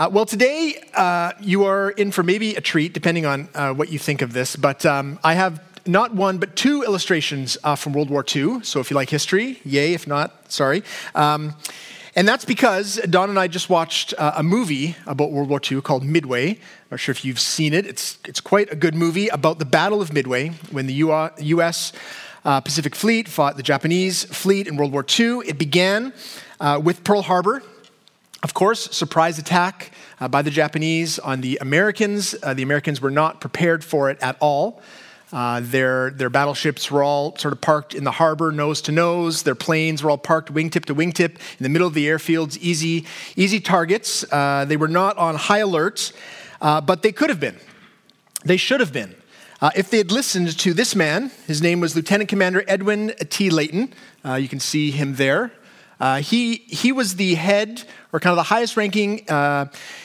Uh, 0.00 0.08
well, 0.10 0.24
today 0.24 0.82
uh, 0.94 1.30
you 1.42 1.64
are 1.64 1.90
in 1.90 2.10
for 2.10 2.22
maybe 2.22 2.54
a 2.54 2.60
treat, 2.62 2.94
depending 2.94 3.26
on 3.26 3.50
uh, 3.54 3.70
what 3.74 3.92
you 3.92 3.98
think 3.98 4.22
of 4.22 4.32
this. 4.32 4.56
But 4.56 4.86
um, 4.86 5.18
I 5.22 5.34
have 5.34 5.62
not 5.84 6.14
one, 6.14 6.38
but 6.38 6.56
two 6.56 6.82
illustrations 6.82 7.58
uh, 7.64 7.76
from 7.76 7.92
World 7.92 8.08
War 8.08 8.24
II. 8.34 8.62
So 8.62 8.80
if 8.80 8.90
you 8.90 8.94
like 8.94 9.10
history, 9.10 9.60
yay. 9.62 9.92
If 9.92 10.06
not, 10.06 10.50
sorry. 10.50 10.84
Um, 11.14 11.54
and 12.16 12.26
that's 12.26 12.46
because 12.46 12.98
Don 13.10 13.28
and 13.28 13.38
I 13.38 13.46
just 13.46 13.68
watched 13.68 14.14
uh, 14.16 14.32
a 14.36 14.42
movie 14.42 14.96
about 15.06 15.32
World 15.32 15.50
War 15.50 15.60
II 15.70 15.82
called 15.82 16.02
Midway. 16.02 16.52
I'm 16.52 16.58
not 16.92 17.00
sure 17.00 17.12
if 17.12 17.22
you've 17.22 17.38
seen 17.38 17.74
it. 17.74 17.84
It's, 17.84 18.18
it's 18.24 18.40
quite 18.40 18.72
a 18.72 18.76
good 18.76 18.94
movie 18.94 19.28
about 19.28 19.58
the 19.58 19.66
Battle 19.66 20.00
of 20.00 20.14
Midway 20.14 20.48
when 20.70 20.86
the 20.86 20.94
U.S. 20.94 21.92
Uh, 22.42 22.62
Pacific 22.62 22.94
Fleet 22.94 23.28
fought 23.28 23.58
the 23.58 23.62
Japanese 23.62 24.24
fleet 24.24 24.66
in 24.66 24.78
World 24.78 24.92
War 24.92 25.04
II. 25.06 25.40
It 25.46 25.58
began 25.58 26.14
uh, 26.58 26.80
with 26.82 27.04
Pearl 27.04 27.20
Harbor. 27.20 27.62
Of 28.42 28.54
course, 28.54 28.96
surprise 28.96 29.38
attack 29.38 29.92
uh, 30.18 30.26
by 30.28 30.40
the 30.40 30.50
Japanese 30.50 31.18
on 31.18 31.42
the 31.42 31.58
Americans. 31.60 32.34
Uh, 32.42 32.54
the 32.54 32.62
Americans 32.62 33.00
were 33.00 33.10
not 33.10 33.40
prepared 33.40 33.84
for 33.84 34.08
it 34.08 34.18
at 34.22 34.36
all. 34.40 34.80
Uh, 35.30 35.60
their, 35.62 36.10
their 36.10 36.30
battleships 36.30 36.90
were 36.90 37.02
all 37.02 37.36
sort 37.36 37.52
of 37.52 37.60
parked 37.60 37.94
in 37.94 38.02
the 38.02 38.10
harbor, 38.10 38.50
nose 38.50 38.80
to 38.82 38.92
nose. 38.92 39.42
Their 39.42 39.54
planes 39.54 40.02
were 40.02 40.10
all 40.10 40.18
parked 40.18 40.52
wingtip 40.52 40.86
to 40.86 40.94
wingtip 40.94 41.32
in 41.34 41.62
the 41.62 41.68
middle 41.68 41.86
of 41.86 41.92
the 41.92 42.06
airfields, 42.06 42.56
easy, 42.58 43.06
easy 43.36 43.60
targets. 43.60 44.24
Uh, 44.32 44.64
they 44.66 44.78
were 44.78 44.88
not 44.88 45.18
on 45.18 45.34
high 45.34 45.58
alert, 45.58 46.12
uh, 46.62 46.80
but 46.80 47.02
they 47.02 47.12
could 47.12 47.28
have 47.28 47.40
been. 47.40 47.58
They 48.44 48.56
should 48.56 48.80
have 48.80 48.92
been. 48.92 49.14
Uh, 49.60 49.70
if 49.76 49.90
they 49.90 49.98
had 49.98 50.10
listened 50.10 50.58
to 50.58 50.72
this 50.72 50.96
man, 50.96 51.30
his 51.46 51.60
name 51.60 51.80
was 51.80 51.94
Lieutenant 51.94 52.30
Commander 52.30 52.64
Edwin 52.66 53.12
T. 53.28 53.50
Layton. 53.50 53.92
Uh, 54.24 54.34
you 54.34 54.48
can 54.48 54.58
see 54.58 54.90
him 54.90 55.16
there. 55.16 55.52
Uh, 56.00 56.20
he, 56.22 56.56
he 56.66 56.92
was 56.92 57.16
the 57.16 57.34
head, 57.34 57.84
or 58.12 58.18
kind 58.20 58.32
of 58.32 58.36
the 58.36 58.42
highest 58.44 58.76
ranking 58.76 59.18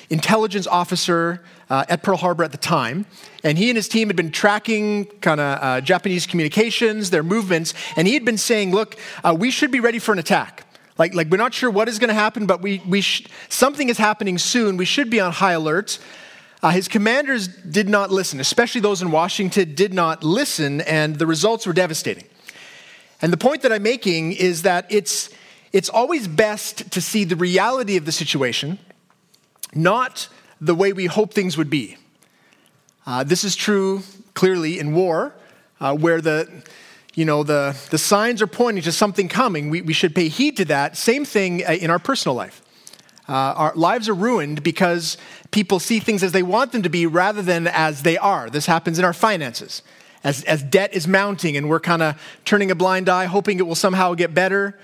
intelligence 0.09 0.68
officer 0.68 1.41
uh, 1.70 1.85
at 1.90 2.04
Pearl 2.04 2.18
Harbor 2.18 2.44
at 2.44 2.52
the 2.52 2.58
time. 2.58 3.05
And 3.44 3.57
he 3.57 3.70
and 3.70 3.77
his 3.77 3.88
team 3.88 4.10
had 4.10 4.16
been 4.16 4.32
tracking 4.32 5.05
kind 5.21 5.40
of 5.40 5.63
uh, 5.63 5.82
Japanese 5.82 6.27
communications, 6.27 7.10
their 7.10 7.23
movements, 7.23 7.73
and 7.96 8.07
he 8.07 8.13
had 8.13 8.26
been 8.26 8.38
saying, 8.38 8.71
look, 8.71 8.98
uh, 9.23 9.35
we 9.38 9.51
should 9.51 9.71
be 9.71 9.79
ready 9.79 9.99
for 9.99 10.12
an 10.12 10.20
attack. 10.20 10.66
Like, 10.98 11.13
like 11.13 11.29
we're 11.29 11.38
not 11.38 11.54
sure 11.54 11.70
what 11.70 11.90
is 11.90 11.99
going 11.99 12.10
to 12.10 12.13
happen, 12.13 12.46
but 12.46 12.62
we, 12.62 12.82
we 12.88 13.01
sh- 13.01 13.27
something 13.49 13.90
is 13.90 13.98
happening 13.98 14.38
soon. 14.38 14.77
We 14.77 14.85
should 14.85 15.10
be 15.10 15.20
on 15.20 15.32
high 15.32 15.54
alert. 15.54 15.99
Uh, 16.63 16.70
his 16.70 16.88
commanders 16.88 17.48
did 17.48 17.90
not 17.90 18.12
listen, 18.12 18.40
especially 18.40 18.82
those 18.82 19.01
in 19.01 19.12
Washington 19.12 19.76
did 19.76 19.93
not 19.93 20.23
listen, 20.23 20.82
and 20.82 21.18
the 21.18 21.27
results 21.27 21.68
were 21.68 21.73
devastating. 21.73 22.26
And 23.21 23.32
the 23.32 23.38
point 23.38 23.62
that 23.63 23.71
I'm 23.71 23.84
making 23.84 24.34
is 24.34 24.62
that 24.63 24.85
it's, 24.90 25.29
it's 25.76 25.90
always 25.90 26.26
best 26.26 26.90
to 26.90 27.01
see 27.01 27.26
the 27.26 27.35
reality 27.35 27.98
of 27.98 28.05
the 28.05 28.12
situation, 28.13 28.79
not 29.73 30.29
the 30.62 30.73
way 30.73 30.93
we 30.93 31.05
hope 31.05 31.34
things 31.34 31.57
would 31.57 31.70
be. 31.70 31.98
Uh, 33.05 33.26
this 33.26 33.43
is 33.43 33.57
true 33.57 34.01
clearly 34.35 34.79
in 34.79 34.95
war, 34.95 35.35
uh, 35.82 35.93
where 35.93 36.21
the 36.21 36.49
you 37.13 37.26
know 37.26 37.43
the, 37.43 37.77
the 37.90 37.98
signs 37.98 38.41
are 38.41 38.48
pointing 38.48 38.84
to 38.84 38.91
something 38.93 39.27
coming. 39.27 39.70
We, 39.70 39.82
we 39.82 39.91
should 39.91 40.15
pay 40.15 40.29
heed 40.29 40.55
to 40.57 40.65
that. 40.65 40.95
Same 40.95 41.26
thing 41.26 41.62
uh, 41.65 41.71
in 41.73 41.89
our 41.89 41.99
personal 41.99 42.35
life. 42.35 42.62
Uh, 43.27 43.34
our 43.34 43.73
lives 43.76 44.07
are 44.07 44.13
ruined 44.13 44.63
because 44.63 45.17
people 45.51 45.82
see 45.82 45.99
things 45.99 46.23
as 46.23 46.32
they 46.32 46.43
want 46.43 46.71
them 46.71 46.84
to 46.84 46.89
be 46.89 47.05
rather 47.05 47.41
than 47.41 47.67
as 47.67 48.04
they 48.04 48.17
are. 48.17 48.49
This 48.49 48.65
happens 48.65 48.98
in 48.98 49.04
our 49.04 49.13
finances. 49.13 49.82
As, 50.23 50.41
as 50.45 50.63
debt 50.63 50.93
is 50.93 51.05
mounting 51.05 51.57
and 51.57 51.67
we're 51.67 51.82
kind 51.82 52.01
of 52.01 52.15
turning 52.45 52.71
a 52.71 52.76
blind 52.76 53.10
eye, 53.10 53.26
hoping 53.26 53.60
it 53.60 53.67
will 53.67 53.76
somehow 53.76 54.13
get 54.13 54.34
better. 54.34 54.79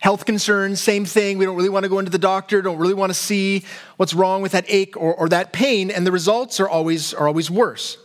Health 0.00 0.24
concerns, 0.24 0.80
same 0.80 1.04
thing. 1.04 1.36
We 1.36 1.44
don't 1.44 1.56
really 1.56 1.68
want 1.68 1.84
to 1.84 1.88
go 1.90 1.98
into 1.98 2.10
the 2.10 2.18
doctor, 2.18 2.62
don't 2.62 2.78
really 2.78 2.94
want 2.94 3.10
to 3.10 3.14
see 3.14 3.64
what's 3.98 4.14
wrong 4.14 4.40
with 4.40 4.52
that 4.52 4.64
ache 4.66 4.96
or, 4.96 5.14
or 5.14 5.28
that 5.28 5.52
pain, 5.52 5.90
and 5.90 6.06
the 6.06 6.12
results 6.12 6.58
are 6.58 6.68
always, 6.68 7.14
are 7.14 7.28
always 7.28 7.50
worse. 7.50 7.98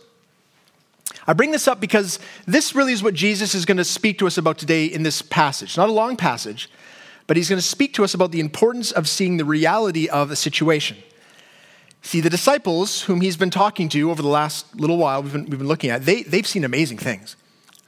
I 1.26 1.32
bring 1.32 1.50
this 1.50 1.66
up 1.66 1.80
because 1.80 2.18
this 2.46 2.74
really 2.74 2.92
is 2.92 3.02
what 3.02 3.14
Jesus 3.14 3.54
is 3.54 3.64
going 3.64 3.78
to 3.78 3.84
speak 3.84 4.18
to 4.18 4.26
us 4.26 4.36
about 4.38 4.58
today 4.58 4.84
in 4.84 5.02
this 5.02 5.22
passage. 5.22 5.76
Not 5.76 5.88
a 5.88 5.92
long 5.92 6.16
passage, 6.16 6.70
but 7.26 7.36
he's 7.36 7.48
going 7.48 7.58
to 7.58 7.66
speak 7.66 7.94
to 7.94 8.04
us 8.04 8.14
about 8.14 8.30
the 8.30 8.40
importance 8.40 8.92
of 8.92 9.08
seeing 9.08 9.38
the 9.38 9.44
reality 9.44 10.06
of 10.06 10.30
a 10.30 10.36
situation. 10.36 10.98
See, 12.02 12.20
the 12.20 12.30
disciples 12.30 13.02
whom 13.02 13.22
he's 13.22 13.36
been 13.36 13.50
talking 13.50 13.88
to 13.88 14.10
over 14.10 14.22
the 14.22 14.28
last 14.28 14.78
little 14.78 14.98
while, 14.98 15.22
we've 15.22 15.32
been, 15.32 15.46
we've 15.46 15.58
been 15.58 15.66
looking 15.66 15.90
at, 15.90 16.04
they, 16.04 16.22
they've 16.22 16.46
seen 16.46 16.62
amazing 16.62 16.98
things. 16.98 17.36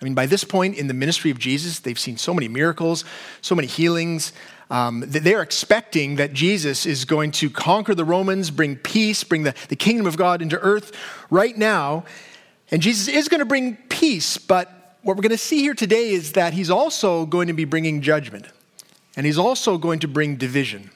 I 0.01 0.05
mean, 0.05 0.15
by 0.15 0.27
this 0.27 0.45
point 0.45 0.77
in 0.77 0.87
the 0.87 0.95
ministry 0.95 1.31
of 1.31 1.39
Jesus, 1.39 1.81
they've 1.81 1.99
seen 1.99 2.17
so 2.17 2.33
many 2.33 2.47
miracles, 2.47 3.05
so 3.41 3.55
many 3.55 3.67
healings. 3.67 4.33
Um, 4.71 5.03
they're 5.07 5.43
expecting 5.43 6.17
that 6.17 6.33
Jesus 6.33 6.87
is 6.87 7.05
going 7.05 7.33
to 7.33 7.51
conquer 7.51 7.95
the 7.95 8.05
Romans, 8.05 8.51
bring 8.51 8.77
peace, 8.77 9.25
bring 9.25 9.43
the, 9.43 9.55
the 9.69 9.77
kingdom 9.77 10.07
of 10.07 10.17
God 10.17 10.41
into 10.41 10.59
earth 10.59 10.93
right 11.31 11.57
now. 11.57 12.05
And 12.71 12.81
Jesus 12.81 13.09
is 13.09 13.29
going 13.29 13.41
to 13.41 13.47
bring 13.47 13.77
peace, 13.89 14.39
but 14.39 14.97
what 15.03 15.17
we're 15.17 15.23
going 15.23 15.31
to 15.31 15.39
see 15.39 15.63
here 15.63 15.75
today 15.75 16.11
is 16.11 16.33
that 16.33 16.53
he's 16.53 16.71
also 16.71 17.25
going 17.25 17.47
to 17.49 17.55
be 17.55 17.65
bringing 17.65 18.03
judgment. 18.03 18.47
And 19.17 19.27
he's 19.27 19.39
also 19.39 19.79
going 19.79 20.01
to 20.01 20.09
bring 20.09 20.37
division. 20.37 20.91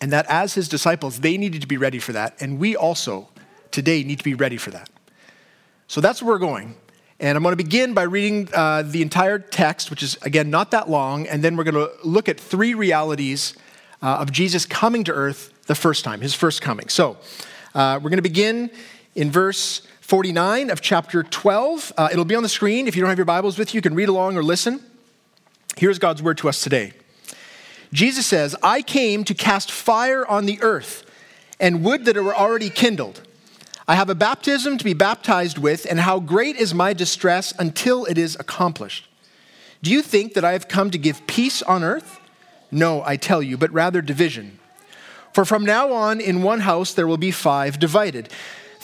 And 0.00 0.12
that 0.12 0.26
as 0.28 0.54
his 0.54 0.68
disciples, 0.68 1.20
they 1.20 1.38
needed 1.38 1.62
to 1.62 1.68
be 1.68 1.76
ready 1.76 1.98
for 1.98 2.12
that. 2.12 2.36
And 2.40 2.58
we 2.58 2.76
also 2.76 3.28
today 3.70 4.02
need 4.02 4.18
to 4.18 4.24
be 4.24 4.34
ready 4.34 4.56
for 4.56 4.70
that. 4.72 4.90
So 5.86 6.00
that's 6.00 6.20
where 6.20 6.34
we're 6.34 6.40
going. 6.40 6.74
And 7.18 7.34
I'm 7.34 7.42
going 7.42 7.56
to 7.56 7.56
begin 7.56 7.94
by 7.94 8.02
reading 8.02 8.48
uh, 8.52 8.82
the 8.82 9.00
entire 9.00 9.38
text, 9.38 9.90
which 9.90 10.02
is, 10.02 10.18
again, 10.20 10.50
not 10.50 10.72
that 10.72 10.90
long, 10.90 11.26
and 11.26 11.42
then 11.42 11.56
we're 11.56 11.64
going 11.64 11.74
to 11.74 11.90
look 12.04 12.28
at 12.28 12.38
three 12.38 12.74
realities 12.74 13.54
uh, 14.02 14.18
of 14.18 14.30
Jesus 14.30 14.66
coming 14.66 15.02
to 15.04 15.12
earth 15.12 15.50
the 15.66 15.74
first 15.74 16.04
time, 16.04 16.20
his 16.20 16.34
first 16.34 16.60
coming. 16.60 16.90
So 16.90 17.16
uh, 17.74 17.98
we're 18.02 18.10
going 18.10 18.18
to 18.18 18.22
begin 18.22 18.70
in 19.14 19.30
verse 19.30 19.80
49 20.02 20.68
of 20.68 20.82
chapter 20.82 21.22
12. 21.22 21.94
Uh, 21.96 22.08
it'll 22.12 22.26
be 22.26 22.34
on 22.34 22.42
the 22.42 22.50
screen. 22.50 22.86
If 22.86 22.96
you 22.96 23.00
don't 23.00 23.08
have 23.08 23.18
your 23.18 23.24
Bibles 23.24 23.58
with 23.58 23.72
you, 23.72 23.78
you 23.78 23.82
can 23.82 23.94
read 23.94 24.10
along 24.10 24.36
or 24.36 24.42
listen. 24.42 24.80
Here's 25.78 25.98
God's 25.98 26.22
word 26.22 26.36
to 26.38 26.50
us 26.50 26.60
today 26.60 26.92
Jesus 27.94 28.26
says, 28.26 28.54
I 28.62 28.82
came 28.82 29.24
to 29.24 29.32
cast 29.32 29.70
fire 29.70 30.26
on 30.26 30.44
the 30.44 30.58
earth, 30.60 31.10
and 31.58 31.82
would 31.82 32.04
that 32.04 32.16
it 32.16 32.20
were 32.20 32.36
already 32.36 32.68
kindled. 32.68 33.22
I 33.88 33.94
have 33.94 34.10
a 34.10 34.14
baptism 34.14 34.78
to 34.78 34.84
be 34.84 34.94
baptized 34.94 35.58
with, 35.58 35.86
and 35.88 36.00
how 36.00 36.18
great 36.18 36.56
is 36.56 36.74
my 36.74 36.92
distress 36.92 37.54
until 37.58 38.04
it 38.06 38.18
is 38.18 38.36
accomplished. 38.40 39.08
Do 39.82 39.92
you 39.92 40.02
think 40.02 40.34
that 40.34 40.44
I 40.44 40.52
have 40.52 40.66
come 40.66 40.90
to 40.90 40.98
give 40.98 41.26
peace 41.26 41.62
on 41.62 41.84
earth? 41.84 42.18
No, 42.70 43.02
I 43.04 43.16
tell 43.16 43.42
you, 43.42 43.56
but 43.56 43.72
rather 43.72 44.02
division. 44.02 44.58
For 45.32 45.44
from 45.44 45.64
now 45.64 45.92
on, 45.92 46.20
in 46.20 46.42
one 46.42 46.60
house 46.60 46.94
there 46.94 47.06
will 47.06 47.16
be 47.16 47.30
five 47.30 47.78
divided 47.78 48.28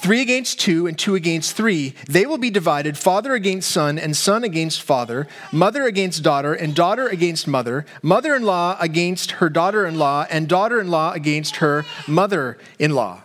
three 0.02 0.20
against 0.20 0.58
two, 0.58 0.88
and 0.88 0.98
two 0.98 1.14
against 1.14 1.54
three. 1.56 1.94
They 2.08 2.26
will 2.26 2.36
be 2.36 2.50
divided 2.50 2.98
father 2.98 3.34
against 3.34 3.70
son, 3.70 4.00
and 4.00 4.16
son 4.16 4.42
against 4.42 4.82
father, 4.82 5.28
mother 5.52 5.84
against 5.84 6.24
daughter, 6.24 6.52
and 6.52 6.74
daughter 6.74 7.06
against 7.06 7.46
mother, 7.46 7.86
mother 8.02 8.34
in 8.34 8.42
law 8.42 8.76
against 8.80 9.32
her 9.32 9.48
daughter 9.48 9.86
in 9.86 9.98
law, 9.98 10.26
and 10.28 10.48
daughter 10.48 10.80
in 10.80 10.88
law 10.88 11.12
against 11.12 11.56
her 11.56 11.84
mother 12.08 12.58
in 12.80 12.96
law. 12.96 13.21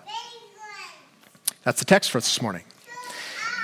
That's 1.67 1.79
the 1.79 1.85
text 1.85 2.11
for 2.11 2.17
us 2.17 2.23
this 2.23 2.41
morning. 2.41 2.63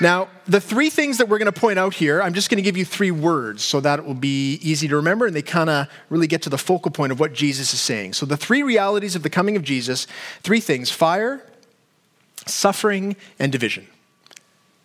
Now, 0.02 0.28
the 0.46 0.60
three 0.60 0.90
things 0.90 1.20
that 1.20 1.30
we're 1.30 1.38
going 1.38 1.50
to 1.50 1.58
point 1.58 1.80
out 1.80 1.94
here, 1.94 2.22
I'm 2.22 2.34
just 2.34 2.50
going 2.50 2.58
to 2.58 2.62
give 2.62 2.76
you 2.76 2.84
three 2.84 3.12
words 3.12 3.64
so 3.64 3.80
that 3.80 4.00
it 4.00 4.04
will 4.04 4.14
be 4.14 4.56
easy 4.56 4.90
to 4.90 4.98
remember 4.98 5.26
and 5.26 5.34
they 5.34 5.42
kind 5.42 5.70
of 5.70 5.88
really 6.10 6.28
get 6.28 6.42
to 6.42 6.50
the 6.50 6.58
focal 6.58 6.92
point 6.92 7.14
of 7.14 7.22
what 7.22 7.32
Jesus 7.32 7.74
is 7.74 7.80
saying. 7.80 8.12
So, 8.12 8.26
the 8.26 8.36
three 8.36 8.62
realities 8.62 9.16
of 9.16 9.24
the 9.24 9.30
coming 9.30 9.56
of 9.56 9.64
Jesus 9.64 10.06
three 10.42 10.60
things 10.60 10.92
fire, 10.92 11.50
suffering, 12.46 13.16
and 13.40 13.54
division. 13.54 13.88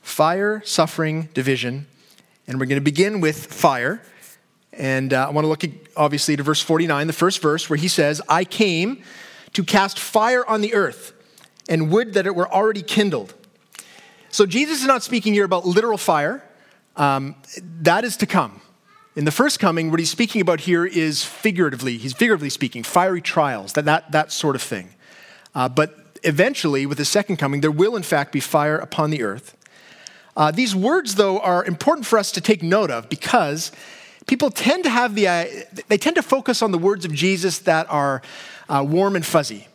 Fire, 0.00 0.62
suffering, 0.64 1.28
division. 1.34 1.88
And 2.46 2.60
we're 2.60 2.66
going 2.66 2.80
to 2.80 2.84
begin 2.84 3.20
with 3.20 3.46
fire. 3.52 4.00
And 4.72 5.12
uh, 5.12 5.26
I 5.26 5.30
want 5.32 5.44
to 5.44 5.48
look 5.48 5.64
at, 5.64 5.70
obviously 5.96 6.36
to 6.36 6.44
verse 6.44 6.62
49, 6.62 7.08
the 7.08 7.12
first 7.12 7.42
verse, 7.42 7.68
where 7.68 7.78
he 7.78 7.88
says, 7.88 8.22
I 8.28 8.44
came 8.44 9.02
to 9.54 9.64
cast 9.64 9.98
fire 9.98 10.46
on 10.46 10.60
the 10.60 10.72
earth 10.72 11.14
and 11.68 11.90
would 11.90 12.14
that 12.14 12.26
it 12.26 12.34
were 12.34 12.50
already 12.50 12.82
kindled. 12.82 13.34
So 14.30 14.46
Jesus 14.46 14.80
is 14.80 14.86
not 14.86 15.02
speaking 15.02 15.34
here 15.34 15.44
about 15.44 15.66
literal 15.66 15.98
fire. 15.98 16.42
Um, 16.96 17.36
that 17.82 18.04
is 18.04 18.16
to 18.18 18.26
come. 18.26 18.60
In 19.16 19.24
the 19.24 19.30
first 19.30 19.58
coming, 19.58 19.90
what 19.90 19.98
he's 19.98 20.10
speaking 20.10 20.40
about 20.40 20.60
here 20.60 20.86
is 20.86 21.24
figuratively, 21.24 21.98
he's 21.98 22.12
figuratively 22.12 22.50
speaking, 22.50 22.82
fiery 22.82 23.20
trials, 23.20 23.72
that, 23.72 23.84
that, 23.86 24.12
that 24.12 24.32
sort 24.32 24.54
of 24.54 24.62
thing. 24.62 24.94
Uh, 25.54 25.68
but 25.68 26.20
eventually, 26.22 26.86
with 26.86 26.98
the 26.98 27.04
second 27.04 27.36
coming, 27.36 27.60
there 27.60 27.70
will 27.70 27.96
in 27.96 28.02
fact 28.02 28.32
be 28.32 28.40
fire 28.40 28.76
upon 28.76 29.10
the 29.10 29.22
earth. 29.22 29.56
Uh, 30.36 30.52
these 30.52 30.74
words, 30.74 31.16
though, 31.16 31.40
are 31.40 31.64
important 31.64 32.06
for 32.06 32.16
us 32.16 32.30
to 32.30 32.40
take 32.40 32.62
note 32.62 32.92
of 32.92 33.08
because 33.08 33.72
people 34.28 34.50
tend 34.50 34.84
to 34.84 34.90
have 34.90 35.16
the, 35.16 35.26
uh, 35.26 35.46
they 35.88 35.98
tend 35.98 36.14
to 36.14 36.22
focus 36.22 36.62
on 36.62 36.70
the 36.70 36.78
words 36.78 37.04
of 37.04 37.12
Jesus 37.12 37.58
that 37.60 37.90
are 37.90 38.22
uh, 38.68 38.84
warm 38.86 39.16
and 39.16 39.26
fuzzy. 39.26 39.66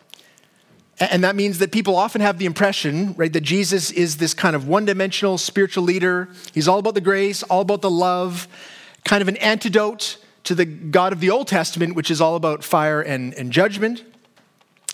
And 1.11 1.23
that 1.23 1.35
means 1.35 1.59
that 1.59 1.71
people 1.71 1.95
often 1.95 2.21
have 2.21 2.37
the 2.37 2.45
impression, 2.45 3.13
right, 3.15 3.31
that 3.33 3.41
Jesus 3.41 3.91
is 3.91 4.17
this 4.17 4.33
kind 4.33 4.55
of 4.55 4.67
one 4.67 4.85
dimensional 4.85 5.37
spiritual 5.37 5.83
leader. 5.83 6.29
He's 6.53 6.67
all 6.67 6.79
about 6.79 6.93
the 6.93 7.01
grace, 7.01 7.43
all 7.43 7.61
about 7.61 7.81
the 7.81 7.89
love, 7.89 8.47
kind 9.03 9.21
of 9.21 9.27
an 9.27 9.37
antidote 9.37 10.17
to 10.43 10.55
the 10.55 10.65
God 10.65 11.13
of 11.13 11.19
the 11.19 11.29
Old 11.29 11.47
Testament, 11.47 11.95
which 11.95 12.11
is 12.11 12.21
all 12.21 12.35
about 12.35 12.63
fire 12.63 13.01
and, 13.01 13.33
and 13.33 13.51
judgment. 13.51 14.03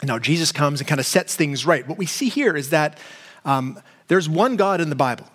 Now, 0.03 0.19
Jesus 0.19 0.51
comes 0.51 0.79
and 0.79 0.87
kind 0.87 0.99
of 0.99 1.05
sets 1.05 1.35
things 1.35 1.65
right. 1.65 1.87
What 1.87 1.97
we 1.97 2.05
see 2.05 2.29
here 2.29 2.55
is 2.55 2.69
that 2.69 2.97
um, 3.43 3.79
there's 4.07 4.29
one 4.29 4.55
God 4.55 4.79
in 4.79 4.89
the 4.89 4.95
Bible, 4.95 5.27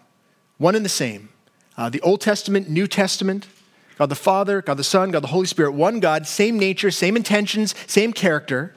one 0.59 0.75
and 0.75 0.85
the 0.85 0.91
same. 0.91 1.29
Uh, 1.77 1.89
the 1.91 2.01
Old 2.01 2.21
Testament, 2.21 2.71
New 2.71 2.87
Testament, 2.87 3.47
God 3.99 4.09
the 4.09 4.15
Father, 4.15 4.63
God 4.63 4.77
the 4.77 4.85
Son, 4.85 5.11
God 5.11 5.23
the 5.23 5.29
Holy 5.29 5.47
Spirit, 5.47 5.73
one 5.73 6.01
God, 6.01 6.27
same 6.27 6.59
nature, 6.59 6.91
same 6.91 7.17
intentions, 7.17 7.75
same 7.87 8.13
character. 8.13 8.75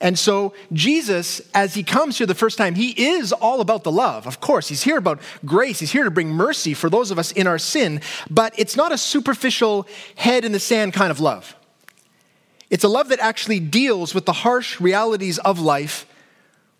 And 0.00 0.16
so, 0.16 0.54
Jesus, 0.72 1.40
as 1.54 1.74
he 1.74 1.82
comes 1.82 2.18
here 2.18 2.26
the 2.26 2.34
first 2.34 2.56
time, 2.56 2.76
he 2.76 2.90
is 2.90 3.32
all 3.32 3.60
about 3.60 3.82
the 3.82 3.90
love. 3.90 4.26
Of 4.28 4.40
course, 4.40 4.68
he's 4.68 4.84
here 4.84 4.96
about 4.96 5.20
grace. 5.44 5.80
He's 5.80 5.90
here 5.90 6.04
to 6.04 6.10
bring 6.10 6.28
mercy 6.28 6.72
for 6.72 6.88
those 6.88 7.10
of 7.10 7.18
us 7.18 7.32
in 7.32 7.48
our 7.48 7.58
sin, 7.58 8.00
but 8.30 8.54
it's 8.56 8.76
not 8.76 8.92
a 8.92 8.98
superficial 8.98 9.88
head 10.14 10.44
in 10.44 10.52
the 10.52 10.60
sand 10.60 10.92
kind 10.92 11.10
of 11.10 11.18
love. 11.18 11.56
It's 12.70 12.84
a 12.84 12.88
love 12.88 13.08
that 13.08 13.18
actually 13.18 13.60
deals 13.60 14.14
with 14.14 14.24
the 14.24 14.32
harsh 14.32 14.80
realities 14.80 15.38
of 15.38 15.58
life, 15.58 16.06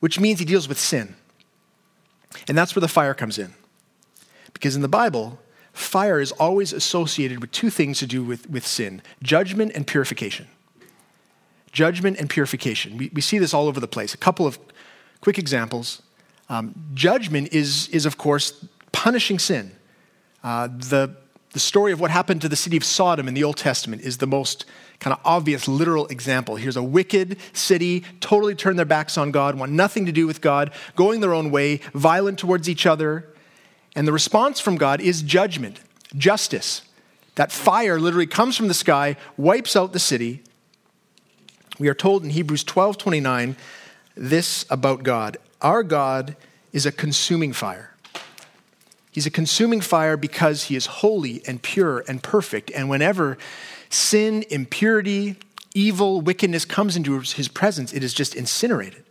which 0.00 0.20
means 0.20 0.38
he 0.38 0.44
deals 0.44 0.68
with 0.68 0.78
sin. 0.78 1.16
And 2.46 2.56
that's 2.56 2.76
where 2.76 2.80
the 2.80 2.88
fire 2.88 3.14
comes 3.14 3.38
in. 3.38 3.52
Because 4.52 4.76
in 4.76 4.82
the 4.82 4.88
Bible, 4.88 5.40
fire 5.72 6.20
is 6.20 6.30
always 6.32 6.72
associated 6.72 7.40
with 7.40 7.50
two 7.50 7.70
things 7.70 7.98
to 7.98 8.06
do 8.06 8.22
with, 8.22 8.48
with 8.48 8.66
sin 8.66 9.02
judgment 9.22 9.72
and 9.74 9.86
purification. 9.86 10.46
Judgment 11.72 12.18
and 12.18 12.30
purification. 12.30 12.96
We, 12.96 13.10
we 13.12 13.20
see 13.20 13.38
this 13.38 13.52
all 13.54 13.66
over 13.66 13.80
the 13.80 13.88
place. 13.88 14.14
A 14.14 14.18
couple 14.18 14.46
of 14.46 14.58
quick 15.20 15.38
examples. 15.38 16.02
Um, 16.48 16.74
judgment 16.94 17.52
is, 17.52 17.88
is, 17.88 18.06
of 18.06 18.16
course, 18.16 18.64
punishing 18.92 19.38
sin. 19.38 19.72
Uh, 20.42 20.68
the, 20.68 21.14
the 21.52 21.60
story 21.60 21.92
of 21.92 22.00
what 22.00 22.10
happened 22.10 22.40
to 22.42 22.48
the 22.48 22.56
city 22.56 22.76
of 22.76 22.84
Sodom 22.84 23.28
in 23.28 23.34
the 23.34 23.44
Old 23.44 23.56
Testament 23.56 24.02
is 24.02 24.18
the 24.18 24.26
most 24.26 24.64
kind 25.00 25.14
of 25.14 25.20
obvious 25.24 25.68
literal 25.68 26.06
example. 26.06 26.56
Here's 26.56 26.76
a 26.76 26.82
wicked 26.82 27.38
city, 27.52 28.04
totally 28.20 28.54
turned 28.54 28.78
their 28.78 28.86
backs 28.86 29.16
on 29.16 29.30
God, 29.30 29.58
want 29.58 29.72
nothing 29.72 30.06
to 30.06 30.12
do 30.12 30.26
with 30.26 30.40
God, 30.40 30.72
going 30.96 31.20
their 31.20 31.34
own 31.34 31.50
way, 31.50 31.80
violent 31.94 32.38
towards 32.38 32.68
each 32.68 32.86
other. 32.86 33.28
And 33.94 34.06
the 34.06 34.12
response 34.12 34.60
from 34.60 34.76
God 34.76 35.00
is 35.00 35.22
judgment, 35.22 35.80
justice. 36.16 36.82
That 37.36 37.52
fire 37.52 38.00
literally 38.00 38.26
comes 38.26 38.56
from 38.56 38.68
the 38.68 38.74
sky, 38.74 39.16
wipes 39.36 39.76
out 39.76 39.92
the 39.92 39.98
city. 39.98 40.42
We 41.78 41.88
are 41.88 41.94
told 41.94 42.24
in 42.24 42.30
Hebrews 42.30 42.64
12 42.64 42.98
29 42.98 43.56
this 44.16 44.66
about 44.68 45.02
God 45.02 45.36
Our 45.62 45.82
God 45.82 46.36
is 46.72 46.86
a 46.86 46.92
consuming 46.92 47.52
fire. 47.52 47.94
He's 49.10 49.26
a 49.26 49.30
consuming 49.30 49.80
fire 49.80 50.16
because 50.16 50.64
he 50.64 50.76
is 50.76 50.86
holy 50.86 51.42
and 51.46 51.62
pure 51.62 52.04
and 52.06 52.22
perfect. 52.22 52.70
And 52.70 52.88
whenever 52.88 53.38
sin, 53.90 54.44
impurity, 54.50 55.36
evil, 55.74 56.20
wickedness 56.20 56.64
comes 56.64 56.96
into 56.96 57.18
his 57.18 57.48
presence, 57.48 57.92
it 57.92 58.04
is 58.04 58.14
just 58.14 58.34
incinerated. 58.34 59.04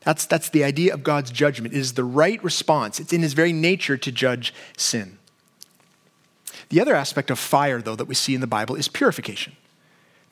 That's, 0.00 0.26
that's 0.26 0.48
the 0.48 0.64
idea 0.64 0.92
of 0.92 1.02
God's 1.02 1.30
judgment. 1.30 1.74
It 1.74 1.78
is 1.78 1.94
the 1.94 2.04
right 2.04 2.42
response. 2.44 3.00
It's 3.00 3.12
in 3.12 3.22
his 3.22 3.32
very 3.32 3.52
nature 3.52 3.96
to 3.96 4.12
judge 4.12 4.52
sin. 4.76 5.18
The 6.68 6.80
other 6.80 6.94
aspect 6.94 7.30
of 7.30 7.38
fire, 7.38 7.80
though, 7.80 7.96
that 7.96 8.06
we 8.06 8.14
see 8.14 8.34
in 8.34 8.40
the 8.40 8.46
Bible 8.46 8.74
is 8.74 8.88
purification. 8.88 9.54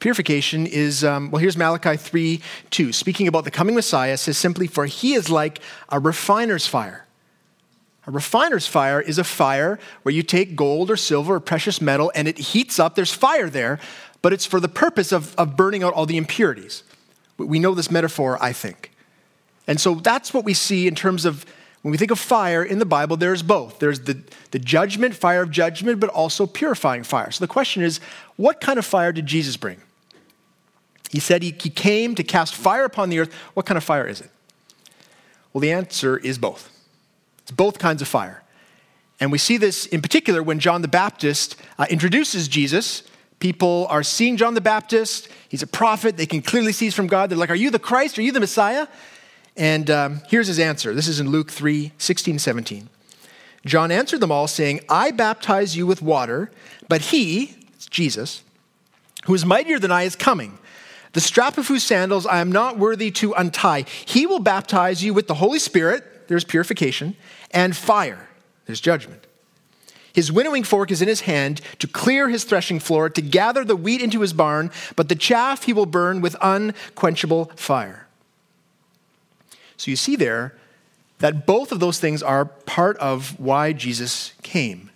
Purification 0.00 0.66
is, 0.66 1.04
um, 1.04 1.30
well, 1.30 1.40
here's 1.40 1.56
Malachi 1.56 1.96
3 1.96 2.40
2. 2.70 2.92
Speaking 2.92 3.28
about 3.28 3.44
the 3.44 3.50
coming 3.50 3.74
Messiah, 3.74 4.16
says 4.16 4.36
simply, 4.36 4.66
For 4.66 4.86
he 4.86 5.14
is 5.14 5.30
like 5.30 5.60
a 5.90 5.98
refiner's 5.98 6.66
fire 6.66 7.06
a 8.06 8.10
refiner's 8.10 8.66
fire 8.66 9.00
is 9.00 9.18
a 9.18 9.24
fire 9.24 9.78
where 10.02 10.14
you 10.14 10.22
take 10.22 10.56
gold 10.56 10.90
or 10.90 10.96
silver 10.96 11.34
or 11.34 11.40
precious 11.40 11.80
metal 11.80 12.10
and 12.14 12.26
it 12.26 12.38
heats 12.38 12.78
up. 12.78 12.94
There's 12.94 13.12
fire 13.12 13.50
there, 13.50 13.78
but 14.22 14.32
it's 14.32 14.46
for 14.46 14.58
the 14.58 14.68
purpose 14.68 15.12
of, 15.12 15.34
of 15.36 15.56
burning 15.56 15.82
out 15.82 15.92
all 15.92 16.06
the 16.06 16.16
impurities. 16.16 16.82
We 17.36 17.58
know 17.58 17.74
this 17.74 17.90
metaphor, 17.90 18.38
I 18.42 18.52
think. 18.52 18.90
And 19.66 19.80
so 19.80 19.94
that's 19.94 20.32
what 20.32 20.44
we 20.44 20.54
see 20.54 20.88
in 20.88 20.94
terms 20.94 21.24
of 21.24 21.44
when 21.82 21.92
we 21.92 21.98
think 21.98 22.10
of 22.10 22.18
fire 22.18 22.64
in 22.64 22.78
the 22.78 22.84
Bible, 22.84 23.16
there's 23.16 23.42
both. 23.42 23.78
There's 23.78 24.00
the, 24.00 24.20
the 24.50 24.58
judgment, 24.58 25.14
fire 25.14 25.42
of 25.42 25.50
judgment, 25.50 26.00
but 26.00 26.10
also 26.10 26.46
purifying 26.46 27.04
fire. 27.04 27.30
So 27.30 27.42
the 27.44 27.48
question 27.48 27.82
is, 27.82 28.00
what 28.36 28.60
kind 28.60 28.78
of 28.78 28.84
fire 28.84 29.12
did 29.12 29.26
Jesus 29.26 29.56
bring? 29.56 29.80
He 31.10 31.18
said 31.18 31.42
he, 31.42 31.54
he 31.58 31.70
came 31.70 32.14
to 32.14 32.22
cast 32.22 32.54
fire 32.54 32.84
upon 32.84 33.10
the 33.10 33.18
earth. 33.18 33.34
What 33.54 33.66
kind 33.66 33.76
of 33.76 33.82
fire 33.82 34.06
is 34.06 34.20
it? 34.20 34.30
Well, 35.52 35.60
the 35.60 35.72
answer 35.72 36.16
is 36.16 36.38
both. 36.38 36.70
It's 37.42 37.50
both 37.50 37.80
kinds 37.80 38.00
of 38.00 38.06
fire. 38.06 38.44
And 39.18 39.32
we 39.32 39.38
see 39.38 39.56
this 39.56 39.86
in 39.86 40.02
particular 40.02 40.40
when 40.40 40.60
John 40.60 40.82
the 40.82 40.88
Baptist 40.88 41.56
uh, 41.78 41.86
introduces 41.90 42.46
Jesus. 42.46 43.02
People 43.40 43.88
are 43.90 44.04
seeing 44.04 44.36
John 44.36 44.54
the 44.54 44.60
Baptist. 44.60 45.28
He's 45.48 45.62
a 45.62 45.66
prophet. 45.66 46.16
They 46.16 46.26
can 46.26 46.42
clearly 46.42 46.72
see 46.72 46.86
he's 46.86 46.94
from 46.94 47.08
God. 47.08 47.28
They're 47.28 47.38
like, 47.38 47.50
Are 47.50 47.56
you 47.56 47.70
the 47.70 47.80
Christ? 47.80 48.16
Are 48.18 48.22
you 48.22 48.30
the 48.30 48.40
Messiah? 48.40 48.86
And 49.56 49.90
um, 49.90 50.20
here's 50.28 50.46
his 50.46 50.60
answer. 50.60 50.94
This 50.94 51.08
is 51.08 51.18
in 51.18 51.28
Luke 51.28 51.50
3 51.50 51.90
16, 51.98 52.38
17. 52.38 52.88
John 53.66 53.90
answered 53.90 54.20
them 54.20 54.30
all, 54.30 54.46
saying, 54.46 54.80
I 54.88 55.10
baptize 55.10 55.76
you 55.76 55.86
with 55.86 56.00
water, 56.00 56.50
but 56.88 57.02
he, 57.02 57.56
Jesus, 57.90 58.42
who 59.24 59.34
is 59.34 59.44
mightier 59.44 59.78
than 59.78 59.90
I, 59.90 60.04
is 60.04 60.16
coming. 60.16 60.58
The 61.12 61.20
strap 61.20 61.58
of 61.58 61.68
whose 61.68 61.82
sandals 61.82 62.26
I 62.26 62.40
am 62.40 62.52
not 62.52 62.78
worthy 62.78 63.10
to 63.12 63.32
untie. 63.32 63.84
He 64.04 64.26
will 64.26 64.38
baptize 64.38 65.02
you 65.02 65.12
with 65.12 65.26
the 65.26 65.34
Holy 65.34 65.58
Spirit, 65.58 66.28
there's 66.28 66.44
purification, 66.44 67.16
and 67.50 67.76
fire, 67.76 68.28
there's 68.66 68.80
judgment. 68.80 69.26
His 70.12 70.32
winnowing 70.32 70.64
fork 70.64 70.90
is 70.90 71.02
in 71.02 71.08
his 71.08 71.22
hand 71.22 71.60
to 71.78 71.86
clear 71.86 72.28
his 72.28 72.44
threshing 72.44 72.80
floor, 72.80 73.08
to 73.08 73.22
gather 73.22 73.64
the 73.64 73.76
wheat 73.76 74.02
into 74.02 74.20
his 74.20 74.32
barn, 74.32 74.70
but 74.96 75.08
the 75.08 75.14
chaff 75.14 75.64
he 75.64 75.72
will 75.72 75.86
burn 75.86 76.20
with 76.20 76.36
unquenchable 76.40 77.46
fire. 77.56 78.06
So 79.76 79.90
you 79.90 79.96
see 79.96 80.16
there 80.16 80.56
that 81.18 81.46
both 81.46 81.70
of 81.70 81.80
those 81.80 82.00
things 82.00 82.22
are 82.22 82.44
part 82.44 82.96
of 82.98 83.38
why 83.38 83.72
Jesus 83.72 84.32
came. 84.42 84.89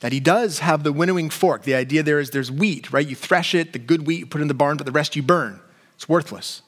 That 0.00 0.12
he 0.12 0.20
does 0.20 0.58
have 0.58 0.82
the 0.82 0.92
winnowing 0.92 1.30
fork. 1.30 1.62
The 1.62 1.74
idea 1.74 2.02
there 2.02 2.18
is 2.18 2.30
there's 2.30 2.50
wheat, 2.50 2.92
right? 2.92 3.06
You 3.06 3.16
thresh 3.16 3.54
it, 3.54 3.72
the 3.72 3.78
good 3.78 4.06
wheat 4.06 4.20
you 4.20 4.26
put 4.26 4.42
in 4.42 4.48
the 4.48 4.54
barn, 4.54 4.76
but 4.76 4.84
the 4.84 4.92
rest 4.92 5.16
you 5.16 5.22
burn. 5.22 5.60
It's 5.94 6.08
worthless. 6.08 6.62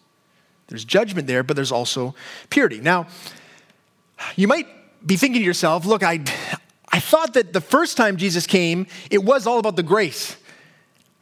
There's 0.68 0.84
judgment 0.84 1.26
there, 1.26 1.42
but 1.42 1.56
there's 1.56 1.72
also 1.72 2.14
purity. 2.50 2.80
Now, 2.80 3.06
you 4.36 4.48
might 4.48 4.66
be 5.06 5.16
thinking 5.16 5.40
to 5.40 5.44
yourself, 5.44 5.84
look, 5.84 6.02
I, 6.02 6.20
I 6.90 7.00
thought 7.00 7.34
that 7.34 7.52
the 7.52 7.60
first 7.60 7.96
time 7.96 8.16
Jesus 8.16 8.46
came, 8.46 8.86
it 9.10 9.22
was 9.22 9.46
all 9.46 9.58
about 9.58 9.76
the 9.76 9.82
grace. 9.82 10.36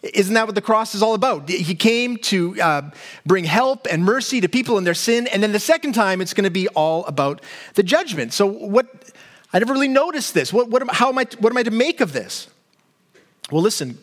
Isn't 0.02 0.34
that 0.34 0.46
what 0.46 0.54
the 0.54 0.62
cross 0.62 0.94
is 0.94 1.02
all 1.02 1.14
about? 1.14 1.48
He 1.48 1.74
came 1.74 2.16
to 2.18 2.60
uh, 2.60 2.90
bring 3.24 3.44
help 3.44 3.86
and 3.90 4.04
mercy 4.04 4.40
to 4.40 4.48
people 4.48 4.78
in 4.78 4.84
their 4.84 4.94
sin, 4.94 5.26
and 5.26 5.42
then 5.42 5.52
the 5.52 5.60
second 5.60 5.94
time 5.94 6.20
it's 6.20 6.34
going 6.34 6.44
to 6.44 6.50
be 6.50 6.68
all 6.68 7.04
about 7.06 7.40
the 7.74 7.82
judgment. 7.82 8.32
So, 8.32 8.46
what? 8.46 8.86
I 9.56 9.58
never 9.58 9.72
really 9.72 9.88
noticed 9.88 10.34
this. 10.34 10.52
What, 10.52 10.68
what, 10.68 10.82
am, 10.82 10.88
how 10.88 11.08
am 11.08 11.16
I, 11.16 11.24
what 11.38 11.50
am 11.50 11.56
I 11.56 11.62
to 11.62 11.70
make 11.70 12.02
of 12.02 12.12
this? 12.12 12.48
Well, 13.50 13.62
listen, 13.62 13.96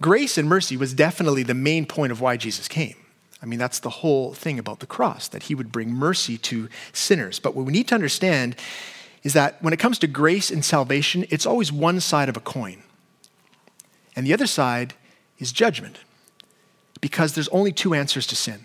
grace 0.00 0.38
and 0.38 0.48
mercy 0.48 0.78
was 0.78 0.94
definitely 0.94 1.42
the 1.42 1.52
main 1.52 1.84
point 1.84 2.12
of 2.12 2.22
why 2.22 2.38
Jesus 2.38 2.66
came. 2.66 2.94
I 3.42 3.46
mean, 3.46 3.58
that's 3.58 3.78
the 3.78 3.90
whole 3.90 4.32
thing 4.32 4.58
about 4.58 4.80
the 4.80 4.86
cross, 4.86 5.28
that 5.28 5.42
he 5.42 5.54
would 5.54 5.70
bring 5.70 5.92
mercy 5.92 6.38
to 6.38 6.70
sinners. 6.94 7.38
But 7.38 7.54
what 7.54 7.66
we 7.66 7.74
need 7.74 7.88
to 7.88 7.94
understand 7.94 8.56
is 9.22 9.34
that 9.34 9.62
when 9.62 9.74
it 9.74 9.78
comes 9.78 9.98
to 9.98 10.06
grace 10.06 10.50
and 10.50 10.64
salvation, 10.64 11.26
it's 11.28 11.44
always 11.44 11.70
one 11.70 12.00
side 12.00 12.30
of 12.30 12.36
a 12.38 12.40
coin. 12.40 12.82
And 14.16 14.26
the 14.26 14.32
other 14.32 14.46
side 14.46 14.94
is 15.38 15.52
judgment, 15.52 15.98
because 17.02 17.34
there's 17.34 17.48
only 17.48 17.70
two 17.70 17.92
answers 17.92 18.26
to 18.28 18.34
sin 18.34 18.64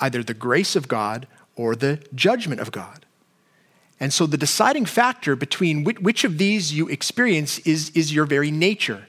either 0.00 0.22
the 0.22 0.32
grace 0.32 0.74
of 0.74 0.88
God 0.88 1.26
or 1.54 1.76
the 1.76 2.02
judgment 2.14 2.62
of 2.62 2.72
God. 2.72 3.04
And 4.00 4.12
so 4.12 4.26
the 4.26 4.38
deciding 4.38 4.86
factor 4.86 5.36
between 5.36 5.84
which 5.84 6.24
of 6.24 6.38
these 6.38 6.72
you 6.72 6.88
experience 6.88 7.58
is, 7.60 7.90
is 7.90 8.14
your 8.14 8.24
very 8.24 8.50
nature. 8.50 9.06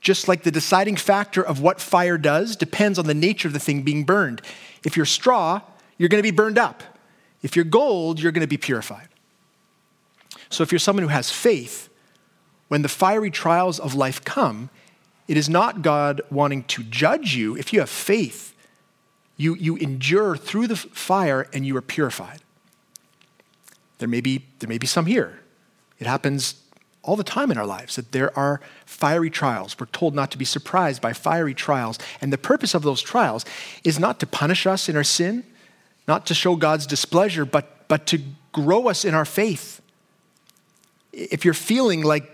Just 0.00 0.26
like 0.26 0.42
the 0.42 0.50
deciding 0.50 0.96
factor 0.96 1.42
of 1.42 1.60
what 1.60 1.80
fire 1.80 2.18
does 2.18 2.56
depends 2.56 2.98
on 2.98 3.06
the 3.06 3.14
nature 3.14 3.46
of 3.46 3.54
the 3.54 3.60
thing 3.60 3.82
being 3.82 4.04
burned. 4.04 4.42
If 4.84 4.96
you're 4.96 5.06
straw, 5.06 5.60
you're 5.98 6.08
going 6.08 6.22
to 6.22 6.28
be 6.28 6.34
burned 6.34 6.58
up. 6.58 6.82
If 7.42 7.54
you're 7.54 7.64
gold, 7.64 8.20
you're 8.20 8.32
going 8.32 8.42
to 8.42 8.48
be 8.48 8.56
purified. 8.56 9.08
So 10.48 10.62
if 10.64 10.72
you're 10.72 10.78
someone 10.80 11.04
who 11.04 11.08
has 11.08 11.30
faith, 11.30 11.88
when 12.68 12.82
the 12.82 12.88
fiery 12.88 13.30
trials 13.30 13.78
of 13.78 13.94
life 13.94 14.24
come, 14.24 14.70
it 15.28 15.36
is 15.36 15.48
not 15.48 15.82
God 15.82 16.20
wanting 16.30 16.64
to 16.64 16.82
judge 16.82 17.34
you. 17.34 17.56
If 17.56 17.72
you 17.72 17.80
have 17.80 17.90
faith, 17.90 18.54
you, 19.36 19.54
you 19.54 19.76
endure 19.76 20.36
through 20.36 20.66
the 20.66 20.76
fire 20.76 21.48
and 21.52 21.66
you 21.66 21.76
are 21.76 21.82
purified. 21.82 22.40
There 23.98 24.08
may, 24.08 24.20
be, 24.20 24.44
there 24.58 24.68
may 24.68 24.78
be 24.78 24.86
some 24.86 25.06
here. 25.06 25.40
It 25.98 26.06
happens 26.06 26.56
all 27.02 27.16
the 27.16 27.24
time 27.24 27.50
in 27.50 27.56
our 27.56 27.66
lives 27.66 27.96
that 27.96 28.12
there 28.12 28.36
are 28.36 28.60
fiery 28.84 29.30
trials. 29.30 29.78
We're 29.78 29.86
told 29.86 30.14
not 30.14 30.30
to 30.32 30.38
be 30.38 30.44
surprised 30.44 31.00
by 31.00 31.12
fiery 31.12 31.54
trials. 31.54 31.98
And 32.20 32.32
the 32.32 32.38
purpose 32.38 32.74
of 32.74 32.82
those 32.82 33.00
trials 33.00 33.44
is 33.84 33.98
not 33.98 34.20
to 34.20 34.26
punish 34.26 34.66
us 34.66 34.88
in 34.88 34.96
our 34.96 35.04
sin, 35.04 35.44
not 36.08 36.26
to 36.26 36.34
show 36.34 36.56
God's 36.56 36.86
displeasure, 36.86 37.44
but, 37.44 37.88
but 37.88 38.06
to 38.08 38.20
grow 38.52 38.88
us 38.88 39.04
in 39.04 39.14
our 39.14 39.24
faith. 39.24 39.80
If 41.12 41.44
you're 41.44 41.54
feeling 41.54 42.02
like 42.02 42.30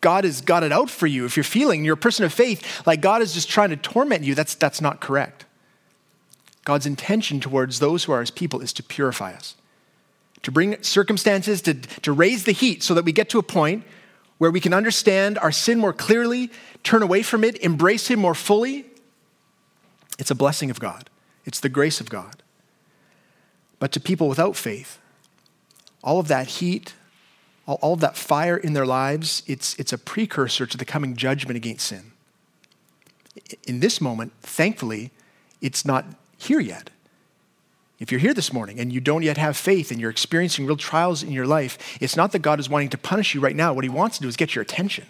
God 0.00 0.24
has 0.24 0.40
got 0.40 0.62
it 0.62 0.72
out 0.72 0.90
for 0.90 1.06
you, 1.06 1.24
if 1.24 1.36
you're 1.36 1.44
feeling 1.44 1.84
you're 1.84 1.94
a 1.94 1.98
person 1.98 2.24
of 2.24 2.32
faith, 2.32 2.86
like 2.86 3.00
God 3.00 3.22
is 3.22 3.32
just 3.32 3.48
trying 3.48 3.70
to 3.70 3.76
torment 3.76 4.24
you, 4.24 4.34
that's, 4.34 4.54
that's 4.54 4.80
not 4.80 5.00
correct. 5.00 5.44
God's 6.64 6.86
intention 6.86 7.40
towards 7.40 7.78
those 7.78 8.04
who 8.04 8.12
are 8.12 8.20
his 8.20 8.30
people 8.30 8.60
is 8.60 8.72
to 8.74 8.82
purify 8.82 9.32
us, 9.32 9.54
to 10.42 10.50
bring 10.50 10.82
circumstances, 10.82 11.62
to, 11.62 11.74
to 11.74 12.12
raise 12.12 12.44
the 12.44 12.52
heat 12.52 12.82
so 12.82 12.94
that 12.94 13.04
we 13.04 13.12
get 13.12 13.28
to 13.30 13.38
a 13.38 13.42
point 13.42 13.84
where 14.38 14.50
we 14.50 14.60
can 14.60 14.72
understand 14.72 15.38
our 15.38 15.52
sin 15.52 15.78
more 15.78 15.92
clearly, 15.92 16.50
turn 16.82 17.02
away 17.02 17.22
from 17.22 17.44
it, 17.44 17.58
embrace 17.58 18.08
him 18.08 18.18
more 18.18 18.34
fully. 18.34 18.86
It's 20.18 20.30
a 20.30 20.34
blessing 20.34 20.70
of 20.70 20.80
God, 20.80 21.10
it's 21.44 21.60
the 21.60 21.68
grace 21.68 22.00
of 22.00 22.08
God. 22.08 22.42
But 23.78 23.92
to 23.92 24.00
people 24.00 24.28
without 24.28 24.56
faith, 24.56 24.98
all 26.02 26.18
of 26.18 26.28
that 26.28 26.46
heat, 26.46 26.94
all, 27.66 27.78
all 27.82 27.92
of 27.94 28.00
that 28.00 28.16
fire 28.16 28.56
in 28.56 28.72
their 28.72 28.86
lives, 28.86 29.42
it's, 29.46 29.74
it's 29.78 29.92
a 29.92 29.98
precursor 29.98 30.66
to 30.66 30.76
the 30.76 30.84
coming 30.84 31.16
judgment 31.16 31.56
against 31.56 31.86
sin. 31.86 32.12
In 33.66 33.80
this 33.80 34.00
moment, 34.00 34.32
thankfully, 34.42 35.10
it's 35.60 35.84
not 35.84 36.04
here 36.38 36.60
yet. 36.60 36.90
If 38.00 38.10
you're 38.10 38.20
here 38.20 38.32
this 38.32 38.52
morning 38.52 38.80
and 38.80 38.90
you 38.90 38.98
don't 38.98 39.22
yet 39.22 39.36
have 39.36 39.58
faith 39.58 39.90
and 39.90 40.00
you're 40.00 40.10
experiencing 40.10 40.64
real 40.64 40.78
trials 40.78 41.22
in 41.22 41.32
your 41.32 41.46
life, 41.46 41.98
it's 42.00 42.16
not 42.16 42.32
that 42.32 42.38
God 42.40 42.58
is 42.58 42.68
wanting 42.68 42.88
to 42.88 42.98
punish 42.98 43.34
you 43.34 43.40
right 43.40 43.54
now. 43.54 43.74
What 43.74 43.84
He 43.84 43.90
wants 43.90 44.16
to 44.16 44.22
do 44.22 44.28
is 44.28 44.36
get 44.36 44.54
your 44.54 44.62
attention. 44.62 45.04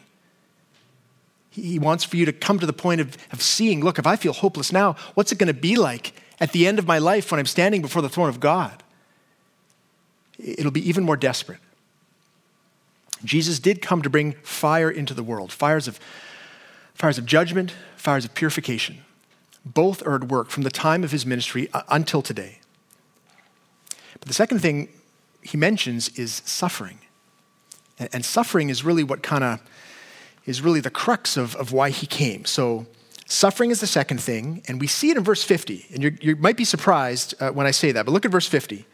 He 1.50 1.78
wants 1.78 2.04
for 2.04 2.16
you 2.16 2.26
to 2.26 2.32
come 2.32 2.59
to 2.59 2.66
the 2.66 2.73
point 2.73 3.00
of, 3.00 3.16
of 3.32 3.42
seeing 3.42 3.82
look, 3.82 3.99
if 3.99 4.06
I 4.06 4.16
feel 4.16 4.32
hopeless 4.32 4.73
now, 4.73 4.97
what's 5.14 5.30
it 5.30 5.38
going 5.38 5.47
to 5.47 5.54
be 5.54 5.76
like 5.76 6.12
at 6.40 6.52
the 6.52 6.66
end 6.66 6.78
of 6.78 6.87
my 6.87 6.99
life 6.99 7.30
when 7.30 7.38
I'm 7.38 7.47
standing 7.47 7.80
before 7.80 8.02
the 8.02 8.09
throne 8.09 8.28
of 8.28 8.40
God? 8.40 8.82
It'll 10.38 10.70
be 10.70 10.87
even 10.88 11.04
more 11.04 11.16
desperate. 11.16 11.61
Jesus 13.25 13.59
did 13.59 13.82
come 13.82 14.02
to 14.02 14.11
bring 14.11 14.32
fire 14.42 14.90
into 14.90 15.14
the 15.14 15.23
world 15.23 15.52
fires 15.52 15.87
of, 15.87 16.00
fires 16.94 17.18
of 17.18 17.26
judgment, 17.26 17.75
fires 17.97 18.25
of 18.25 18.35
purification. 18.35 18.99
Both 19.64 20.04
are 20.06 20.14
at 20.14 20.25
work 20.25 20.49
from 20.49 20.62
the 20.62 20.70
time 20.70 21.04
of 21.04 21.12
his 21.12 21.26
ministry 21.26 21.68
uh, 21.75 21.82
until 21.88 22.23
today. 22.23 22.60
But 24.20 24.28
the 24.28 24.34
second 24.34 24.60
thing 24.60 24.88
he 25.42 25.56
mentions 25.56 26.10
is 26.10 26.42
suffering. 26.44 26.98
And, 27.98 28.08
and 28.12 28.24
suffering 28.24 28.68
is 28.68 28.84
really 28.84 29.04
what 29.04 29.22
kind 29.22 29.44
of 29.44 29.60
is 30.46 30.62
really 30.62 30.80
the 30.80 30.90
crux 30.90 31.36
of, 31.36 31.54
of 31.56 31.72
why 31.72 31.90
he 31.90 32.06
came. 32.06 32.44
So 32.44 32.86
suffering 33.26 33.70
is 33.70 33.80
the 33.80 33.86
second 33.86 34.20
thing, 34.20 34.62
and 34.66 34.80
we 34.80 34.86
see 34.86 35.10
it 35.10 35.16
in 35.16 35.22
verse 35.22 35.44
50. 35.44 35.86
And 35.94 36.22
you 36.22 36.36
might 36.36 36.56
be 36.56 36.64
surprised 36.64 37.34
uh, 37.40 37.50
when 37.50 37.66
I 37.66 37.70
say 37.70 37.92
that, 37.92 38.06
but 38.06 38.12
look 38.12 38.24
at 38.24 38.30
verse 38.30 38.46
50. 38.46 38.86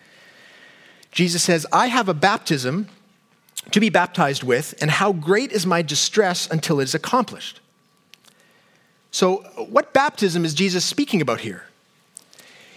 Jesus 1.13 1.43
says, 1.43 1.67
I 1.73 1.87
have 1.87 2.09
a 2.09 2.15
baptism 2.15 2.89
to 3.71 3.81
be 3.81 3.89
baptized 3.89 4.43
with, 4.43 4.75
and 4.81 4.91
how 4.91 5.13
great 5.13 5.51
is 5.51 5.67
my 5.67 5.83
distress 5.83 6.49
until 6.51 6.81
it 6.81 6.85
is 6.85 6.95
accomplished. 6.95 7.61
So, 9.11 9.37
what 9.71 9.95
baptism 9.95 10.45
is 10.45 10.53
Jesus 10.53 10.85
speaking 10.85 11.23
about 11.23 11.41
here? 11.41 11.65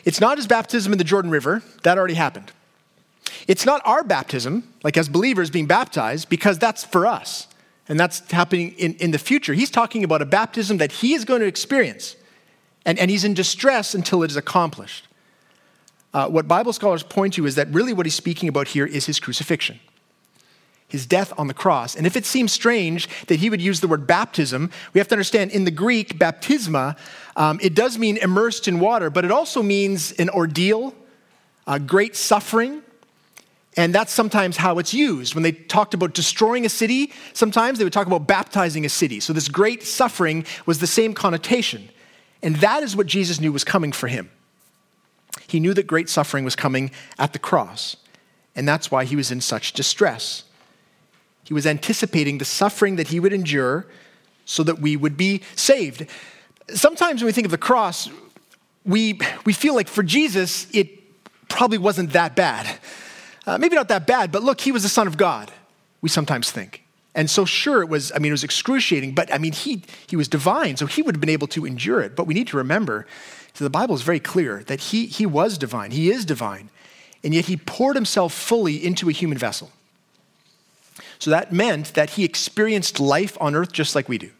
It's 0.09 0.19
not 0.19 0.39
his 0.39 0.47
baptism 0.47 0.91
in 0.91 0.97
the 0.97 1.03
Jordan 1.03 1.29
River, 1.29 1.61
that 1.83 1.99
already 1.99 2.15
happened. 2.15 2.51
It's 3.47 3.63
not 3.63 3.79
our 3.85 4.03
baptism, 4.03 4.63
like 4.83 4.97
as 4.97 5.07
believers 5.07 5.51
being 5.51 5.67
baptized, 5.67 6.29
because 6.29 6.57
that's 6.57 6.83
for 6.83 7.05
us. 7.05 7.47
And 7.87 7.99
that's 7.99 8.31
happening 8.31 8.71
in, 8.71 8.95
in 8.95 9.11
the 9.11 9.19
future. 9.19 9.53
He's 9.53 9.69
talking 9.69 10.03
about 10.03 10.23
a 10.23 10.25
baptism 10.25 10.77
that 10.77 10.91
he 10.91 11.13
is 11.13 11.25
going 11.25 11.41
to 11.41 11.45
experience. 11.45 12.15
And, 12.87 12.97
and 12.97 13.11
he's 13.11 13.23
in 13.23 13.35
distress 13.35 13.93
until 13.93 14.23
it 14.23 14.31
is 14.31 14.35
accomplished. 14.35 15.07
Uh, 16.11 16.27
what 16.27 16.47
Bible 16.47 16.73
scholars 16.73 17.03
point 17.03 17.35
to 17.35 17.45
is 17.45 17.53
that 17.53 17.67
really 17.69 17.93
what 17.93 18.07
he's 18.07 18.15
speaking 18.15 18.49
about 18.49 18.69
here 18.69 18.87
is 18.87 19.05
his 19.05 19.19
crucifixion, 19.19 19.79
his 20.89 21.05
death 21.05 21.31
on 21.37 21.47
the 21.47 21.53
cross. 21.53 21.95
And 21.95 22.05
if 22.05 22.17
it 22.17 22.25
seems 22.25 22.51
strange 22.51 23.07
that 23.27 23.35
he 23.35 23.49
would 23.49 23.61
use 23.61 23.79
the 23.79 23.87
word 23.87 24.05
baptism, 24.05 24.69
we 24.93 24.99
have 24.99 25.07
to 25.07 25.15
understand 25.15 25.51
in 25.51 25.63
the 25.63 25.71
Greek, 25.71 26.19
baptisma, 26.19 26.97
um, 27.37 27.59
it 27.61 27.75
does 27.75 27.97
mean 27.97 28.17
immersed 28.17 28.67
in 28.67 28.79
water, 28.79 29.09
but 29.09 29.23
it 29.23 29.31
also 29.31 29.63
means 29.63 30.11
an 30.13 30.29
ordeal, 30.29 30.93
a 31.65 31.79
great 31.79 32.15
suffering. 32.15 32.81
And 33.77 33.95
that's 33.95 34.11
sometimes 34.11 34.57
how 34.57 34.79
it's 34.79 34.93
used. 34.93 35.35
When 35.35 35.43
they 35.43 35.53
talked 35.53 35.93
about 35.93 36.13
destroying 36.13 36.65
a 36.65 36.69
city, 36.69 37.13
sometimes 37.33 37.77
they 37.77 37.85
would 37.85 37.93
talk 37.93 38.07
about 38.07 38.27
baptizing 38.27 38.83
a 38.83 38.89
city. 38.89 39.19
So 39.19 39.31
this 39.31 39.47
great 39.47 39.83
suffering 39.83 40.43
was 40.65 40.79
the 40.79 40.87
same 40.87 41.13
connotation. 41.13 41.87
And 42.41 42.55
that 42.57 42.83
is 42.83 42.95
what 42.95 43.05
Jesus 43.05 43.39
knew 43.39 43.51
was 43.51 43.63
coming 43.63 43.91
for 43.91 44.07
him. 44.07 44.29
He 45.47 45.59
knew 45.59 45.73
that 45.73 45.87
great 45.87 46.09
suffering 46.09 46.45
was 46.45 46.55
coming 46.55 46.91
at 47.17 47.33
the 47.33 47.39
cross, 47.39 47.97
and 48.55 48.67
that's 48.67 48.91
why 48.91 49.05
he 49.05 49.15
was 49.15 49.31
in 49.31 49.41
such 49.41 49.73
distress. 49.73 50.43
He 51.49 51.53
was 51.55 51.65
anticipating 51.65 52.37
the 52.37 52.45
suffering 52.45 52.97
that 52.97 53.07
he 53.07 53.19
would 53.19 53.33
endure 53.33 53.87
so 54.45 54.61
that 54.61 54.77
we 54.77 54.95
would 54.95 55.17
be 55.17 55.41
saved. 55.55 56.05
Sometimes 56.67 57.23
when 57.23 57.25
we 57.25 57.31
think 57.31 57.45
of 57.45 57.49
the 57.49 57.57
cross, 57.57 58.07
we, 58.85 59.19
we 59.45 59.53
feel 59.53 59.73
like 59.73 59.87
for 59.87 60.03
Jesus, 60.03 60.67
it 60.75 60.87
probably 61.47 61.79
wasn't 61.79 62.13
that 62.13 62.35
bad. 62.35 62.77
Uh, 63.47 63.57
maybe 63.57 63.75
not 63.75 63.87
that 63.87 64.05
bad, 64.05 64.31
but 64.31 64.43
look, 64.43 64.61
he 64.61 64.71
was 64.71 64.83
the 64.83 64.89
Son 64.89 65.07
of 65.07 65.17
God, 65.17 65.51
we 66.01 66.09
sometimes 66.09 66.51
think. 66.51 66.83
And 67.15 67.27
so, 67.27 67.45
sure, 67.45 67.81
it 67.81 67.89
was, 67.89 68.11
I 68.11 68.19
mean, 68.19 68.29
it 68.29 68.33
was 68.33 68.43
excruciating, 68.43 69.15
but 69.15 69.33
I 69.33 69.39
mean, 69.39 69.53
he, 69.53 69.81
he 70.05 70.15
was 70.15 70.27
divine, 70.27 70.77
so 70.77 70.85
he 70.85 71.01
would 71.01 71.15
have 71.15 71.19
been 71.19 71.31
able 71.31 71.47
to 71.47 71.65
endure 71.65 71.99
it. 71.99 72.15
But 72.15 72.27
we 72.27 72.35
need 72.35 72.47
to 72.49 72.57
remember 72.57 73.07
so 73.55 73.63
the 73.63 73.71
Bible 73.71 73.95
is 73.95 74.03
very 74.03 74.19
clear 74.19 74.63
that 74.67 74.79
he, 74.79 75.07
he 75.07 75.25
was 75.25 75.57
divine, 75.57 75.89
he 75.89 76.11
is 76.11 76.25
divine, 76.25 76.69
and 77.23 77.33
yet 77.33 77.45
he 77.45 77.57
poured 77.57 77.95
himself 77.95 78.33
fully 78.33 78.85
into 78.85 79.09
a 79.09 79.11
human 79.11 79.39
vessel. 79.39 79.71
So 81.19 81.29
that 81.31 81.51
meant 81.51 81.93
that 81.93 82.11
he 82.11 82.23
experienced 82.23 82.99
life 82.99 83.37
on 83.41 83.53
earth 83.53 83.73
just 83.73 83.93
like 83.93 84.07
we 84.07 84.17
do. 84.17 84.31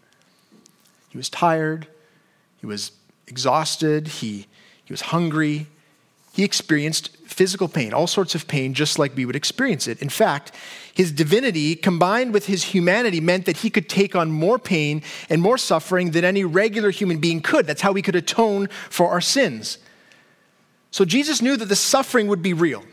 He 1.09 1.17
was 1.17 1.29
tired, 1.29 1.87
he 2.57 2.65
was 2.65 2.91
exhausted, 3.27 4.07
he, 4.07 4.47
he 4.85 4.93
was 4.93 5.01
hungry, 5.01 5.67
he 6.33 6.43
experienced 6.43 7.15
physical 7.25 7.67
pain, 7.67 7.93
all 7.93 8.07
sorts 8.07 8.33
of 8.33 8.47
pain, 8.47 8.73
just 8.73 8.97
like 8.97 9.15
we 9.15 9.25
would 9.25 9.35
experience 9.35 9.87
it. 9.87 10.01
In 10.01 10.09
fact, 10.09 10.53
his 10.93 11.11
divinity 11.11 11.75
combined 11.75 12.33
with 12.33 12.45
his 12.45 12.63
humanity 12.63 13.19
meant 13.19 13.45
that 13.45 13.57
he 13.57 13.69
could 13.69 13.89
take 13.89 14.15
on 14.15 14.31
more 14.31 14.59
pain 14.59 15.01
and 15.29 15.41
more 15.41 15.57
suffering 15.57 16.11
than 16.11 16.23
any 16.23 16.43
regular 16.43 16.91
human 16.91 17.17
being 17.19 17.41
could. 17.41 17.65
That's 17.65 17.81
how 17.81 17.93
he 17.93 18.01
could 18.01 18.15
atone 18.15 18.67
for 18.89 19.09
our 19.09 19.21
sins. 19.21 19.79
So 20.91 21.05
Jesus 21.05 21.41
knew 21.41 21.57
that 21.57 21.65
the 21.65 21.75
suffering 21.75 22.27
would 22.27 22.41
be 22.41 22.53
real. 22.53 22.83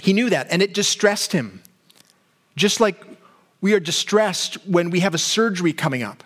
He 0.00 0.12
knew 0.12 0.30
that, 0.30 0.48
and 0.50 0.62
it 0.62 0.74
distressed 0.74 1.32
him. 1.32 1.62
Just 2.56 2.80
like 2.80 3.04
we 3.60 3.74
are 3.74 3.80
distressed 3.80 4.54
when 4.66 4.90
we 4.90 5.00
have 5.00 5.14
a 5.14 5.18
surgery 5.18 5.72
coming 5.72 6.02
up. 6.02 6.24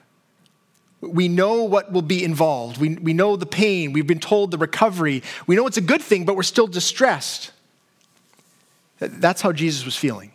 We 1.00 1.28
know 1.28 1.64
what 1.64 1.92
will 1.92 2.02
be 2.02 2.24
involved. 2.24 2.78
We, 2.78 2.96
we 2.96 3.12
know 3.12 3.36
the 3.36 3.46
pain. 3.46 3.92
We've 3.92 4.06
been 4.06 4.20
told 4.20 4.50
the 4.50 4.58
recovery. 4.58 5.22
We 5.46 5.56
know 5.56 5.66
it's 5.66 5.76
a 5.76 5.82
good 5.82 6.00
thing, 6.00 6.24
but 6.24 6.34
we're 6.34 6.42
still 6.42 6.66
distressed. 6.66 7.52
That's 8.98 9.42
how 9.42 9.52
Jesus 9.52 9.84
was 9.84 9.96
feeling. 9.96 10.32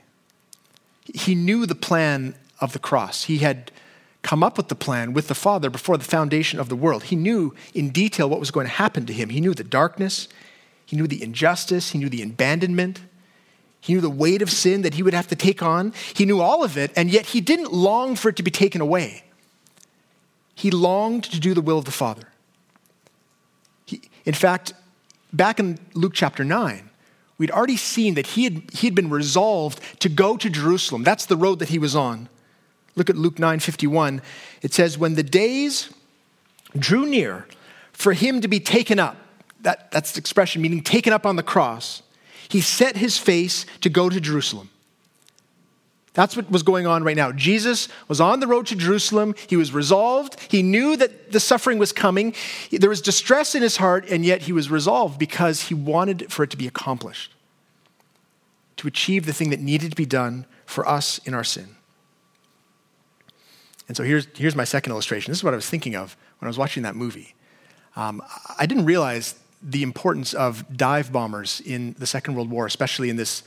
He 1.13 1.33
knew 1.33 1.65
the 1.65 1.75
plan 1.75 2.35
of 2.59 2.73
the 2.73 2.79
cross. 2.79 3.23
He 3.23 3.39
had 3.39 3.71
come 4.21 4.43
up 4.43 4.57
with 4.57 4.67
the 4.67 4.75
plan 4.75 5.13
with 5.13 5.27
the 5.27 5.35
Father 5.35 5.69
before 5.69 5.97
the 5.97 6.03
foundation 6.03 6.59
of 6.59 6.69
the 6.69 6.75
world. 6.75 7.03
He 7.03 7.15
knew 7.15 7.55
in 7.73 7.89
detail 7.89 8.29
what 8.29 8.39
was 8.39 8.51
going 8.51 8.67
to 8.67 8.73
happen 8.73 9.05
to 9.05 9.13
him. 9.13 9.29
He 9.29 9.41
knew 9.41 9.53
the 9.53 9.63
darkness, 9.63 10.27
he 10.85 10.95
knew 10.95 11.07
the 11.07 11.23
injustice, 11.23 11.91
he 11.91 11.97
knew 11.97 12.09
the 12.09 12.21
abandonment, 12.21 13.01
he 13.81 13.93
knew 13.93 14.01
the 14.01 14.09
weight 14.09 14.41
of 14.41 14.49
sin 14.49 14.81
that 14.81 14.95
he 14.95 15.03
would 15.03 15.13
have 15.13 15.27
to 15.27 15.35
take 15.35 15.63
on. 15.63 15.93
He 16.13 16.25
knew 16.25 16.41
all 16.41 16.63
of 16.63 16.77
it, 16.77 16.91
and 16.95 17.09
yet 17.09 17.27
he 17.27 17.41
didn't 17.41 17.71
long 17.71 18.15
for 18.15 18.29
it 18.29 18.35
to 18.35 18.43
be 18.43 18.51
taken 18.51 18.81
away. 18.81 19.23
He 20.53 20.71
longed 20.71 21.23
to 21.25 21.39
do 21.39 21.53
the 21.53 21.61
will 21.61 21.77
of 21.77 21.85
the 21.85 21.91
Father. 21.91 22.27
He, 23.85 24.01
in 24.25 24.33
fact, 24.33 24.73
back 25.31 25.59
in 25.59 25.79
Luke 25.93 26.13
chapter 26.13 26.43
9, 26.43 26.89
we'd 27.37 27.51
already 27.51 27.77
seen 27.77 28.15
that 28.15 28.27
he 28.27 28.43
had, 28.43 28.69
he 28.73 28.87
had 28.87 28.95
been 28.95 29.09
resolved 29.09 29.79
to 30.01 30.09
go 30.09 30.35
to 30.35 30.49
Jerusalem. 30.49 31.03
That's 31.03 31.25
the 31.25 31.37
road 31.37 31.59
that 31.59 31.69
he 31.69 31.79
was 31.79 31.95
on. 31.95 32.27
Look 32.95 33.09
at 33.09 33.15
Luke 33.15 33.35
9:51. 33.35 34.21
It 34.61 34.73
says, 34.73 34.97
When 34.97 35.15
the 35.15 35.23
days 35.23 35.89
drew 36.77 37.05
near 37.05 37.47
for 37.93 38.11
him 38.11 38.41
to 38.41 38.49
be 38.49 38.59
taken 38.59 38.99
up, 38.99 39.15
that, 39.61 39.91
that's 39.91 40.11
the 40.11 40.19
expression 40.19 40.61
meaning 40.61 40.81
taken 40.81 41.13
up 41.13 41.25
on 41.25 41.37
the 41.37 41.43
cross, 41.43 42.01
he 42.49 42.61
set 42.61 42.97
his 42.97 43.17
face 43.17 43.65
to 43.81 43.89
go 43.89 44.09
to 44.09 44.19
Jerusalem. 44.19 44.69
That's 46.13 46.35
what 46.35 46.49
was 46.49 46.63
going 46.63 46.87
on 46.87 47.03
right 47.03 47.15
now. 47.15 47.31
Jesus 47.31 47.87
was 48.07 48.19
on 48.19 48.39
the 48.39 48.47
road 48.47 48.65
to 48.67 48.75
Jerusalem. 48.75 49.35
He 49.47 49.55
was 49.55 49.71
resolved. 49.71 50.37
He 50.49 50.63
knew 50.63 50.97
that 50.97 51.31
the 51.31 51.39
suffering 51.39 51.77
was 51.77 51.93
coming. 51.93 52.33
There 52.71 52.89
was 52.89 53.01
distress 53.01 53.53
in 53.55 53.61
his 53.61 53.77
heart, 53.77 54.09
and 54.09 54.25
yet 54.25 54.41
he 54.41 54.51
was 54.51 54.69
resolved 54.69 55.19
because 55.19 55.67
he 55.67 55.75
wanted 55.75 56.31
for 56.31 56.43
it 56.43 56.49
to 56.49 56.57
be 56.57 56.67
accomplished, 56.67 57.33
to 58.77 58.87
achieve 58.87 59.27
the 59.27 59.33
thing 59.33 59.51
that 59.51 59.59
needed 59.59 59.91
to 59.91 59.95
be 59.95 60.05
done 60.05 60.45
for 60.65 60.87
us 60.87 61.19
in 61.19 61.33
our 61.33 61.43
sin. 61.43 61.75
And 63.87 63.95
so 63.95 64.03
here's, 64.03 64.27
here's 64.35 64.55
my 64.55 64.65
second 64.65 64.91
illustration. 64.91 65.31
This 65.31 65.37
is 65.39 65.43
what 65.43 65.53
I 65.53 65.57
was 65.57 65.69
thinking 65.69 65.95
of 65.95 66.17
when 66.39 66.47
I 66.47 66.49
was 66.49 66.57
watching 66.57 66.83
that 66.83 66.95
movie. 66.95 67.33
Um, 67.95 68.21
I 68.57 68.65
didn't 68.65 68.85
realize 68.85 69.35
the 69.61 69.83
importance 69.83 70.33
of 70.33 70.65
dive 70.75 71.11
bombers 71.11 71.61
in 71.65 71.95
the 71.99 72.07
Second 72.07 72.35
World 72.35 72.49
War, 72.49 72.65
especially 72.65 73.09
in 73.09 73.17
this 73.17 73.43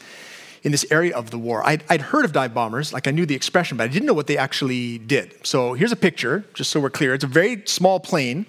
in 0.63 0.71
this 0.71 0.87
area 0.93 1.15
of 1.17 1.31
the 1.31 1.39
war. 1.39 1.67
I'd, 1.67 1.83
I'd, 1.89 2.01
heard 2.01 2.25
of 2.25 2.33
dive 2.33 2.55
bombers, 2.55 2.93
like 2.93 3.09
I 3.09 3.11
knew 3.11 3.27
the 3.27 3.35
expression, 3.35 3.77
but 3.77 3.85
I 3.85 3.89
didn't 3.89 4.07
know 4.07 4.15
what 4.15 4.29
they 4.29 4.39
actually 4.39 4.99
did. 4.99 5.45
So 5.45 5.75
here's 5.75 5.91
a 5.91 5.97
picture, 5.97 6.45
just 6.55 6.71
so 6.71 6.79
we're 6.79 6.89
clear. 6.89 7.15
It's 7.15 7.25
a 7.25 7.29
very 7.29 7.63
small 7.67 7.99
plane 7.99 8.47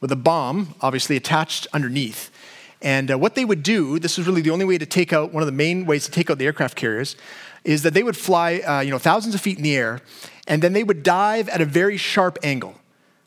with 0.00 0.12
a 0.12 0.16
bomb, 0.16 0.76
obviously 0.80 1.16
attached 1.16 1.66
underneath. 1.72 2.30
And 2.82 3.10
uh, 3.10 3.18
what 3.18 3.34
they 3.34 3.44
would 3.44 3.64
do, 3.64 3.98
this 3.98 4.16
was 4.16 4.28
really 4.28 4.42
the 4.42 4.50
only 4.50 4.64
way 4.64 4.78
to 4.78 4.86
take 4.86 5.12
out, 5.12 5.32
one 5.32 5.42
of 5.42 5.46
the 5.46 5.52
main 5.52 5.86
ways 5.86 6.04
to 6.04 6.12
take 6.12 6.30
out 6.30 6.38
the 6.38 6.46
aircraft 6.46 6.76
carriers, 6.76 7.16
is 7.64 7.82
that 7.82 7.94
they 7.94 8.04
would 8.04 8.16
fly 8.16 8.58
uh, 8.58 8.80
you 8.80 8.90
know, 8.90 8.98
thousands 8.98 9.34
of 9.34 9.40
feet 9.40 9.56
in 9.56 9.64
the 9.64 9.76
air, 9.76 10.00
and 10.46 10.62
then 10.62 10.72
they 10.72 10.84
would 10.84 11.02
dive 11.02 11.48
at 11.48 11.60
a 11.60 11.64
very 11.64 11.96
sharp 11.96 12.38
angle 12.44 12.76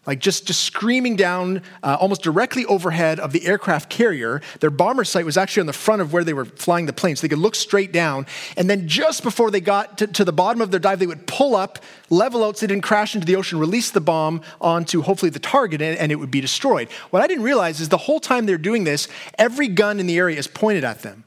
like 0.10 0.18
just, 0.18 0.48
just 0.48 0.64
screaming 0.64 1.16
down 1.16 1.62
uh, 1.84 1.96
almost 2.00 2.24
directly 2.24 2.66
overhead 2.66 3.20
of 3.20 3.32
the 3.32 3.46
aircraft 3.46 3.92
carrier. 3.92 4.42
Their 4.60 4.72
bomber 4.72 5.04
sight 5.04 5.24
was 5.24 5.38
actually 5.38 5.62
on 5.62 5.68
the 5.68 5.74
front 5.74 6.02
of 6.02 6.12
where 6.12 6.24
they 6.24 6.34
were 6.34 6.46
flying 6.46 6.88
the 6.88 6.94
plane, 6.94 7.16
so 7.16 7.22
they 7.22 7.30
could 7.30 7.38
look 7.38 7.54
straight 7.54 7.92
down. 7.92 8.26
And 8.58 8.68
then 8.68 8.88
just 8.88 9.22
before 9.22 9.52
they 9.52 9.62
got 9.62 10.00
to, 10.00 10.08
to 10.08 10.26
the 10.26 10.34
bottom 10.34 10.64
of 10.64 10.72
their 10.72 10.80
dive, 10.80 10.98
they 10.98 11.06
would 11.06 11.28
pull 11.28 11.56
up, 11.56 11.78
level 12.10 12.44
out 12.44 12.58
so 12.58 12.66
they 12.66 12.74
didn't 12.74 12.86
crash 12.86 13.14
into 13.14 13.28
the 13.28 13.36
ocean, 13.36 13.60
release 13.60 13.92
the 13.92 14.02
bomb 14.02 14.42
onto 14.60 15.04
hopefully 15.04 15.30
the 15.30 15.38
target, 15.38 15.80
and, 15.80 15.96
and 16.00 16.12
it 16.12 16.16
would 16.16 16.32
be 16.32 16.42
destroyed. 16.42 16.90
What 17.12 17.22
I 17.22 17.28
didn't 17.28 17.44
realize 17.44 17.80
is 17.80 17.90
the 17.90 17.98
whole 17.98 18.20
time 18.20 18.48
they're 18.48 18.58
doing 18.58 18.86
this, 18.86 19.10
every 19.38 19.68
gun 19.68 20.00
in 20.00 20.08
the 20.08 20.18
area 20.18 20.40
is 20.40 20.48
pointed 20.48 20.84
at 20.84 21.04
them. 21.04 21.24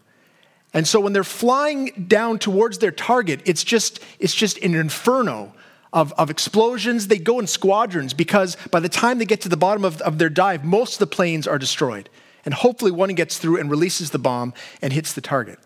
And 0.75 0.89
so 0.89 0.99
when 0.99 1.13
they're 1.13 1.23
flying 1.23 2.07
down 2.09 2.41
towards 2.41 2.79
their 2.79 2.91
target, 2.91 3.43
it's 3.45 3.63
just, 3.63 4.01
it's 4.19 4.35
just 4.35 4.59
an 4.59 4.75
inferno 4.75 5.55
of, 5.93 6.13
of 6.15 6.31
explosions. 6.31 7.09
They 7.09 7.19
go 7.19 7.39
in 7.39 7.47
squadrons 7.47 8.15
because 8.15 8.57
by 8.71 8.81
the 8.81 8.89
time 8.89 9.19
they 9.19 9.25
get 9.25 9.41
to 9.43 9.49
the 9.49 9.57
bottom 9.57 9.85
of, 9.85 10.01
of 10.03 10.19
their 10.19 10.31
dive, 10.31 10.65
most 10.65 10.95
of 10.95 10.99
the 11.01 11.15
planes 11.15 11.47
are 11.47 11.59
destroyed. 11.59 12.09
And 12.45 12.55
hopefully 12.55 12.91
one 12.91 13.15
gets 13.15 13.39
through 13.39 13.59
and 13.59 13.71
releases 13.71 14.11
the 14.11 14.19
bomb 14.19 14.53
and 14.81 14.93
hits 14.93 15.13
the 15.13 15.21
target. 15.21 15.59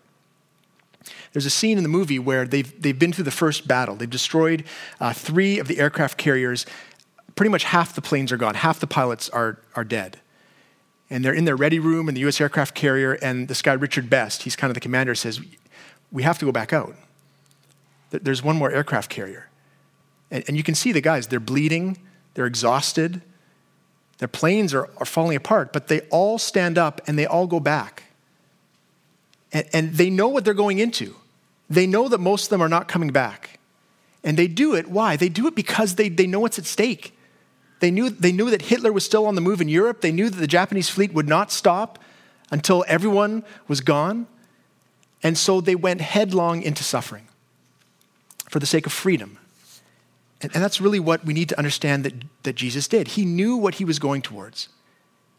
There's 1.33 1.45
a 1.45 1.51
scene 1.51 1.77
in 1.77 1.83
the 1.83 1.89
movie 1.89 2.19
where 2.19 2.45
they've, 2.45 2.81
they've 2.81 2.97
been 2.97 3.13
through 3.13 3.25
the 3.25 3.31
first 3.31 3.67
battle. 3.67 3.95
They've 3.95 4.09
destroyed 4.09 4.63
uh, 4.99 5.13
three 5.13 5.59
of 5.59 5.67
the 5.67 5.79
aircraft 5.79 6.17
carriers. 6.17 6.65
Pretty 7.35 7.49
much 7.49 7.65
half 7.65 7.93
the 7.93 8.01
planes 8.01 8.31
are 8.31 8.37
gone, 8.37 8.55
half 8.55 8.79
the 8.79 8.87
pilots 8.87 9.29
are, 9.29 9.59
are 9.75 9.83
dead. 9.83 10.19
And 11.09 11.23
they're 11.23 11.33
in 11.33 11.45
their 11.45 11.55
ready 11.55 11.79
room 11.79 12.09
in 12.09 12.15
the 12.15 12.27
US 12.27 12.41
aircraft 12.41 12.75
carrier, 12.75 13.13
and 13.13 13.47
this 13.47 13.61
guy, 13.61 13.73
Richard 13.73 14.09
Best, 14.09 14.43
he's 14.43 14.55
kind 14.55 14.69
of 14.69 14.73
the 14.73 14.81
commander, 14.81 15.15
says, 15.15 15.39
We 16.11 16.23
have 16.23 16.37
to 16.39 16.45
go 16.45 16.51
back 16.51 16.73
out. 16.73 16.95
There's 18.09 18.43
one 18.43 18.57
more 18.57 18.71
aircraft 18.71 19.09
carrier. 19.09 19.46
And, 20.31 20.43
and 20.47 20.57
you 20.57 20.63
can 20.63 20.75
see 20.75 20.91
the 20.91 21.01
guys, 21.01 21.27
they're 21.27 21.39
bleeding, 21.39 21.97
they're 22.33 22.45
exhausted, 22.45 23.21
their 24.17 24.27
planes 24.27 24.73
are, 24.73 24.89
are 24.97 25.05
falling 25.05 25.35
apart, 25.35 25.71
but 25.71 25.87
they 25.87 26.01
all 26.09 26.37
stand 26.37 26.77
up 26.77 27.01
and 27.07 27.17
they 27.17 27.25
all 27.25 27.47
go 27.47 27.59
back. 27.59 28.03
And, 29.51 29.67
and 29.73 29.93
they 29.93 30.09
know 30.09 30.27
what 30.27 30.43
they're 30.43 30.53
going 30.53 30.79
into. 30.79 31.15
They 31.69 31.87
know 31.87 32.07
that 32.09 32.19
most 32.19 32.45
of 32.45 32.49
them 32.49 32.61
are 32.61 32.69
not 32.69 32.87
coming 32.87 33.09
back. 33.09 33.59
And 34.23 34.37
they 34.37 34.47
do 34.47 34.75
it. 34.75 34.87
Why? 34.87 35.15
They 35.15 35.29
do 35.29 35.47
it 35.47 35.55
because 35.55 35.95
they, 35.95 36.09
they 36.09 36.27
know 36.27 36.39
what's 36.39 36.59
at 36.59 36.65
stake. 36.65 37.17
They 37.79 37.91
knew, 37.91 38.09
they 38.09 38.31
knew 38.31 38.49
that 38.49 38.63
Hitler 38.63 38.91
was 38.91 39.05
still 39.05 39.25
on 39.27 39.35
the 39.35 39.41
move 39.41 39.61
in 39.61 39.69
Europe. 39.69 40.01
They 40.01 40.11
knew 40.11 40.29
that 40.29 40.37
the 40.37 40.47
Japanese 40.47 40.89
fleet 40.89 41.13
would 41.13 41.27
not 41.27 41.51
stop 41.51 41.99
until 42.51 42.83
everyone 42.87 43.43
was 43.67 43.81
gone. 43.81 44.27
And 45.21 45.37
so 45.37 45.61
they 45.61 45.75
went 45.75 46.01
headlong 46.01 46.61
into 46.63 46.83
suffering 46.83 47.27
for 48.49 48.59
the 48.59 48.65
sake 48.65 48.85
of 48.85 48.93
freedom, 48.93 49.37
and, 50.41 50.53
and 50.53 50.63
that's 50.63 50.79
really 50.79 50.99
what 50.99 51.25
we 51.25 51.33
need 51.33 51.49
to 51.49 51.57
understand 51.57 52.03
that, 52.03 52.13
that 52.43 52.55
Jesus 52.55 52.87
did. 52.87 53.09
He 53.09 53.25
knew 53.25 53.55
what 53.57 53.75
he 53.75 53.85
was 53.85 53.99
going 53.99 54.21
towards. 54.21 54.69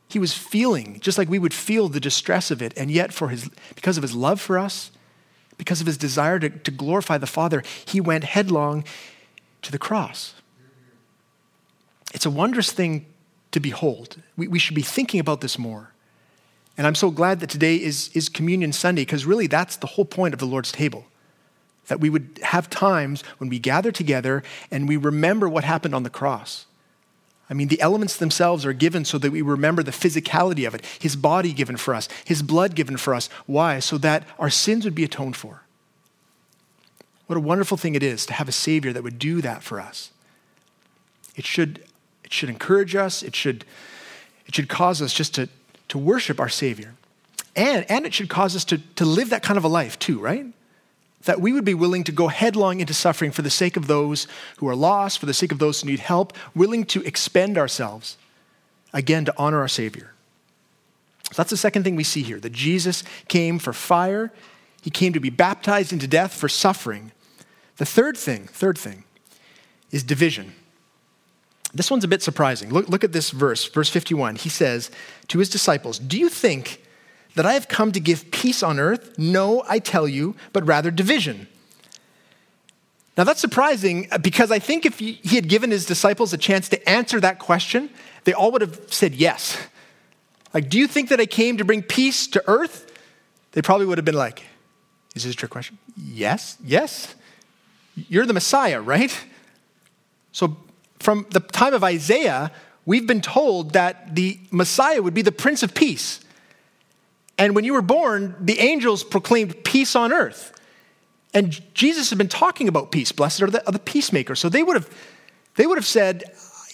He 0.09 0.19
was 0.19 0.33
feeling, 0.33 1.00
just 1.00 1.19
like 1.19 1.28
we 1.28 1.38
would 1.38 1.55
feel 1.55 1.88
the 1.88 2.00
distress 2.00 2.50
of 2.50 2.62
it, 2.62 2.73
and 2.76 2.90
yet 2.90 3.12
for 3.12 3.28
his, 3.28 3.50
because 3.75 3.97
of 3.97 4.02
his 4.02 4.14
love 4.14 4.40
for 4.40 4.59
us, 4.59 4.90
because 5.59 5.81
of 5.81 5.87
his 5.87 5.99
desire 5.99 6.38
to, 6.38 6.49
to 6.49 6.71
glorify 6.71 7.19
the 7.19 7.26
Father, 7.26 7.62
he 7.85 8.00
went 8.00 8.25
headlong 8.25 8.85
to 9.62 9.73
the 9.73 9.78
cross. 9.78 10.35
It's 12.14 12.25
a 12.25 12.31
wondrous 12.31 12.73
thing 12.73 13.07
to 13.50 13.61
behold. 13.61 14.23
We, 14.37 14.49
we 14.49 14.59
should 14.59 14.76
be 14.76 14.83
thinking 14.83 15.21
about 15.21 15.40
this 15.40 15.59
more. 15.59 15.93
And 16.78 16.87
I'm 16.87 16.95
so 16.95 17.11
glad 17.11 17.40
that 17.40 17.50
today 17.50 17.76
is, 17.76 18.09
is 18.14 18.28
Communion 18.28 18.73
Sunday, 18.73 19.02
because 19.02 19.26
really 19.26 19.47
that's 19.47 19.76
the 19.76 19.88
whole 19.88 20.05
point 20.05 20.33
of 20.33 20.40
the 20.40 20.47
Lord's 20.47 20.73
table 20.73 21.05
that 21.88 22.00
we 22.00 22.08
would 22.08 22.38
have 22.42 22.70
times 22.70 23.22
when 23.38 23.50
we 23.50 23.58
gather 23.58 23.90
together 23.90 24.42
and 24.70 24.88
we 24.88 24.96
remember 24.96 25.48
what 25.48 25.64
happened 25.64 25.94
on 25.94 26.04
the 26.04 26.10
cross. 26.10 26.66
I 27.50 27.54
mean, 27.54 27.68
the 27.68 27.80
elements 27.80 28.16
themselves 28.16 28.66
are 28.66 28.74
given 28.74 29.04
so 29.04 29.16
that 29.18 29.32
we 29.32 29.40
remember 29.40 29.82
the 29.82 29.90
physicality 29.90 30.66
of 30.66 30.74
it, 30.74 30.84
his 30.98 31.16
body 31.16 31.52
given 31.52 31.76
for 31.76 31.94
us, 31.94 32.08
his 32.24 32.42
blood 32.42 32.74
given 32.74 32.98
for 32.98 33.14
us. 33.14 33.28
Why? 33.46 33.78
So 33.78 33.96
that 33.98 34.24
our 34.38 34.50
sins 34.50 34.84
would 34.84 34.94
be 34.94 35.04
atoned 35.04 35.36
for. 35.36 35.62
What 37.26 37.36
a 37.36 37.40
wonderful 37.40 37.76
thing 37.76 37.94
it 37.94 38.02
is 38.02 38.26
to 38.26 38.34
have 38.34 38.48
a 38.48 38.52
Savior 38.52 38.92
that 38.92 39.02
would 39.02 39.18
do 39.18 39.40
that 39.40 39.62
for 39.62 39.80
us. 39.80 40.10
It 41.36 41.46
should, 41.46 41.84
it 42.24 42.32
should 42.32 42.48
encourage 42.48 42.94
us, 42.94 43.22
it 43.22 43.34
should, 43.34 43.64
it 44.46 44.54
should 44.54 44.68
cause 44.68 45.00
us 45.00 45.12
just 45.12 45.34
to, 45.36 45.48
to 45.88 45.98
worship 45.98 46.40
our 46.40 46.48
Savior. 46.48 46.94
And, 47.56 47.90
and 47.90 48.06
it 48.06 48.14
should 48.14 48.28
cause 48.28 48.54
us 48.56 48.64
to, 48.66 48.78
to 48.96 49.04
live 49.04 49.30
that 49.30 49.42
kind 49.42 49.56
of 49.56 49.64
a 49.64 49.68
life 49.68 49.98
too, 49.98 50.18
right? 50.18 50.46
That 51.28 51.43
we 51.43 51.52
would 51.52 51.64
be 51.64 51.75
willing 51.75 52.04
to 52.04 52.10
go 52.10 52.28
headlong 52.28 52.80
into 52.80 52.95
suffering 52.95 53.30
for 53.30 53.43
the 53.43 53.50
sake 53.50 53.76
of 53.76 53.86
those 53.86 54.26
who 54.56 54.67
are 54.67 54.75
lost, 54.75 55.19
for 55.19 55.26
the 55.26 55.34
sake 55.34 55.52
of 55.52 55.58
those 55.58 55.82
who 55.82 55.86
need 55.86 55.99
help, 55.99 56.32
willing 56.54 56.86
to 56.86 57.02
expend 57.02 57.58
ourselves, 57.58 58.17
again, 58.95 59.26
to 59.26 59.34
honor 59.36 59.60
our 59.60 59.69
Savior. 59.69 60.14
So 61.25 61.34
that's 61.36 61.50
the 61.50 61.58
second 61.58 61.84
thing 61.84 61.97
we 61.97 62.02
see 62.02 62.23
here 62.23 62.41
that 62.41 62.52
Jesus 62.52 63.04
came 63.28 63.58
for 63.58 63.75
fire, 63.75 64.32
he 64.80 64.88
came 64.88 65.12
to 65.12 65.21
be 65.21 65.28
baptized 65.28 65.93
into 65.93 66.06
death 66.06 66.32
for 66.32 66.49
suffering. 66.49 67.12
The 67.76 67.84
third 67.84 68.17
thing, 68.17 68.47
third 68.47 68.78
thing, 68.78 69.04
is 69.91 70.02
division. 70.02 70.54
This 71.75 71.91
one's 71.91 72.04
a 72.04 72.08
bit 72.08 72.23
surprising. 72.23 72.71
Look, 72.71 72.88
look 72.88 73.04
at 73.04 73.12
this 73.12 73.32
verse, 73.32 73.69
verse 73.69 73.91
51. 73.91 74.36
He 74.36 74.49
says 74.49 74.91
to 75.28 75.41
his 75.41 75.50
disciples, 75.50 75.99
Do 75.99 76.19
you 76.19 76.30
think 76.30 76.82
that 77.38 77.46
I 77.46 77.52
have 77.52 77.68
come 77.68 77.92
to 77.92 78.00
give 78.00 78.32
peace 78.32 78.64
on 78.64 78.80
earth? 78.80 79.16
No, 79.16 79.62
I 79.68 79.78
tell 79.78 80.08
you, 80.08 80.34
but 80.52 80.66
rather 80.66 80.90
division. 80.90 81.46
Now 83.16 83.22
that's 83.22 83.40
surprising 83.40 84.08
uh, 84.10 84.18
because 84.18 84.50
I 84.50 84.58
think 84.58 84.84
if 84.84 84.98
he 84.98 85.36
had 85.36 85.48
given 85.48 85.70
his 85.70 85.86
disciples 85.86 86.32
a 86.32 86.36
chance 86.36 86.68
to 86.70 86.88
answer 86.88 87.20
that 87.20 87.38
question, 87.38 87.90
they 88.24 88.32
all 88.32 88.50
would 88.50 88.60
have 88.60 88.80
said 88.92 89.14
yes. 89.14 89.56
Like, 90.52 90.68
do 90.68 90.80
you 90.80 90.88
think 90.88 91.10
that 91.10 91.20
I 91.20 91.26
came 91.26 91.58
to 91.58 91.64
bring 91.64 91.80
peace 91.80 92.26
to 92.26 92.42
earth? 92.48 92.92
They 93.52 93.62
probably 93.62 93.86
would 93.86 93.98
have 93.98 94.04
been 94.04 94.16
like, 94.16 94.42
is 95.14 95.22
this 95.22 95.34
a 95.34 95.36
trick 95.36 95.52
question? 95.52 95.78
Yes, 95.96 96.58
yes. 96.64 97.14
You're 97.94 98.26
the 98.26 98.34
Messiah, 98.34 98.80
right? 98.80 99.16
So, 100.32 100.56
from 100.98 101.24
the 101.30 101.38
time 101.38 101.72
of 101.72 101.84
Isaiah, 101.84 102.50
we've 102.84 103.06
been 103.06 103.20
told 103.20 103.74
that 103.74 104.16
the 104.16 104.40
Messiah 104.50 105.00
would 105.00 105.14
be 105.14 105.22
the 105.22 105.30
Prince 105.30 105.62
of 105.62 105.72
Peace. 105.72 106.18
And 107.38 107.54
when 107.54 107.64
you 107.64 107.72
were 107.72 107.82
born, 107.82 108.36
the 108.40 108.58
angels 108.58 109.04
proclaimed 109.04 109.64
peace 109.64 109.94
on 109.94 110.12
earth. 110.12 110.52
And 111.32 111.60
Jesus 111.74 112.10
had 112.10 112.18
been 112.18 112.28
talking 112.28 112.68
about 112.68 112.90
peace. 112.90 113.12
Blessed 113.12 113.42
are 113.42 113.50
the, 113.50 113.66
are 113.66 113.72
the 113.72 113.78
peacemakers. 113.78 114.40
So 114.40 114.48
they 114.48 114.62
would 114.62 114.74
have, 114.74 114.90
they 115.54 115.66
would 115.66 115.78
have 115.78 115.86
said, 115.86 116.24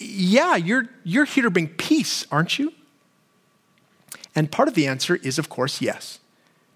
Yeah, 0.00 0.56
you're, 0.56 0.88
you're 1.04 1.26
here 1.26 1.44
to 1.44 1.50
bring 1.50 1.68
peace, 1.68 2.26
aren't 2.30 2.58
you? 2.58 2.72
And 4.34 4.50
part 4.50 4.68
of 4.68 4.74
the 4.74 4.86
answer 4.86 5.16
is, 5.16 5.38
of 5.38 5.48
course, 5.48 5.80
yes. 5.80 6.18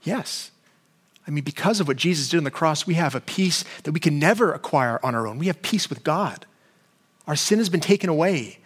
Yes. 0.03 0.51
I 1.27 1.31
mean, 1.31 1.45
because 1.45 1.81
of 1.81 1.89
what 1.89 1.97
Jesus 1.97 2.29
did 2.29 2.39
on 2.39 2.45
the 2.45 2.51
cross, 2.51 2.87
we 2.87 2.95
have 2.95 3.15
a 3.15 3.21
peace 3.21 3.65
that 3.83 3.93
we 3.93 4.01
can 4.01 4.19
never 4.19 4.53
acquire 4.53 5.01
on 5.03 5.15
our 5.15 5.27
own. 5.27 5.39
We 5.39 5.49
have 5.49 5.61
peace 5.61 5.89
with 5.91 6.05
God. 6.05 6.47
Our 7.27 7.37
sin 7.37 7.59
has 7.59 7.69
been 7.69 7.81
taken 7.81 8.09
away. 8.09 8.59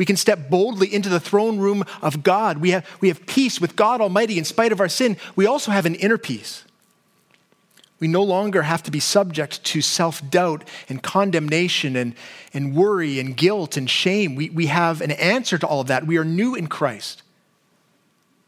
We 0.00 0.06
can 0.06 0.16
step 0.16 0.48
boldly 0.48 0.94
into 0.94 1.10
the 1.10 1.20
throne 1.20 1.58
room 1.58 1.84
of 2.00 2.22
God. 2.22 2.56
We 2.56 2.70
have, 2.70 2.88
we 3.02 3.08
have 3.08 3.26
peace 3.26 3.60
with 3.60 3.76
God 3.76 4.00
Almighty 4.00 4.38
in 4.38 4.46
spite 4.46 4.72
of 4.72 4.80
our 4.80 4.88
sin. 4.88 5.18
We 5.36 5.44
also 5.44 5.72
have 5.72 5.84
an 5.84 5.94
inner 5.94 6.16
peace. 6.16 6.64
We 7.98 8.08
no 8.08 8.22
longer 8.22 8.62
have 8.62 8.82
to 8.84 8.90
be 8.90 8.98
subject 8.98 9.62
to 9.62 9.82
self 9.82 10.26
doubt 10.30 10.66
and 10.88 11.02
condemnation 11.02 11.96
and, 11.96 12.14
and 12.54 12.74
worry 12.74 13.20
and 13.20 13.36
guilt 13.36 13.76
and 13.76 13.90
shame. 13.90 14.36
We, 14.36 14.48
we 14.48 14.68
have 14.68 15.02
an 15.02 15.10
answer 15.10 15.58
to 15.58 15.66
all 15.66 15.82
of 15.82 15.88
that. 15.88 16.06
We 16.06 16.16
are 16.16 16.24
new 16.24 16.54
in 16.54 16.68
Christ. 16.68 17.22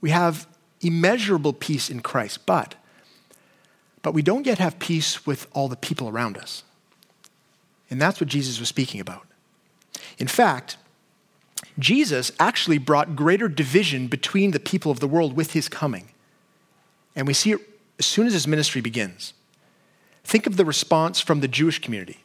We 0.00 0.08
have 0.08 0.46
immeasurable 0.80 1.52
peace 1.52 1.90
in 1.90 2.00
Christ, 2.00 2.46
but, 2.46 2.76
but 4.00 4.14
we 4.14 4.22
don't 4.22 4.46
yet 4.46 4.56
have 4.56 4.78
peace 4.78 5.26
with 5.26 5.46
all 5.52 5.68
the 5.68 5.76
people 5.76 6.08
around 6.08 6.38
us. 6.38 6.64
And 7.90 8.00
that's 8.00 8.22
what 8.22 8.30
Jesus 8.30 8.58
was 8.58 8.70
speaking 8.70 9.02
about. 9.02 9.26
In 10.16 10.28
fact, 10.28 10.78
Jesus 11.78 12.32
actually 12.38 12.78
brought 12.78 13.16
greater 13.16 13.48
division 13.48 14.08
between 14.08 14.50
the 14.50 14.60
people 14.60 14.92
of 14.92 15.00
the 15.00 15.08
world 15.08 15.34
with 15.34 15.52
his 15.52 15.68
coming. 15.68 16.10
And 17.16 17.26
we 17.26 17.34
see 17.34 17.52
it 17.52 17.60
as 17.98 18.06
soon 18.06 18.26
as 18.26 18.32
his 18.32 18.46
ministry 18.46 18.80
begins. 18.80 19.32
Think 20.24 20.46
of 20.46 20.56
the 20.56 20.64
response 20.64 21.20
from 21.20 21.40
the 21.40 21.48
Jewish 21.48 21.78
community. 21.78 22.18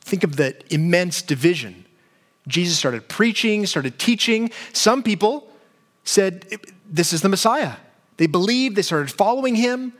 Think 0.00 0.24
of 0.24 0.36
the 0.36 0.56
immense 0.72 1.22
division. 1.22 1.84
Jesus 2.48 2.78
started 2.78 3.08
preaching, 3.08 3.66
started 3.66 3.98
teaching. 3.98 4.50
Some 4.72 5.02
people 5.02 5.48
said, 6.04 6.46
This 6.88 7.12
is 7.12 7.22
the 7.22 7.28
Messiah. 7.28 7.76
They 8.16 8.26
believed, 8.26 8.76
they 8.76 8.82
started 8.82 9.10
following 9.10 9.54
him, 9.54 9.92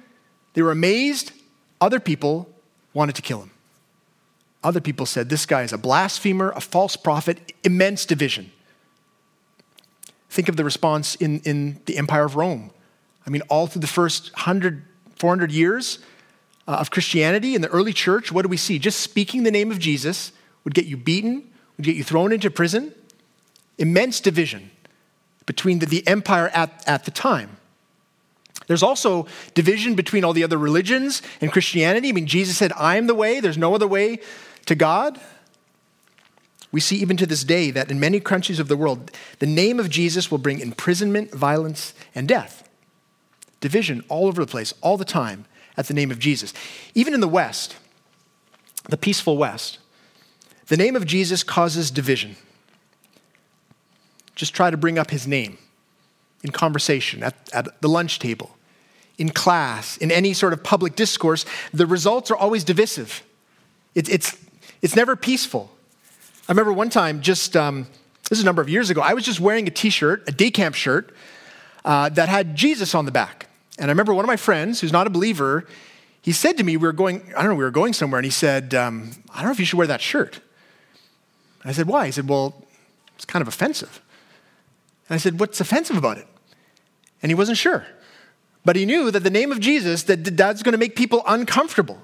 they 0.55 0.63
were 0.63 0.73
amazed. 0.73 1.33
Other 1.81 2.01
people 2.01 2.49
wanted 2.93 3.15
to 3.17 3.23
kill 3.23 3.41
him. 3.41 3.51
Other 4.63 4.81
people 4.81 5.07
said, 5.07 5.29
This 5.29 5.47
guy 5.47 5.63
is 5.63 5.73
a 5.73 5.79
blasphemer, 5.79 6.51
a 6.51 6.61
false 6.61 6.97
prophet, 6.97 7.53
immense 7.65 8.05
division. 8.05 8.53
Think 10.31 10.49
of 10.49 10.57
the 10.57 10.65
response 10.65 11.17
in, 11.17 11.41
in 11.41 11.81
the 11.87 11.99
Empire 11.99 12.25
of 12.25 12.37
Rome. 12.37 12.71
I 13.27 13.31
mean, 13.31 13.43
all 13.49 13.67
through 13.67 13.81
the 13.81 13.87
first 13.87 14.33
100, 14.33 14.85
400 15.17 15.53
years 15.53 15.99
uh, 16.67 16.73
of 16.73 16.91
Christianity 16.91 17.55
in 17.55 17.63
the 17.63 17.69
early 17.69 17.93
church, 17.93 18.31
what 18.31 18.43
do 18.43 18.49
we 18.49 18.57
see? 18.57 18.79
Just 18.79 19.01
speaking 19.01 19.43
the 19.43 19.51
name 19.51 19.71
of 19.71 19.79
Jesus 19.79 20.33
would 20.65 20.73
get 20.73 20.87
you 20.87 20.97
beaten, 20.97 21.51
would 21.77 21.85
get 21.85 21.97
you 21.97 22.05
thrown 22.05 22.33
into 22.33 22.51
prison. 22.51 22.95
Immense 23.77 24.21
division 24.21 24.71
between 25.47 25.81
the, 25.81 25.87
the 25.87 26.07
empire 26.07 26.49
at, 26.55 26.85
at 26.87 27.05
the 27.05 27.11
time. 27.11 27.57
There's 28.69 28.85
also 28.85 29.27
division 29.55 29.97
between 29.97 30.23
all 30.23 30.33
the 30.33 30.45
other 30.45 30.59
religions 30.59 31.23
and 31.41 31.51
Christianity. 31.51 32.11
I 32.11 32.13
mean, 32.13 32.29
Jesus 32.29 32.57
said, 32.57 32.73
I 32.77 32.97
am 32.97 33.09
the 33.09 33.17
way, 33.17 33.41
there's 33.41 33.59
no 33.59 33.75
other 33.75 33.89
way 33.89 34.21
to 34.67 34.77
God. 34.77 35.21
We 36.73 36.81
see 36.81 36.97
even 36.97 37.17
to 37.17 37.27
this 37.27 37.45
day 37.45 37.71
that 37.73 37.91
in 37.91 37.99
many 37.99 38.21
countries 38.21 38.61
of 38.61 38.69
the 38.69 38.77
world, 38.77 39.11
the 39.39 39.47
name 39.47 39.81
of 39.81 39.91
Jesus 39.91 40.31
will 40.31 40.39
bring 40.39 40.61
imprisonment, 40.61 41.33
violence, 41.33 41.95
and 42.15 42.29
death. 42.29 42.69
Division 43.61 44.05
all 44.09 44.27
over 44.27 44.45
the 44.45 44.51
place, 44.51 44.73
all 44.81 44.97
the 44.97 45.05
time, 45.05 45.47
at 45.77 45.89
the 45.89 45.95
name 45.95 46.11
of 46.11 46.19
Jesus. 46.19 46.55
Even 46.95 47.13
in 47.13 47.21
the 47.21 47.29
West, 47.29 47.77
the 48.89 48.97
peaceful 48.97 49.37
West, 49.37 49.79
the 50.69 50.77
name 50.77 50.95
of 50.95 51.05
Jesus 51.05 51.43
causes 51.43 51.91
division. 51.91 52.37
Just 54.37 54.55
try 54.55 54.71
to 54.71 54.77
bring 54.77 54.99
up 54.99 55.11
his 55.11 55.27
name 55.27 55.59
in 56.43 56.53
conversation, 56.53 57.23
at, 57.23 57.35
at 57.53 57.81
the 57.83 57.89
lunch 57.89 58.19
table 58.19 58.57
in 59.21 59.29
class, 59.29 59.99
in 59.99 60.11
any 60.11 60.33
sort 60.33 60.55
of 60.55 60.65
public 60.65 60.97
discourse, 60.97 61.45
the 61.75 61.87
results 61.87 62.31
are 62.31 62.37
always 62.37 62.65
divisive. 62.65 63.23
It, 63.95 64.09
it's, 64.09 64.35
it's 64.81 64.97
never 64.97 65.15
peaceful. 65.15 65.71
I 66.51 66.53
remember 66.53 66.73
one 66.73 66.91
time, 66.91 67.21
just 67.21 67.57
um, 67.57 67.87
this 68.29 68.39
is 68.39 68.43
a 68.43 68.45
number 68.45 68.61
of 68.61 68.69
years 68.69 68.91
ago, 68.91 69.01
I 69.01 69.15
was 69.15 69.25
just 69.25 69.39
wearing 69.39 69.69
a 69.69 69.71
t 69.71 69.89
shirt, 69.89 70.25
a 70.27 70.33
day 70.33 70.51
camp 70.51 70.75
shirt, 70.75 71.15
uh, 71.85 72.09
that 72.09 72.29
had 72.29 72.57
Jesus 72.57 72.93
on 72.93 73.05
the 73.05 73.13
back. 73.13 73.47
And 73.79 73.89
I 73.89 73.93
remember 73.93 74.13
one 74.13 74.25
of 74.25 74.27
my 74.27 74.37
friends, 74.37 74.81
who's 74.81 74.91
not 74.91 75.07
a 75.07 75.11
believer, 75.11 75.65
he 76.23 76.33
said 76.33 76.57
to 76.57 76.65
me, 76.65 76.77
we 76.77 76.89
were 76.89 76.93
going, 76.93 77.23
I 77.37 77.43
don't 77.43 77.51
know, 77.51 77.55
we 77.55 77.63
were 77.63 77.71
going 77.71 77.93
somewhere, 77.93 78.19
and 78.19 78.25
he 78.25 78.33
said, 78.33 78.75
um, 78.75 79.13
I 79.33 79.37
don't 79.37 79.45
know 79.45 79.53
if 79.53 79.61
you 79.61 79.65
should 79.65 79.77
wear 79.77 79.87
that 79.87 80.01
shirt. 80.01 80.41
I 81.65 81.71
said, 81.71 81.87
why? 81.87 82.07
He 82.07 82.13
said, 82.13 82.29
well, 82.29 82.67
it's 83.15 83.25
kind 83.25 83.43
of 83.43 83.47
offensive. 83.47 84.03
And 85.09 85.15
I 85.15 85.19
said, 85.19 85.39
what's 85.39 85.61
offensive 85.61 85.97
about 85.97 86.19
it? 86.19 86.27
And 87.23 87.31
he 87.31 87.35
wasn't 87.37 87.59
sure. 87.59 87.87
But 88.65 88.75
he 88.75 88.87
knew 88.87 89.13
that 89.13 89.21
the 89.21 89.31
name 89.31 89.53
of 89.53 89.61
Jesus, 89.61 90.03
that 90.03 90.25
that's 90.37 90.65
going 90.65 90.73
to 90.73 90.79
make 90.79 90.97
people 90.97 91.23
uncomfortable. 91.29 92.03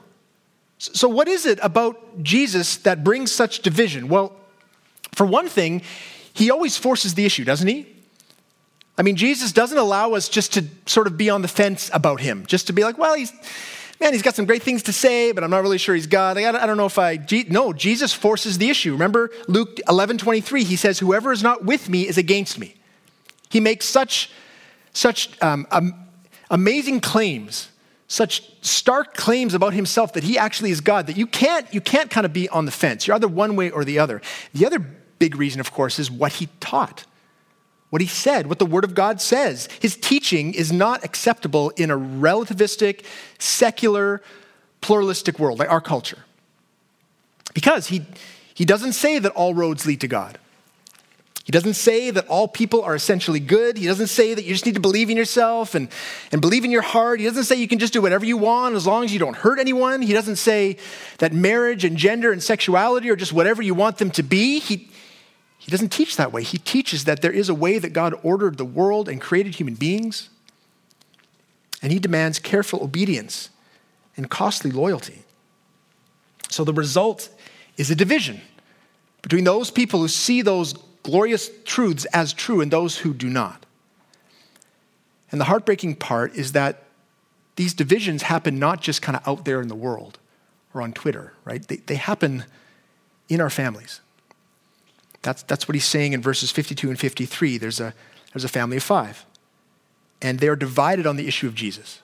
So, 0.78 1.08
what 1.08 1.28
is 1.28 1.46
it 1.46 1.58
about 1.62 2.22
Jesus 2.22 2.76
that 2.78 3.02
brings 3.02 3.32
such 3.32 3.60
division? 3.60 4.08
Well, 4.08 4.36
for 5.12 5.24
one 5.24 5.48
thing, 5.48 5.82
he 6.32 6.50
always 6.50 6.76
forces 6.76 7.14
the 7.14 7.24
issue, 7.24 7.44
doesn't 7.44 7.66
he? 7.66 7.86
I 8.98 9.02
mean, 9.02 9.16
Jesus 9.16 9.52
doesn't 9.52 9.76
allow 9.76 10.14
us 10.14 10.28
just 10.28 10.54
to 10.54 10.64
sort 10.86 11.06
of 11.06 11.16
be 11.16 11.28
on 11.30 11.42
the 11.42 11.48
fence 11.48 11.90
about 11.92 12.20
him, 12.20 12.46
just 12.46 12.66
to 12.68 12.72
be 12.72 12.82
like, 12.82 12.96
well, 12.96 13.14
he's, 13.14 13.32
man, 14.00 14.12
he's 14.12 14.22
got 14.22 14.34
some 14.34 14.46
great 14.46 14.62
things 14.62 14.82
to 14.84 14.92
say, 14.92 15.32
but 15.32 15.44
I'm 15.44 15.50
not 15.50 15.62
really 15.62 15.78
sure 15.78 15.94
he's 15.94 16.06
God. 16.06 16.38
I 16.38 16.66
don't 16.66 16.76
know 16.76 16.86
if 16.86 16.98
I, 16.98 17.18
no, 17.48 17.72
Jesus 17.72 18.12
forces 18.12 18.58
the 18.58 18.70
issue. 18.70 18.92
Remember 18.92 19.30
Luke 19.48 19.80
11 19.88 20.18
23, 20.18 20.64
he 20.64 20.76
says, 20.76 20.98
whoever 20.98 21.32
is 21.32 21.42
not 21.42 21.64
with 21.64 21.88
me 21.88 22.06
is 22.06 22.16
against 22.16 22.58
me. 22.58 22.74
He 23.50 23.60
makes 23.60 23.86
such, 23.86 24.30
such 24.92 25.40
um, 25.42 25.66
um, 25.70 25.94
amazing 26.50 27.00
claims, 27.00 27.68
such 28.08 28.42
stark 28.62 29.14
claims 29.14 29.54
about 29.54 29.72
himself 29.72 30.12
that 30.12 30.24
he 30.24 30.38
actually 30.38 30.70
is 30.70 30.80
God 30.80 31.06
that 31.08 31.16
you 31.16 31.26
can't, 31.26 31.72
you 31.74 31.80
can't 31.80 32.10
kind 32.10 32.24
of 32.24 32.32
be 32.32 32.48
on 32.48 32.64
the 32.64 32.70
fence. 32.70 33.06
You're 33.06 33.16
either 33.16 33.28
one 33.28 33.56
way 33.56 33.70
or 33.70 33.84
the 33.84 33.98
other. 33.98 34.22
The 34.54 34.66
other 34.66 34.78
big 35.18 35.36
reason, 35.36 35.60
of 35.60 35.72
course, 35.72 35.98
is 35.98 36.10
what 36.10 36.34
he 36.34 36.48
taught, 36.60 37.04
what 37.90 38.00
he 38.00 38.08
said, 38.08 38.46
what 38.46 38.58
the 38.58 38.66
Word 38.66 38.84
of 38.84 38.94
God 38.94 39.20
says. 39.20 39.68
His 39.80 39.96
teaching 39.96 40.54
is 40.54 40.72
not 40.72 41.04
acceptable 41.04 41.70
in 41.70 41.90
a 41.90 41.96
relativistic, 41.96 43.04
secular, 43.38 44.22
pluralistic 44.80 45.38
world 45.38 45.58
like 45.58 45.70
our 45.70 45.80
culture. 45.80 46.18
Because 47.54 47.88
he, 47.88 48.06
he 48.54 48.64
doesn't 48.64 48.92
say 48.92 49.18
that 49.18 49.32
all 49.32 49.54
roads 49.54 49.86
lead 49.86 50.00
to 50.02 50.08
God. 50.08 50.38
He 51.46 51.52
doesn't 51.52 51.74
say 51.74 52.10
that 52.10 52.26
all 52.26 52.48
people 52.48 52.82
are 52.82 52.96
essentially 52.96 53.38
good. 53.38 53.78
He 53.78 53.86
doesn't 53.86 54.08
say 54.08 54.34
that 54.34 54.44
you 54.44 54.52
just 54.52 54.66
need 54.66 54.74
to 54.74 54.80
believe 54.80 55.10
in 55.10 55.16
yourself 55.16 55.76
and, 55.76 55.88
and 56.32 56.40
believe 56.40 56.64
in 56.64 56.72
your 56.72 56.82
heart. 56.82 57.20
He 57.20 57.26
doesn't 57.26 57.44
say 57.44 57.54
you 57.54 57.68
can 57.68 57.78
just 57.78 57.92
do 57.92 58.02
whatever 58.02 58.26
you 58.26 58.36
want 58.36 58.74
as 58.74 58.84
long 58.84 59.04
as 59.04 59.12
you 59.12 59.20
don't 59.20 59.36
hurt 59.36 59.60
anyone. 59.60 60.02
He 60.02 60.12
doesn't 60.12 60.36
say 60.36 60.76
that 61.18 61.32
marriage 61.32 61.84
and 61.84 61.96
gender 61.96 62.32
and 62.32 62.42
sexuality 62.42 63.08
are 63.10 63.14
just 63.14 63.32
whatever 63.32 63.62
you 63.62 63.74
want 63.74 63.98
them 63.98 64.10
to 64.10 64.24
be. 64.24 64.58
He, 64.58 64.90
he 65.56 65.70
doesn't 65.70 65.90
teach 65.90 66.16
that 66.16 66.32
way. 66.32 66.42
He 66.42 66.58
teaches 66.58 67.04
that 67.04 67.22
there 67.22 67.30
is 67.30 67.48
a 67.48 67.54
way 67.54 67.78
that 67.78 67.92
God 67.92 68.18
ordered 68.24 68.58
the 68.58 68.64
world 68.64 69.08
and 69.08 69.20
created 69.20 69.54
human 69.54 69.74
beings. 69.74 70.30
And 71.80 71.92
he 71.92 72.00
demands 72.00 72.40
careful 72.40 72.82
obedience 72.82 73.50
and 74.16 74.28
costly 74.28 74.72
loyalty. 74.72 75.22
So 76.48 76.64
the 76.64 76.72
result 76.72 77.28
is 77.76 77.88
a 77.88 77.94
division 77.94 78.40
between 79.22 79.44
those 79.44 79.70
people 79.70 80.00
who 80.00 80.08
see 80.08 80.42
those 80.42 80.74
glorious 81.06 81.52
truths 81.64 82.04
as 82.06 82.32
true 82.32 82.60
and 82.60 82.72
those 82.72 82.98
who 82.98 83.14
do 83.14 83.30
not. 83.30 83.64
And 85.30 85.40
the 85.40 85.44
heartbreaking 85.44 85.94
part 85.94 86.34
is 86.34 86.50
that 86.50 86.82
these 87.54 87.74
divisions 87.74 88.22
happen 88.22 88.58
not 88.58 88.80
just 88.80 89.02
kind 89.02 89.16
of 89.16 89.26
out 89.26 89.44
there 89.44 89.60
in 89.60 89.68
the 89.68 89.76
world 89.76 90.18
or 90.74 90.82
on 90.82 90.92
Twitter, 90.92 91.32
right? 91.44 91.66
They, 91.66 91.76
they 91.76 91.94
happen 91.94 92.44
in 93.28 93.40
our 93.40 93.50
families. 93.50 94.00
That's, 95.22 95.44
that's 95.44 95.68
what 95.68 95.76
he's 95.76 95.84
saying 95.84 96.12
in 96.12 96.22
verses 96.22 96.50
52 96.50 96.88
and 96.88 96.98
53. 96.98 97.56
There's 97.56 97.78
a, 97.78 97.94
there's 98.32 98.44
a 98.44 98.48
family 98.48 98.76
of 98.76 98.82
five, 98.82 99.24
and 100.20 100.40
they're 100.40 100.56
divided 100.56 101.06
on 101.06 101.14
the 101.14 101.28
issue 101.28 101.46
of 101.46 101.54
Jesus. 101.54 102.00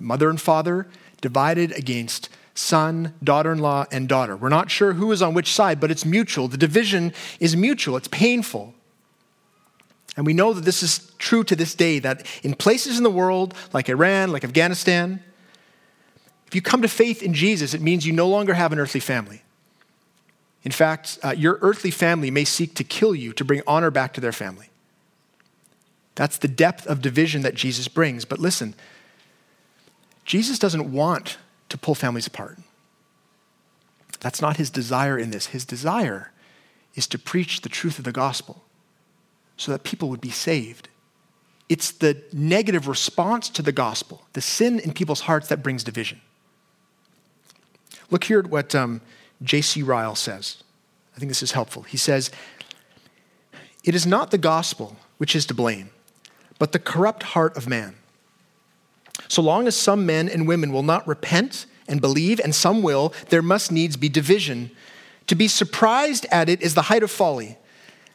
Mother 0.00 0.30
and 0.30 0.40
father 0.40 0.86
divided 1.20 1.72
against 1.72 2.30
son, 2.54 3.14
daughter 3.22 3.52
in 3.52 3.58
law, 3.58 3.84
and 3.90 4.08
daughter. 4.08 4.36
We're 4.36 4.48
not 4.48 4.70
sure 4.70 4.94
who 4.94 5.10
is 5.12 5.20
on 5.22 5.34
which 5.34 5.52
side, 5.52 5.80
but 5.80 5.90
it's 5.90 6.04
mutual. 6.04 6.48
The 6.48 6.56
division 6.56 7.12
is 7.40 7.56
mutual, 7.56 7.96
it's 7.96 8.08
painful. 8.08 8.74
And 10.16 10.24
we 10.24 10.32
know 10.32 10.52
that 10.52 10.64
this 10.64 10.82
is 10.82 11.12
true 11.18 11.42
to 11.44 11.56
this 11.56 11.74
day, 11.74 11.98
that 11.98 12.24
in 12.44 12.54
places 12.54 12.96
in 12.96 13.02
the 13.02 13.10
world, 13.10 13.54
like 13.72 13.88
Iran, 13.88 14.30
like 14.30 14.44
Afghanistan, 14.44 15.20
if 16.46 16.54
you 16.54 16.62
come 16.62 16.82
to 16.82 16.88
faith 16.88 17.20
in 17.20 17.34
Jesus, 17.34 17.74
it 17.74 17.80
means 17.80 18.06
you 18.06 18.12
no 18.12 18.28
longer 18.28 18.54
have 18.54 18.72
an 18.72 18.78
earthly 18.78 19.00
family. 19.00 19.42
In 20.62 20.70
fact, 20.70 21.18
uh, 21.22 21.34
your 21.36 21.58
earthly 21.62 21.90
family 21.90 22.30
may 22.30 22.44
seek 22.44 22.74
to 22.76 22.84
kill 22.84 23.14
you 23.14 23.32
to 23.32 23.44
bring 23.44 23.62
honor 23.66 23.90
back 23.90 24.14
to 24.14 24.20
their 24.20 24.32
family. 24.32 24.70
That's 26.14 26.38
the 26.38 26.48
depth 26.48 26.86
of 26.86 27.02
division 27.02 27.42
that 27.42 27.54
Jesus 27.54 27.88
brings. 27.88 28.24
But 28.24 28.38
listen, 28.38 28.74
Jesus 30.24 30.60
doesn't 30.60 30.92
want 30.92 31.38
to 31.68 31.78
pull 31.78 31.94
families 31.94 32.26
apart. 32.26 32.58
That's 34.20 34.40
not 34.40 34.56
his 34.56 34.70
desire 34.70 35.18
in 35.18 35.30
this. 35.30 35.46
His 35.46 35.64
desire 35.64 36.32
is 36.94 37.06
to 37.08 37.18
preach 37.18 37.60
the 37.60 37.68
truth 37.68 37.98
of 37.98 38.04
the 38.04 38.12
gospel 38.12 38.62
so 39.56 39.72
that 39.72 39.84
people 39.84 40.08
would 40.08 40.20
be 40.20 40.30
saved. 40.30 40.88
It's 41.68 41.90
the 41.90 42.22
negative 42.32 42.88
response 42.88 43.48
to 43.50 43.62
the 43.62 43.72
gospel, 43.72 44.22
the 44.32 44.40
sin 44.40 44.78
in 44.78 44.92
people's 44.92 45.22
hearts 45.22 45.48
that 45.48 45.62
brings 45.62 45.84
division. 45.84 46.20
Look 48.10 48.24
here 48.24 48.38
at 48.38 48.46
what 48.46 48.74
um, 48.74 49.00
J.C. 49.42 49.82
Ryle 49.82 50.14
says. 50.14 50.62
I 51.16 51.18
think 51.18 51.30
this 51.30 51.42
is 51.42 51.52
helpful. 51.52 51.82
He 51.82 51.96
says, 51.96 52.30
It 53.82 53.94
is 53.94 54.06
not 54.06 54.30
the 54.30 54.38
gospel 54.38 54.96
which 55.18 55.34
is 55.34 55.46
to 55.46 55.54
blame, 55.54 55.90
but 56.58 56.72
the 56.72 56.78
corrupt 56.78 57.22
heart 57.22 57.56
of 57.56 57.68
man. 57.68 57.96
So 59.28 59.42
long 59.42 59.66
as 59.66 59.76
some 59.76 60.06
men 60.06 60.28
and 60.28 60.46
women 60.46 60.72
will 60.72 60.82
not 60.82 61.06
repent 61.06 61.66
and 61.88 62.00
believe, 62.00 62.40
and 62.40 62.54
some 62.54 62.82
will, 62.82 63.12
there 63.28 63.42
must 63.42 63.70
needs 63.70 63.96
be 63.96 64.08
division. 64.08 64.70
To 65.26 65.34
be 65.34 65.48
surprised 65.48 66.26
at 66.30 66.48
it 66.48 66.62
is 66.62 66.74
the 66.74 66.82
height 66.82 67.02
of 67.02 67.10
folly. 67.10 67.58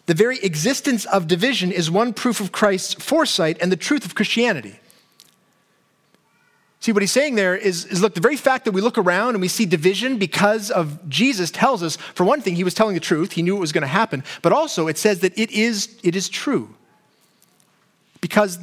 The 0.06 0.14
very 0.14 0.40
existence 0.40 1.06
of 1.06 1.28
division 1.28 1.72
is 1.72 1.92
one 1.92 2.14
proof 2.14 2.40
of 2.40 2.52
Christ's 2.52 2.96
foresight 2.96 3.58
and 3.62 3.72
the 3.72 3.78
truth 3.78 4.06
of 4.06 4.16
Christianity. 4.16 4.80
See, 6.80 6.94
what 6.94 7.04
he's 7.04 7.12
saying 7.12 7.36
there 7.36 7.56
is, 7.56 7.86
is 7.86 8.02
look, 8.02 8.16
the 8.16 8.22
very 8.22 8.38
fact 8.38 8.66
that 8.66 8.72
we 8.72 8.82
look 8.82 8.98
around 8.98 9.36
and 9.36 9.42
we 9.42 9.50
see 9.50 9.66
division 9.66 10.18
because 10.18 10.72
of 10.72 11.10
Jesus 11.10 11.52
tells 11.52 11.84
us, 11.84 11.98
for 11.98 12.24
one 12.24 12.42
thing, 12.42 12.56
he 12.56 12.64
was 12.64 12.74
telling 12.74 12.94
the 12.94 13.02
truth. 13.02 13.34
He 13.34 13.42
knew 13.42 13.58
it 13.58 13.60
was 13.60 13.74
going 13.74 13.82
to 13.82 13.88
happen. 13.88 14.24
But 14.42 14.54
also, 14.54 14.88
it 14.88 14.98
says 14.98 15.20
that 15.20 15.38
it 15.38 15.52
is, 15.52 16.00
it 16.04 16.16
is 16.16 16.30
true. 16.30 16.74
Because 18.22 18.58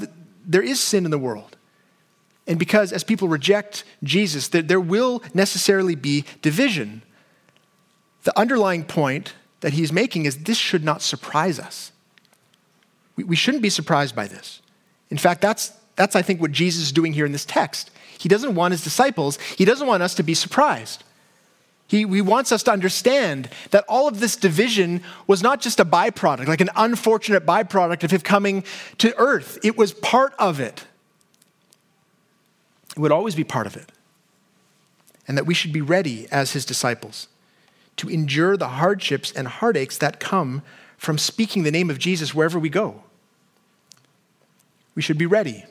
there 0.47 0.63
is 0.63 0.81
sin 0.81 1.05
in 1.05 1.11
the 1.11 1.19
world. 1.19 1.57
And 2.47 2.59
because 2.59 2.93
as 2.93 3.03
people 3.03 3.29
reject 3.29 3.85
Jesus, 4.03 4.49
there, 4.49 4.81
will 4.81 5.23
necessarily 5.35 5.95
be 5.95 6.25
division. 6.43 7.03
The 8.23 8.39
underlying 8.39 8.85
point 8.85 9.35
that 9.61 9.73
he's 9.73 9.93
making 9.93 10.27
is 10.27 10.45
this 10.45 10.59
should 10.59 10.85
not 10.85 11.03
surprise 11.03 11.59
us. 11.59 11.93
We, 13.17 13.25
we 13.25 13.37
shouldn't 13.37 13.63
be 13.63 13.71
surprised 13.71 14.15
by 14.15 14.29
this. 14.29 14.61
In 15.11 15.19
fact, 15.19 15.41
that's, 15.41 15.73
that's, 15.97 16.15
I 16.15 16.23
think, 16.23 16.41
what 16.41 16.53
Jesus 16.53 16.85
is 16.85 16.93
doing 16.93 17.13
here 17.13 17.27
in 17.27 17.33
this 17.33 17.45
text. 17.45 17.91
He 18.19 18.29
doesn't 18.29 18.55
want 18.55 18.73
his 18.73 18.85
disciples, 18.85 19.39
he 19.57 19.65
doesn't 19.65 19.87
want 19.87 20.03
us 20.03 20.15
to 20.15 20.23
be 20.23 20.35
surprised. 20.35 21.03
He, 21.89 21.99
he 21.99 22.21
wants 22.21 22.51
us 22.51 22.65
to 22.65 22.73
understand 22.73 23.49
that 23.71 23.85
all 23.89 24.09
of 24.09 24.19
this 24.19 24.35
division 24.35 25.03
was 25.29 25.41
not 25.41 25.61
just 25.61 25.79
a 25.79 25.85
byproduct, 25.85 26.49
like 26.49 26.61
an 26.61 26.71
unfortunate 26.75 27.47
byproduct 27.47 28.03
of 28.03 28.11
him 28.11 28.21
coming 28.23 28.65
to 28.99 29.17
earth. 29.17 29.59
It 29.63 29.77
was 29.77 29.93
part 29.93 30.35
of 30.37 30.59
it. 30.59 30.85
Would 32.97 33.13
always 33.13 33.35
be 33.35 33.45
part 33.45 33.67
of 33.67 33.77
it. 33.77 33.91
And 35.29 35.37
that 35.37 35.47
we 35.47 35.55
should 35.55 35.73
be 35.73 35.81
ready 35.81 36.27
as 36.31 36.53
his 36.53 36.65
disciples 36.65 37.29
to 37.97 38.09
endure 38.09 38.57
the 38.57 38.69
hardships 38.69 39.33
and 39.33 39.49
heartaches 39.49 39.99
that 39.99 40.21
come 40.21 40.63
from 40.97 41.19
speaking 41.19 41.63
the 41.63 41.71
name 41.71 41.91
of 41.91 41.99
Jesus 41.99 42.35
wherever 42.35 42.59
we 42.59 42.69
go. 42.69 43.03
We 44.95 45.03
should 45.03 45.19
be 45.19 45.27
ready 45.27 45.65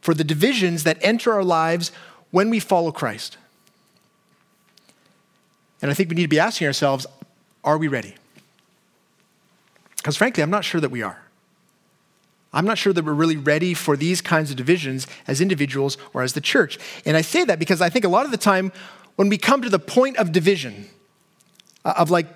for 0.00 0.14
the 0.14 0.24
divisions 0.24 0.84
that 0.84 0.98
enter 1.02 1.32
our 1.32 1.44
lives 1.44 1.92
when 2.30 2.48
we 2.48 2.60
follow 2.60 2.92
Christ. 2.92 3.36
And 5.82 5.90
I 5.90 5.94
think 5.94 6.08
we 6.08 6.16
need 6.16 6.22
to 6.22 6.28
be 6.28 6.40
asking 6.40 6.66
ourselves 6.66 7.06
are 7.62 7.76
we 7.76 7.88
ready? 7.88 8.14
Because 9.96 10.16
frankly, 10.16 10.42
I'm 10.42 10.50
not 10.50 10.64
sure 10.64 10.80
that 10.80 10.90
we 10.90 11.02
are. 11.02 11.22
I'm 12.52 12.64
not 12.64 12.78
sure 12.78 12.92
that 12.92 13.04
we're 13.04 13.12
really 13.12 13.36
ready 13.36 13.74
for 13.74 13.96
these 13.96 14.20
kinds 14.20 14.50
of 14.50 14.56
divisions 14.56 15.06
as 15.26 15.40
individuals 15.40 15.96
or 16.12 16.22
as 16.22 16.32
the 16.32 16.40
church. 16.40 16.78
And 17.06 17.16
I 17.16 17.20
say 17.20 17.44
that 17.44 17.58
because 17.58 17.80
I 17.80 17.90
think 17.90 18.04
a 18.04 18.08
lot 18.08 18.24
of 18.24 18.32
the 18.32 18.36
time 18.36 18.72
when 19.16 19.28
we 19.28 19.38
come 19.38 19.62
to 19.62 19.68
the 19.68 19.78
point 19.78 20.16
of 20.16 20.32
division, 20.32 20.88
uh, 21.84 21.94
of 21.96 22.10
like 22.10 22.26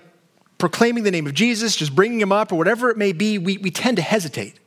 proclaiming 0.58 1.02
the 1.02 1.10
name 1.10 1.26
of 1.26 1.34
Jesus, 1.34 1.76
just 1.76 1.94
bringing 1.94 2.20
him 2.20 2.30
up, 2.30 2.52
or 2.52 2.56
whatever 2.56 2.90
it 2.90 2.96
may 2.96 3.12
be, 3.12 3.38
we, 3.38 3.58
we 3.58 3.70
tend 3.70 3.96
to 3.96 4.02
hesitate. 4.02 4.58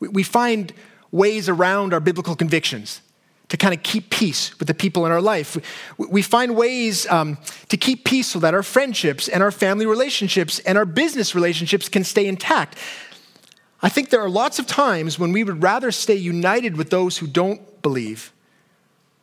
We, 0.00 0.08
we 0.08 0.22
find 0.22 0.72
ways 1.10 1.48
around 1.48 1.94
our 1.94 2.00
biblical 2.00 2.36
convictions 2.36 3.00
to 3.48 3.56
kind 3.56 3.74
of 3.74 3.82
keep 3.82 4.10
peace 4.10 4.56
with 4.58 4.68
the 4.68 4.74
people 4.74 5.06
in 5.06 5.12
our 5.12 5.20
life. 5.20 5.56
We, 5.98 6.06
we 6.06 6.22
find 6.22 6.54
ways 6.54 7.06
um, 7.08 7.38
to 7.68 7.76
keep 7.76 8.04
peace 8.04 8.28
so 8.28 8.38
that 8.40 8.54
our 8.54 8.62
friendships 8.62 9.28
and 9.28 9.42
our 9.42 9.50
family 9.50 9.86
relationships 9.86 10.60
and 10.60 10.76
our 10.78 10.84
business 10.84 11.34
relationships 11.34 11.88
can 11.88 12.04
stay 12.04 12.26
intact. 12.26 12.76
I 13.82 13.88
think 13.88 14.10
there 14.10 14.20
are 14.20 14.28
lots 14.28 14.58
of 14.58 14.66
times 14.66 15.18
when 15.18 15.32
we 15.32 15.42
would 15.44 15.62
rather 15.62 15.90
stay 15.90 16.14
united 16.14 16.76
with 16.76 16.90
those 16.90 17.18
who 17.18 17.26
don't 17.26 17.82
believe 17.82 18.32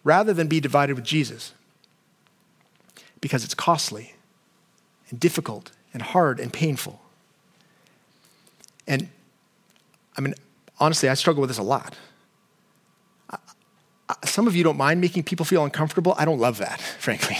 rather 0.03 0.33
than 0.33 0.47
be 0.47 0.59
divided 0.59 0.95
with 0.95 1.05
Jesus 1.05 1.53
because 3.21 3.43
it's 3.43 3.53
costly 3.53 4.13
and 5.09 5.19
difficult 5.19 5.71
and 5.93 6.01
hard 6.01 6.39
and 6.39 6.51
painful. 6.51 7.01
And 8.87 9.09
I 10.17 10.21
mean, 10.21 10.33
honestly, 10.79 11.09
I 11.09 11.13
struggle 11.13 11.41
with 11.41 11.49
this 11.49 11.57
a 11.57 11.63
lot. 11.63 11.95
Some 14.23 14.47
of 14.47 14.55
you 14.55 14.63
don't 14.63 14.77
mind 14.77 15.01
making 15.01 15.23
people 15.23 15.45
feel 15.45 15.65
uncomfortable. 15.65 16.15
I 16.17 16.25
don't 16.25 16.39
love 16.39 16.57
that, 16.59 16.79
frankly. 16.99 17.37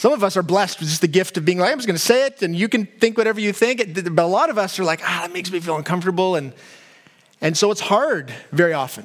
Some 0.00 0.14
of 0.14 0.24
us 0.24 0.34
are 0.38 0.42
blessed 0.42 0.80
with 0.80 0.88
just 0.88 1.02
the 1.02 1.08
gift 1.08 1.36
of 1.36 1.44
being 1.44 1.58
like, 1.58 1.70
I'm 1.70 1.76
just 1.76 1.86
going 1.86 1.94
to 1.94 2.02
say 2.02 2.24
it 2.24 2.40
and 2.40 2.56
you 2.56 2.70
can 2.70 2.86
think 2.86 3.18
whatever 3.18 3.38
you 3.38 3.52
think. 3.52 3.82
But 3.94 4.24
a 4.24 4.26
lot 4.26 4.48
of 4.48 4.56
us 4.56 4.78
are 4.78 4.82
like, 4.82 5.02
ah, 5.04 5.24
that 5.24 5.30
makes 5.34 5.52
me 5.52 5.60
feel 5.60 5.76
uncomfortable. 5.76 6.36
And, 6.36 6.54
and 7.42 7.54
so 7.54 7.70
it's 7.70 7.82
hard 7.82 8.32
very 8.50 8.72
often 8.72 9.04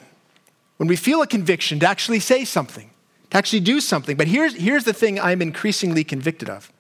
when 0.78 0.88
we 0.88 0.96
feel 0.96 1.22
a 1.22 1.28
conviction 1.28 1.82
to 1.82 1.86
actually 1.86 2.22
say 2.22 2.46
something, 2.46 2.92
to 3.32 3.38
actually 3.38 3.60
do 3.60 3.82
something. 3.82 4.16
But 4.16 4.30
here's, 4.30 4.56
here's 4.56 4.86
the 4.86 4.94
thing 4.94 5.20
I'm 5.20 5.42
increasingly 5.42 6.06
convicted 6.06 6.50
of 6.50 6.72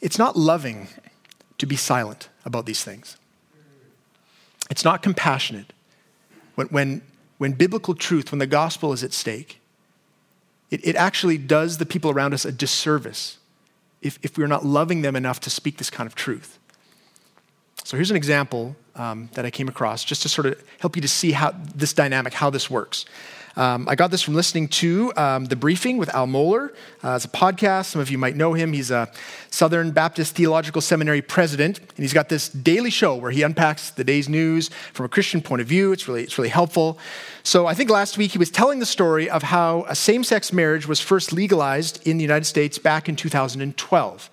it's 0.00 0.18
not 0.18 0.34
loving 0.34 0.88
to 1.58 1.66
be 1.66 1.76
silent 1.76 2.30
about 2.46 2.64
these 2.64 2.82
things, 2.82 3.18
it's 4.70 4.86
not 4.86 5.02
compassionate. 5.02 5.74
When, 6.54 6.68
when, 6.68 7.02
when 7.36 7.52
biblical 7.52 7.94
truth, 7.94 8.32
when 8.32 8.38
the 8.38 8.46
gospel 8.46 8.94
is 8.94 9.04
at 9.04 9.12
stake, 9.12 9.60
it, 10.70 10.86
it 10.86 10.96
actually 10.96 11.38
does 11.38 11.78
the 11.78 11.86
people 11.86 12.10
around 12.10 12.34
us 12.34 12.44
a 12.44 12.52
disservice 12.52 13.38
if, 14.02 14.18
if 14.22 14.38
we're 14.38 14.46
not 14.46 14.64
loving 14.64 15.02
them 15.02 15.16
enough 15.16 15.40
to 15.40 15.50
speak 15.50 15.78
this 15.78 15.90
kind 15.90 16.06
of 16.06 16.14
truth. 16.14 16.58
So 17.84 17.96
here's 17.96 18.10
an 18.10 18.16
example 18.16 18.76
um, 18.96 19.30
that 19.32 19.44
I 19.46 19.50
came 19.50 19.68
across 19.68 20.04
just 20.04 20.22
to 20.22 20.28
sort 20.28 20.46
of 20.46 20.62
help 20.80 20.96
you 20.96 21.02
to 21.02 21.08
see 21.08 21.32
how 21.32 21.54
this 21.74 21.92
dynamic, 21.92 22.34
how 22.34 22.50
this 22.50 22.68
works. 22.68 23.06
Um, 23.56 23.88
I 23.88 23.94
got 23.94 24.10
this 24.10 24.22
from 24.22 24.34
listening 24.34 24.68
to 24.68 25.12
um, 25.16 25.46
The 25.46 25.56
Briefing 25.56 25.98
with 25.98 26.08
Al 26.14 26.26
Mohler. 26.26 26.70
Uh, 27.02 27.14
it's 27.16 27.24
a 27.24 27.28
podcast. 27.28 27.86
Some 27.86 28.00
of 28.00 28.10
you 28.10 28.18
might 28.18 28.36
know 28.36 28.52
him. 28.52 28.72
He's 28.72 28.90
a 28.90 29.10
Southern 29.50 29.90
Baptist 29.90 30.34
Theological 30.34 30.80
Seminary 30.80 31.22
president, 31.22 31.78
and 31.78 31.98
he's 31.98 32.12
got 32.12 32.28
this 32.28 32.48
daily 32.48 32.90
show 32.90 33.16
where 33.16 33.30
he 33.30 33.42
unpacks 33.42 33.90
the 33.90 34.04
day's 34.04 34.28
news 34.28 34.68
from 34.92 35.06
a 35.06 35.08
Christian 35.08 35.40
point 35.40 35.60
of 35.60 35.66
view. 35.66 35.92
It's 35.92 36.06
really, 36.06 36.22
it's 36.22 36.38
really 36.38 36.50
helpful. 36.50 36.98
So 37.42 37.66
I 37.66 37.74
think 37.74 37.90
last 37.90 38.18
week 38.18 38.32
he 38.32 38.38
was 38.38 38.50
telling 38.50 38.78
the 38.78 38.86
story 38.86 39.28
of 39.28 39.42
how 39.42 39.84
a 39.88 39.94
same 39.94 40.22
sex 40.22 40.52
marriage 40.52 40.86
was 40.86 41.00
first 41.00 41.32
legalized 41.32 42.06
in 42.06 42.18
the 42.18 42.22
United 42.22 42.44
States 42.44 42.78
back 42.78 43.08
in 43.08 43.16
2012. 43.16 44.30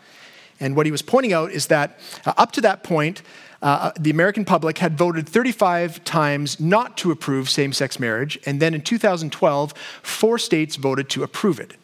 And 0.59 0.75
what 0.75 0.85
he 0.85 0.91
was 0.91 1.01
pointing 1.01 1.33
out 1.33 1.51
is 1.51 1.67
that 1.67 1.99
uh, 2.25 2.33
up 2.37 2.51
to 2.53 2.61
that 2.61 2.83
point, 2.83 3.21
uh, 3.65 3.91
the 3.99 4.11
American 4.11 4.45
public 4.45 4.77
had 4.77 4.95
voted 4.95 5.27
35 5.27 6.03
times 6.03 6.59
not 6.59 6.95
to 6.97 7.09
approve 7.09 7.49
same 7.49 7.73
sex 7.73 7.99
marriage, 7.99 8.37
and 8.45 8.61
then 8.61 8.75
in 8.75 8.81
2012, 8.81 9.73
four 10.03 10.37
states 10.37 10.75
voted 10.75 11.09
to 11.09 11.23
approve 11.23 11.59
it. 11.59 11.75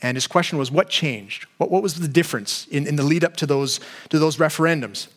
And 0.00 0.16
his 0.16 0.28
question 0.28 0.56
was, 0.56 0.70
what 0.70 0.88
changed? 0.88 1.46
What, 1.58 1.68
what 1.68 1.82
was 1.82 1.96
the 1.96 2.06
difference 2.06 2.68
in, 2.68 2.86
in 2.86 2.94
the 2.94 3.02
lead 3.02 3.24
up 3.24 3.36
to 3.38 3.46
those, 3.46 3.80
to 4.10 4.20
those 4.20 4.36
referendums? 4.36 5.08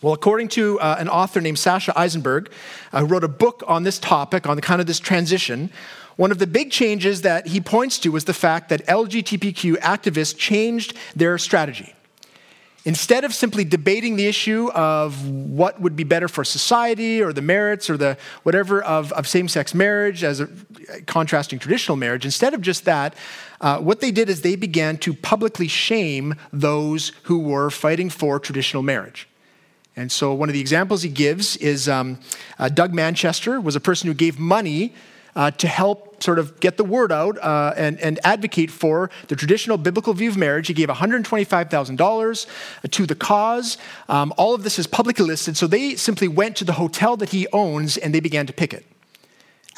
Well, 0.00 0.12
according 0.12 0.48
to 0.50 0.78
uh, 0.78 0.98
an 1.00 1.08
author 1.08 1.40
named 1.40 1.58
Sasha 1.58 1.98
Eisenberg, 1.98 2.52
uh, 2.92 3.00
who 3.00 3.06
wrote 3.06 3.24
a 3.24 3.28
book 3.28 3.64
on 3.66 3.82
this 3.82 3.98
topic, 3.98 4.46
on 4.46 4.54
the 4.54 4.62
kind 4.62 4.80
of 4.80 4.86
this 4.86 5.00
transition, 5.00 5.68
one 6.14 6.30
of 6.30 6.38
the 6.38 6.46
big 6.46 6.70
changes 6.70 7.22
that 7.22 7.48
he 7.48 7.60
points 7.60 7.98
to 7.98 8.10
was 8.10 8.24
the 8.24 8.34
fact 8.34 8.68
that 8.68 8.86
LGBTQ 8.86 9.78
activists 9.78 10.36
changed 10.36 10.96
their 11.16 11.38
strategy. 11.38 11.92
Instead 12.86 13.24
of 13.24 13.32
simply 13.32 13.64
debating 13.64 14.16
the 14.16 14.26
issue 14.26 14.70
of 14.74 15.26
what 15.26 15.80
would 15.80 15.96
be 15.96 16.04
better 16.04 16.28
for 16.28 16.44
society 16.44 17.22
or 17.22 17.32
the 17.32 17.40
merits 17.40 17.88
or 17.88 17.96
the 17.96 18.18
whatever 18.42 18.82
of, 18.82 19.10
of 19.12 19.26
same 19.26 19.48
sex 19.48 19.74
marriage 19.74 20.22
as 20.22 20.40
a, 20.40 20.48
contrasting 21.06 21.58
traditional 21.58 21.96
marriage, 21.96 22.26
instead 22.26 22.52
of 22.52 22.60
just 22.60 22.84
that, 22.84 23.14
uh, 23.62 23.78
what 23.78 24.00
they 24.00 24.10
did 24.10 24.28
is 24.28 24.42
they 24.42 24.54
began 24.54 24.98
to 24.98 25.14
publicly 25.14 25.66
shame 25.66 26.34
those 26.52 27.12
who 27.22 27.38
were 27.38 27.70
fighting 27.70 28.10
for 28.10 28.38
traditional 28.38 28.82
marriage. 28.82 29.26
And 29.96 30.12
so, 30.12 30.34
one 30.34 30.50
of 30.50 30.52
the 30.52 30.60
examples 30.60 31.02
he 31.02 31.08
gives 31.08 31.56
is 31.56 31.88
um, 31.88 32.18
uh, 32.58 32.68
Doug 32.68 32.92
Manchester 32.92 33.60
was 33.60 33.76
a 33.76 33.80
person 33.80 34.08
who 34.08 34.14
gave 34.14 34.38
money 34.38 34.92
uh, 35.36 35.50
to 35.52 35.68
help 35.68 36.22
sort 36.22 36.38
of 36.38 36.60
get 36.60 36.76
the 36.76 36.84
word 36.84 37.12
out 37.12 37.38
uh, 37.42 37.74
and, 37.76 38.00
and 38.00 38.18
advocate 38.24 38.70
for 38.70 39.10
the 39.28 39.36
traditional 39.36 39.76
biblical 39.76 40.14
view 40.14 40.30
of 40.30 40.36
marriage. 40.36 40.66
He 40.68 40.74
gave 40.74 40.88
$125,000 40.88 42.46
to 42.90 43.06
the 43.06 43.14
cause. 43.14 43.78
Um, 44.08 44.32
all 44.36 44.54
of 44.54 44.62
this 44.62 44.78
is 44.78 44.86
publicly 44.86 45.26
listed, 45.26 45.56
so 45.56 45.66
they 45.66 45.96
simply 45.96 46.28
went 46.28 46.56
to 46.56 46.64
the 46.64 46.74
hotel 46.74 47.16
that 47.18 47.30
he 47.30 47.46
owns 47.52 47.96
and 47.96 48.14
they 48.14 48.20
began 48.20 48.46
to 48.46 48.52
picket. 48.52 48.86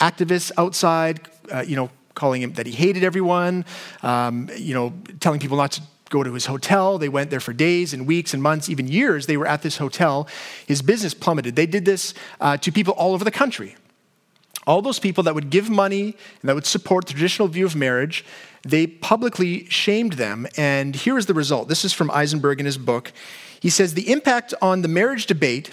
Activists 0.01 0.53
outside, 0.57 1.21
uh, 1.53 1.65
you 1.67 1.77
know, 1.77 1.91
calling 2.15 2.43
him 2.43 2.53
that 2.55 2.67
he 2.67 2.73
hated 2.73 3.05
everyone, 3.05 3.65
um, 4.03 4.49
you 4.57 4.75
know, 4.75 4.93
telling 5.21 5.41
people 5.41 5.57
not 5.57 5.73
to 5.73 5.83
go 6.09 6.23
to 6.23 6.33
his 6.33 6.47
hotel. 6.47 6.99
They 6.99 7.09
went 7.09 7.31
there 7.31 7.41
for 7.41 7.53
days 7.53 7.93
and 7.93 8.07
weeks 8.07 8.33
and 8.33 8.43
months, 8.43 8.69
even 8.69 8.87
years. 8.89 9.27
They 9.27 9.37
were 9.37 9.47
at 9.47 9.63
this 9.63 9.79
hotel. 9.79 10.29
His 10.67 10.83
business 10.83 11.15
plummeted. 11.15 11.57
They 11.57 11.67
did 11.67 11.85
this 11.85 12.15
uh, 12.41 12.57
to 12.59 12.73
people 12.73 12.95
all 12.95 13.13
over 13.13 13.25
the 13.25 13.31
country. 13.31 13.77
All 14.67 14.83
those 14.83 14.99
people 14.99 15.23
that 15.25 15.35
would 15.35 15.51
give 15.51 15.71
money 15.71 16.17
and 16.41 16.49
that 16.49 16.55
would 16.55 16.67
support 16.67 17.07
the 17.07 17.13
traditional 17.13 17.49
view 17.49 17.67
of 17.67 17.77
marriage, 17.77 18.25
they 18.63 18.87
publicly 18.87 19.67
shamed 19.67 20.15
them. 20.15 20.47
And 20.57 20.97
here 20.97 21.17
is 21.17 21.27
the 21.27 21.35
result. 21.35 21.69
This 21.69 21.85
is 21.85 21.93
from 21.93 22.11
Eisenberg 22.11 22.59
in 22.59 22.67
his 22.67 22.79
book. 22.79 23.13
He 23.61 23.71
says 23.71 23.95
the 23.95 24.11
impact 24.11 24.55
on 24.61 24.83
the 24.83 24.89
marriage 24.89 25.27
debate 25.27 25.73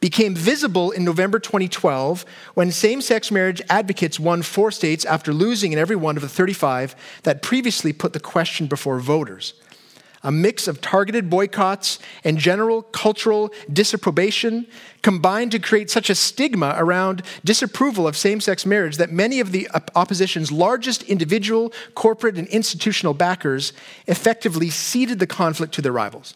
became 0.00 0.34
visible 0.34 0.90
in 0.90 1.04
November 1.04 1.38
2012 1.38 2.24
when 2.54 2.72
same 2.72 3.00
sex 3.00 3.30
marriage 3.30 3.62
advocates 3.70 4.18
won 4.18 4.42
four 4.42 4.72
states 4.72 5.04
after 5.04 5.32
losing 5.32 5.72
in 5.72 5.78
every 5.78 5.96
one 5.96 6.16
of 6.16 6.22
the 6.22 6.28
35 6.28 6.96
that 7.22 7.40
previously 7.40 7.92
put 7.92 8.12
the 8.12 8.20
question 8.20 8.66
before 8.66 8.98
voters 8.98 9.54
a 10.22 10.30
mix 10.30 10.68
of 10.68 10.80
targeted 10.80 11.28
boycotts 11.28 11.98
and 12.24 12.38
general 12.38 12.82
cultural 12.82 13.52
disapprobation 13.72 14.66
combined 15.02 15.50
to 15.50 15.58
create 15.58 15.90
such 15.90 16.08
a 16.08 16.14
stigma 16.14 16.74
around 16.78 17.22
disapproval 17.44 18.06
of 18.06 18.16
same 18.16 18.40
sex 18.40 18.64
marriage 18.64 18.96
that 18.98 19.10
many 19.10 19.40
of 19.40 19.52
the 19.52 19.68
opposition's 19.94 20.52
largest 20.52 21.02
individual, 21.04 21.72
corporate, 21.94 22.38
and 22.38 22.46
institutional 22.48 23.14
backers 23.14 23.72
effectively 24.06 24.70
ceded 24.70 25.18
the 25.18 25.26
conflict 25.26 25.74
to 25.74 25.82
their 25.82 25.92
rivals. 25.92 26.34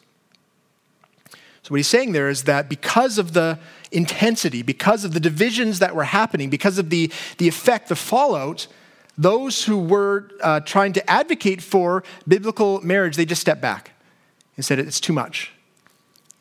So, 1.62 1.72
what 1.72 1.78
he's 1.78 1.88
saying 1.88 2.12
there 2.12 2.28
is 2.28 2.44
that 2.44 2.68
because 2.68 3.18
of 3.18 3.32
the 3.32 3.58
intensity, 3.90 4.62
because 4.62 5.04
of 5.04 5.14
the 5.14 5.20
divisions 5.20 5.80
that 5.80 5.96
were 5.96 6.04
happening, 6.04 6.48
because 6.48 6.78
of 6.78 6.90
the, 6.90 7.10
the 7.38 7.48
effect, 7.48 7.88
the 7.88 7.96
fallout, 7.96 8.68
those 9.18 9.64
who 9.64 9.78
were 9.78 10.30
uh, 10.42 10.60
trying 10.60 10.92
to 10.94 11.10
advocate 11.10 11.62
for 11.62 12.04
biblical 12.28 12.80
marriage, 12.82 13.16
they 13.16 13.24
just 13.24 13.40
stepped 13.40 13.60
back 13.60 13.92
and 14.56 14.64
said 14.64 14.78
it's 14.78 15.00
too 15.00 15.12
much. 15.12 15.52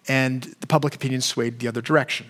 And 0.07 0.43
the 0.59 0.67
public 0.67 0.93
opinion 0.95 1.21
swayed 1.21 1.59
the 1.59 1.67
other 1.67 1.81
direction. 1.81 2.27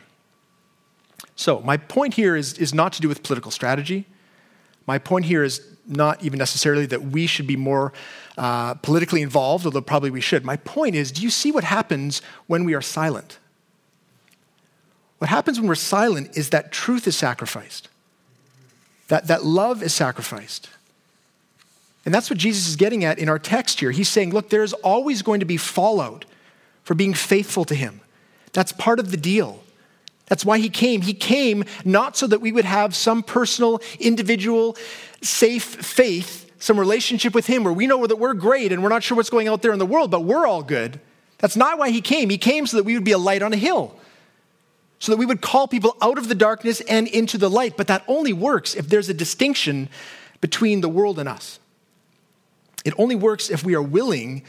So, 1.35 1.59
my 1.61 1.77
point 1.77 2.13
here 2.13 2.35
is, 2.35 2.57
is 2.57 2.73
not 2.73 2.93
to 2.93 3.01
do 3.01 3.09
with 3.09 3.23
political 3.23 3.51
strategy. 3.51 4.05
My 4.87 4.97
point 4.97 5.25
here 5.25 5.43
is 5.43 5.61
not 5.87 6.23
even 6.23 6.39
necessarily 6.39 6.85
that 6.87 7.01
we 7.01 7.27
should 7.27 7.47
be 7.47 7.55
more 7.55 7.91
uh, 8.37 8.75
politically 8.75 9.21
involved, 9.21 9.65
although 9.65 9.81
probably 9.81 10.11
we 10.11 10.21
should. 10.21 10.45
My 10.45 10.57
point 10.57 10.95
is 10.95 11.11
do 11.11 11.21
you 11.21 11.29
see 11.29 11.51
what 11.51 11.63
happens 11.63 12.21
when 12.47 12.63
we 12.63 12.73
are 12.73 12.81
silent? 12.81 13.39
What 15.17 15.29
happens 15.29 15.59
when 15.59 15.67
we're 15.67 15.75
silent 15.75 16.37
is 16.37 16.49
that 16.49 16.71
truth 16.71 17.07
is 17.07 17.15
sacrificed. 17.15 17.89
That, 19.07 19.27
that 19.27 19.43
love 19.43 19.83
is 19.83 19.93
sacrificed. 19.93 20.69
And 22.05 22.13
that's 22.13 22.29
what 22.29 22.37
Jesus 22.37 22.67
is 22.67 22.75
getting 22.75 23.03
at 23.03 23.17
in 23.17 23.29
our 23.29 23.39
text 23.39 23.79
here. 23.79 23.91
He's 23.91 24.09
saying, 24.09 24.31
look, 24.31 24.49
there's 24.49 24.73
always 24.73 25.21
going 25.21 25.39
to 25.39 25.45
be 25.45 25.57
fallout 25.57 26.25
for 26.83 26.93
being 26.93 27.13
faithful 27.13 27.65
to 27.65 27.75
Him. 27.75 28.01
That's 28.53 28.71
part 28.71 28.99
of 28.99 29.11
the 29.11 29.17
deal. 29.17 29.63
That's 30.27 30.45
why 30.45 30.59
He 30.59 30.69
came. 30.69 31.01
He 31.01 31.13
came 31.13 31.65
not 31.83 32.15
so 32.15 32.27
that 32.27 32.41
we 32.41 32.51
would 32.51 32.65
have 32.65 32.95
some 32.95 33.23
personal, 33.23 33.81
individual, 33.99 34.77
safe 35.21 35.63
faith, 35.63 36.51
some 36.59 36.79
relationship 36.79 37.33
with 37.33 37.47
Him 37.47 37.63
where 37.63 37.73
we 37.73 37.87
know 37.87 38.05
that 38.05 38.17
we're 38.17 38.33
great 38.33 38.71
and 38.71 38.83
we're 38.83 38.89
not 38.89 39.03
sure 39.03 39.17
what's 39.17 39.31
going 39.31 39.47
out 39.47 39.63
there 39.63 39.73
in 39.73 39.79
the 39.79 39.85
world, 39.85 40.11
but 40.11 40.23
we're 40.23 40.45
all 40.45 40.63
good. 40.63 40.99
That's 41.39 41.55
not 41.55 41.79
why 41.79 41.89
He 41.89 42.01
came. 42.01 42.29
He 42.29 42.37
came 42.37 42.67
so 42.67 42.77
that 42.77 42.83
we 42.83 42.93
would 42.93 43.03
be 43.03 43.11
a 43.11 43.17
light 43.17 43.41
on 43.41 43.51
a 43.51 43.57
hill 43.57 43.99
so 44.99 45.11
that 45.11 45.17
we 45.17 45.25
would 45.25 45.41
call 45.41 45.67
people 45.67 45.97
out 46.01 46.17
of 46.17 46.29
the 46.29 46.35
darkness 46.35 46.81
and 46.81 47.07
into 47.07 47.37
the 47.37 47.49
light. 47.49 47.77
But 47.77 47.87
that 47.87 48.03
only 48.07 48.33
works 48.33 48.75
if 48.75 48.87
there's 48.87 49.09
a 49.09 49.13
distinction 49.13 49.89
between 50.41 50.81
the 50.81 50.89
world 50.89 51.19
and 51.19 51.27
us. 51.27 51.59
It 52.85 52.93
only 52.97 53.15
works 53.15 53.49
if 53.49 53.63
we 53.63 53.75
are 53.75 53.81
willing 53.81 54.43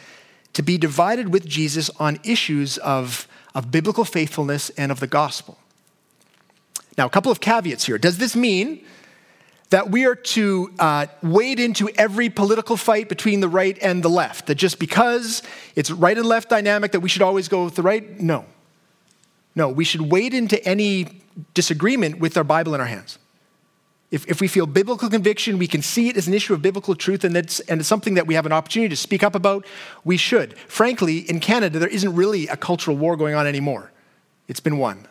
to 0.53 0.63
be 0.63 0.79
divided 0.79 1.33
with 1.33 1.47
Jesus 1.47 1.91
on 1.99 2.19
issues 2.25 2.79
of, 2.79 3.27
of 3.55 3.71
biblical 3.71 4.05
faithfulness 4.05 4.71
and 4.71 4.93
of 4.93 5.01
the 5.01 5.07
gospel. 5.07 5.59
Now, 6.97 7.07
a 7.07 7.11
couple 7.11 7.31
of 7.31 7.41
caveats 7.41 7.85
here. 7.85 7.99
Does 7.99 8.19
this 8.19 8.35
mean 8.35 8.85
that 9.71 9.91
we 9.91 10.07
are 10.07 10.15
to 10.15 10.73
uh, 10.79 11.07
wade 11.23 11.61
into 11.61 11.91
every 11.97 12.31
political 12.31 12.77
fight 12.77 13.09
between 13.09 13.41
the 13.41 13.49
right 13.49 13.77
and 13.83 14.03
the 14.03 14.09
left? 14.09 14.47
That 14.47 14.55
just 14.55 14.79
because 14.79 15.43
it's 15.75 15.91
right 15.91 16.17
and 16.17 16.27
left 16.27 16.49
dynamic, 16.49 16.93
that 16.93 17.01
we 17.01 17.09
should 17.09 17.23
always 17.23 17.49
go 17.49 17.65
with 17.65 17.75
the 17.75 17.83
right? 17.83 18.19
No. 18.19 18.47
No, 19.57 19.69
we 19.71 19.85
should 19.85 20.03
wade 20.03 20.35
into 20.35 20.63
any 20.65 21.23
disagreement 21.55 22.21
with 22.21 22.37
our 22.37 22.45
Bible 22.45 22.75
in 22.75 22.81
our 22.81 22.87
hands. 22.87 23.19
If, 24.11 24.27
if 24.29 24.41
we 24.41 24.47
feel 24.47 24.67
biblical 24.67 25.09
conviction, 25.09 25.59
we 25.59 25.67
can 25.67 25.83
see 25.83 26.09
it 26.09 26.17
as 26.17 26.29
an 26.29 26.35
issue 26.35 26.55
of 26.55 26.63
biblical 26.63 26.95
truth, 26.95 27.25
and 27.25 27.37
it's, 27.37 27.59
and 27.61 27.81
it's 27.81 27.89
something 27.89 28.15
that 28.15 28.27
we 28.27 28.35
have 28.35 28.47
an 28.47 28.53
opportunity 28.53 28.91
to 28.91 28.97
speak 28.97 29.25
up 29.25 29.35
about, 29.35 29.67
we 30.05 30.17
should. 30.17 30.57
Frankly, 30.69 31.19
in 31.29 31.41
Canada, 31.41 31.81
there 31.81 31.89
isn't 31.89 32.15
really 32.15 32.47
a 32.47 32.57
cultural 32.57 32.97
war 32.97 33.17
going 33.17 33.35
on 33.35 33.47
anymore. 33.47 33.91
It's 34.47 34.61
been 34.61 34.79
won. 34.79 35.09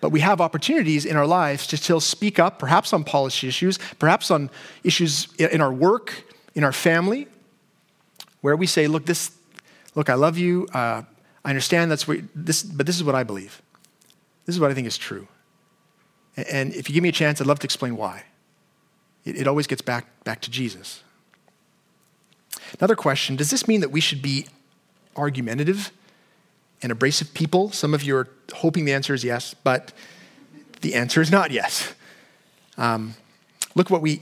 But 0.00 0.10
we 0.10 0.20
have 0.20 0.40
opportunities 0.40 1.04
in 1.04 1.16
our 1.16 1.26
lives 1.26 1.66
to 1.68 1.76
still 1.76 2.00
speak 2.00 2.38
up, 2.38 2.58
perhaps 2.58 2.92
on 2.92 3.04
policy 3.04 3.46
issues, 3.46 3.78
perhaps 3.98 4.30
on 4.30 4.50
issues 4.82 5.32
in 5.36 5.60
our 5.60 5.72
work, 5.72 6.24
in 6.54 6.64
our 6.64 6.72
family, 6.72 7.28
where 8.40 8.56
we 8.56 8.66
say, 8.66 8.86
look, 8.86 9.06
this, 9.06 9.32
look, 9.94 10.08
I 10.08 10.14
love 10.14 10.38
you. 10.38 10.66
Uh, 10.72 11.02
I 11.48 11.50
understand 11.50 11.90
that's 11.90 12.06
what 12.06 12.18
this, 12.34 12.62
but 12.62 12.84
this 12.84 12.96
is 12.96 13.02
what 13.02 13.14
I 13.14 13.24
believe. 13.24 13.62
This 14.44 14.54
is 14.54 14.60
what 14.60 14.70
I 14.70 14.74
think 14.74 14.86
is 14.86 14.98
true. 14.98 15.28
And 16.36 16.74
if 16.74 16.90
you 16.90 16.92
give 16.92 17.02
me 17.02 17.08
a 17.08 17.12
chance, 17.12 17.40
I'd 17.40 17.46
love 17.46 17.58
to 17.60 17.64
explain 17.64 17.96
why. 17.96 18.24
It, 19.24 19.34
it 19.34 19.48
always 19.48 19.66
gets 19.66 19.80
back, 19.80 20.24
back 20.24 20.42
to 20.42 20.50
Jesus. 20.50 21.02
Another 22.78 22.94
question 22.94 23.34
Does 23.34 23.48
this 23.48 23.66
mean 23.66 23.80
that 23.80 23.90
we 23.90 23.98
should 23.98 24.20
be 24.20 24.44
argumentative 25.16 25.90
and 26.82 26.92
abrasive 26.92 27.32
people? 27.32 27.72
Some 27.72 27.94
of 27.94 28.02
you 28.02 28.14
are 28.18 28.28
hoping 28.56 28.84
the 28.84 28.92
answer 28.92 29.14
is 29.14 29.24
yes, 29.24 29.54
but 29.54 29.94
the 30.82 30.94
answer 30.94 31.22
is 31.22 31.30
not 31.30 31.50
yes. 31.50 31.94
Um, 32.76 33.14
look 33.74 33.88
what 33.88 34.02
we, 34.02 34.20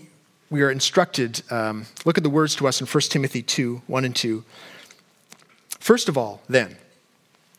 we 0.49 0.63
are 0.63 0.71
instructed. 0.71 1.43
Um, 1.51 1.87
look 2.05 2.19
at 2.19 2.23
the 2.23 2.31
words 2.31 2.55
to 2.55 2.69
us 2.69 2.81
in 2.81 2.87
1 2.87 3.01
Timothy 3.01 3.43
2 3.43 3.83
1 3.85 4.05
and 4.05 4.15
2. 4.15 4.45
First 5.81 6.09
of 6.09 6.17
all, 6.17 6.41
then, 6.49 6.77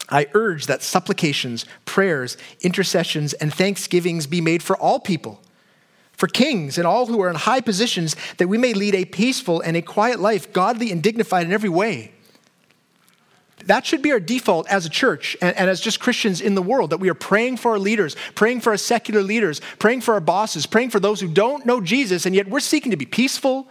I 0.09 0.27
urge 0.33 0.67
that 0.67 0.83
supplications, 0.83 1.65
prayers, 1.85 2.37
intercessions, 2.61 3.33
and 3.33 3.53
thanksgivings 3.53 4.25
be 4.25 4.41
made 4.41 4.63
for 4.63 4.77
all 4.77 4.99
people, 4.99 5.41
for 6.13 6.27
kings 6.27 6.77
and 6.77 6.87
all 6.87 7.07
who 7.07 7.21
are 7.21 7.29
in 7.29 7.35
high 7.35 7.61
positions, 7.61 8.15
that 8.37 8.47
we 8.47 8.57
may 8.57 8.73
lead 8.73 8.95
a 8.95 9.05
peaceful 9.05 9.59
and 9.61 9.75
a 9.75 9.81
quiet 9.81 10.19
life, 10.19 10.53
godly 10.53 10.91
and 10.91 11.03
dignified 11.03 11.45
in 11.45 11.51
every 11.51 11.69
way. 11.69 12.13
That 13.65 13.85
should 13.85 14.01
be 14.01 14.11
our 14.13 14.19
default 14.19 14.67
as 14.67 14.85
a 14.85 14.89
church 14.89 15.35
and, 15.41 15.55
and, 15.57 15.69
as 15.69 15.81
just 15.81 15.99
Christians 15.99 16.39
in 16.39 16.55
the 16.55 16.61
world 16.61 16.91
that 16.91 16.99
we 16.99 17.09
are 17.09 17.15
praying 17.15 17.57
for 17.57 17.71
our 17.71 17.79
leaders, 17.79 18.15
praying 18.33 18.61
for 18.61 18.69
our 18.69 18.77
secular 18.77 19.21
leaders, 19.21 19.59
praying 19.79 20.01
for 20.01 20.13
our 20.13 20.21
bosses, 20.21 20.65
praying 20.65 20.91
for 20.91 20.99
those 21.01 21.19
who 21.19 21.27
don't 21.27 21.65
know 21.65 21.81
Jesus, 21.81 22.25
and 22.25 22.33
yet 22.33 22.47
we're 22.47 22.59
seeking 22.61 22.91
to 22.91 22.97
be 22.97 23.05
peaceful. 23.05 23.67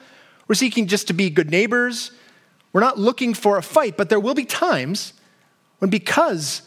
We're 0.49 0.55
seeking 0.55 0.87
just 0.87 1.07
to 1.07 1.15
be 1.15 1.31
good 1.31 1.51
neighbors. 1.51 2.11
We're 2.73 2.83
not 2.83 2.99
looking 2.99 3.33
for 3.33 3.57
a 3.57 3.63
fight, 3.63 3.97
but 3.97 4.11
there 4.11 4.21
will 4.21 4.35
be 4.35 4.45
times 4.45 5.15
when 5.79 5.91
because 5.91 6.63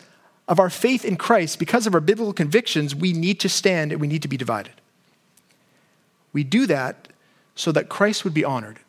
of 0.48 0.60
our 0.60 0.70
faith 0.70 1.06
in 1.06 1.16
Christ, 1.16 1.60
because 1.60 1.86
of 1.86 1.94
our 1.94 2.02
biblical 2.02 2.34
convictions, 2.34 2.96
we 2.96 3.14
need 3.14 3.40
to 3.42 3.50
stand 3.50 3.92
and 3.92 4.02
we 4.02 4.08
need 4.08 4.22
to 4.24 4.28
be 4.28 4.38
divided. 4.38 4.74
We 6.34 6.44
do 6.44 6.66
that 6.68 7.10
so 7.56 7.72
that 7.72 7.90
Christ 7.90 8.24
would 8.24 8.34
be 8.34 8.44
honored. 8.44 8.80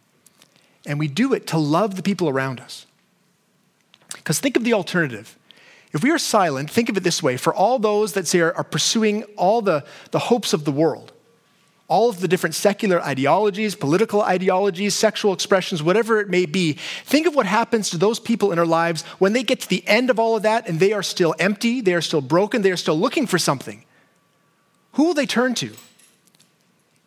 And 0.87 0.99
we 0.99 1.09
do 1.09 1.35
it 1.35 1.47
to 1.49 1.59
love 1.59 1.97
the 1.97 2.03
people 2.03 2.29
around 2.29 2.61
us. 2.61 2.87
Because 4.15 4.41
think 4.41 4.57
of 4.57 4.65
the 4.65 4.73
alternative. 4.73 5.37
If 5.93 6.03
we 6.03 6.11
are 6.11 6.19
silent, 6.19 6.71
think 6.71 6.89
of 6.89 6.97
it 6.97 7.03
this 7.03 7.23
way 7.23 7.37
for 7.37 7.53
all 7.53 7.79
those 7.79 8.13
that 8.13 8.27
say 8.29 8.41
are, 8.41 8.65
pursuing 8.65 9.25
all 9.37 9.61
the, 9.61 9.85
the 10.13 10.19
hopes 10.19 10.53
of 10.53 10.65
the 10.65 10.73
world, 10.73 11.10
all 11.91 12.09
of 12.09 12.21
the 12.21 12.29
different 12.29 12.55
secular 12.55 13.03
ideologies, 13.03 13.75
political 13.75 14.23
ideologies, 14.23 14.95
sexual 14.95 15.33
expressions, 15.33 15.83
whatever 15.83 16.21
it 16.21 16.31
may 16.31 16.47
be. 16.47 16.75
Think 17.05 17.27
of 17.27 17.35
what 17.35 17.47
happens 17.47 17.91
to 17.91 17.99
those 17.99 18.21
people 18.21 18.53
in 18.53 18.61
our 18.61 18.65
lives 18.65 19.03
when 19.19 19.33
they 19.33 19.43
get 19.43 19.61
to 19.63 19.69
the 19.69 19.87
end 19.89 20.09
of 20.09 20.21
all 20.21 20.37
of 20.37 20.45
that 20.45 20.69
and 20.69 20.79
they 20.79 20.93
are 20.93 21.03
still 21.03 21.35
empty, 21.41 21.81
they 21.81 21.93
are 21.93 22.01
still 22.01 22.21
broken, 22.21 22.63
they 22.63 22.71
are 22.71 22.77
still 22.77 22.97
looking 22.97 23.27
for 23.27 23.39
something. 23.39 23.85
Who 24.93 25.05
will 25.05 25.15
they 25.15 25.27
turn 25.27 25.55
to? 25.57 25.73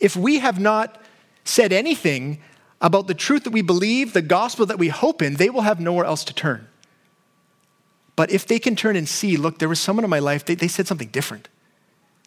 If 0.02 0.18
we 0.18 0.40
have 0.40 0.60
not 0.60 1.02
said 1.46 1.72
anything 1.72 2.42
about 2.82 3.08
the 3.08 3.14
truth 3.14 3.46
that 3.46 3.54
we 3.54 3.62
believe, 3.62 4.12
the 4.12 4.22
gospel 4.22 4.66
that 4.66 4.78
we 4.78 4.90
hope 4.90 5.22
in, 5.22 5.36
they 5.36 5.50
will 5.50 5.62
have 5.62 5.80
nowhere 5.80 6.06
else 6.06 6.26
to 6.26 6.34
turn. 6.34 6.68
But 8.18 8.32
if 8.32 8.46
they 8.46 8.60
can 8.60 8.76
turn 8.76 8.98
and 8.98 9.08
see, 9.08 9.38
look, 9.38 9.60
there 9.60 9.70
was 9.70 9.80
someone 9.80 10.04
in 10.04 10.10
my 10.10 10.20
life, 10.20 10.44
they, 10.44 10.56
they 10.56 10.68
said 10.68 10.88
something 10.88 11.08
different. 11.08 11.48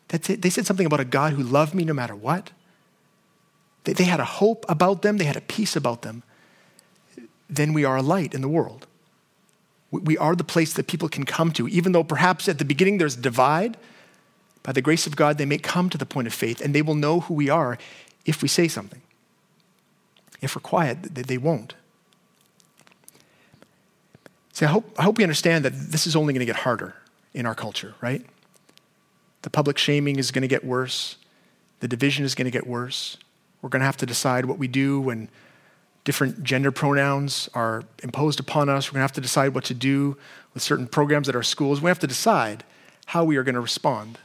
That's 0.09 0.31
it. 0.31 0.42
They 0.42 0.51
said 0.51 0.66
something 0.66 0.87
about 0.87 1.01
a 1.01 1.05
God 1.05 1.33
who 1.33 1.42
loved 1.42 1.75
me 1.75 1.85
no 1.85 1.92
matter 1.92 2.14
what. 2.14 2.51
They, 3.85 3.92
they 3.92 4.05
had 4.05 4.21
a 4.21 4.25
hope 4.25 4.64
about 4.69 5.03
them, 5.03 5.19
they 5.19 5.25
had 5.25 5.37
a 5.37 5.40
peace 5.40 5.77
about 5.77 6.03
them. 6.03 6.23
Then 7.49 7.73
we 7.73 7.85
are 7.85 7.97
a 7.97 8.03
light 8.03 8.35
in 8.35 8.40
the 8.40 8.49
world. 8.49 8.87
We 9.90 10.19
are 10.19 10.35
the 10.35 10.45
place 10.45 10.73
that 10.75 10.88
people 10.88 11.09
can 11.09 11.25
come 11.25 11.53
to, 11.53 11.69
even 11.69 11.92
though 11.92 12.05
perhaps 12.05 12.49
at 12.49 12.59
the 12.59 12.64
beginning 12.64 12.99
there's 12.99 13.16
a 13.16 13.21
divide. 13.21 13.77
By 14.62 14.73
the 14.73 14.83
grace 14.83 15.07
of 15.07 15.14
God, 15.14 15.38
they 15.38 15.45
may 15.45 15.59
come 15.59 15.88
to 15.90 15.97
the 15.97 16.05
point 16.05 16.27
of 16.27 16.35
faith 16.35 16.61
and 16.61 16.75
they 16.75 16.83
will 16.83 16.97
know 16.97 17.21
who 17.21 17.35
we 17.35 17.49
are 17.49 17.79
if 18.25 18.42
we 18.42 18.49
say 18.49 18.66
something. 18.66 19.01
If 20.42 20.57
we're 20.57 20.61
quiet, 20.61 21.03
they 21.14 21.38
won't. 21.38 21.75
See, 24.53 24.64
I 24.64 24.69
hope, 24.69 24.92
I 24.99 25.05
hope 25.05 25.19
we 25.19 25.25
understand 25.25 25.64
that 25.64 25.71
this 25.71 26.07
is 26.07 26.16
only 26.16 26.33
going 26.33 26.40
to 26.40 26.47
get 26.47 26.57
harder 26.57 26.95
in 27.33 27.47
our 27.47 27.55
culture, 27.55 27.95
right? 28.01 28.25
The 29.47 29.51
public 29.51 29.79
shaming 29.79 30.17
is 30.17 30.33
going 30.33 30.43
to 30.43 30.49
get 30.49 30.65
worse. 30.65 31.19
The 31.79 31.87
division 31.87 32.25
is 32.25 32.35
going 32.35 32.47
to 32.47 32.51
get 32.51 32.67
worse. 32.67 33.17
We're 33.63 33.69
going 33.69 33.79
to 33.79 33.87
have 33.87 33.97
to 33.99 34.05
decide 34.05 34.45
what 34.45 34.59
we 34.59 34.67
do 34.67 35.01
when 35.01 35.29
different 36.03 36.43
gender 36.43 36.73
pronouns 36.73 37.49
are 37.55 37.85
imposed 38.03 38.41
upon 38.41 38.69
us. 38.69 38.89
We're 38.89 38.95
going 38.95 39.03
to 39.03 39.05
have 39.05 39.13
to 39.13 39.21
decide 39.21 39.55
what 39.55 39.63
to 39.67 39.75
do 39.75 40.17
with 40.53 40.65
certain 40.65 40.89
programs 40.89 41.29
at 41.29 41.37
our 41.37 41.45
schools. 41.45 41.81
We 41.81 41.87
have 41.91 42.01
to 42.01 42.09
decide 42.09 42.65
how 43.05 43.23
we 43.23 43.37
are 43.37 43.45
going 43.45 43.55
to 43.55 43.61
respond. 43.61 44.19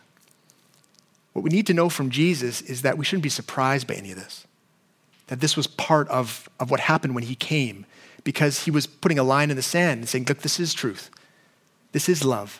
What 1.34 1.44
we 1.44 1.52
need 1.52 1.68
to 1.68 1.74
know 1.76 1.88
from 1.88 2.10
Jesus 2.10 2.62
is 2.64 2.82
that 2.82 2.98
we 2.98 3.06
shouldn't 3.06 3.22
be 3.22 3.30
surprised 3.30 3.86
by 3.86 3.94
any 3.94 4.10
of 4.10 4.18
this, 4.18 4.48
that 5.28 5.40
this 5.40 5.56
was 5.56 5.68
part 5.68 6.08
of, 6.08 6.50
of 6.60 6.72
what 6.72 6.80
happened 6.80 7.14
when 7.14 7.26
he 7.26 7.36
came, 7.36 7.86
because 8.24 8.64
he 8.64 8.72
was 8.72 8.88
putting 8.88 9.20
a 9.20 9.24
line 9.24 9.52
in 9.52 9.56
the 9.56 9.62
sand 9.62 10.00
and 10.00 10.10
saying, 10.10 10.26
Look, 10.28 10.40
this 10.40 10.60
is 10.60 10.74
truth. 10.74 11.12
This 11.92 12.10
is 12.10 12.26
love. 12.26 12.60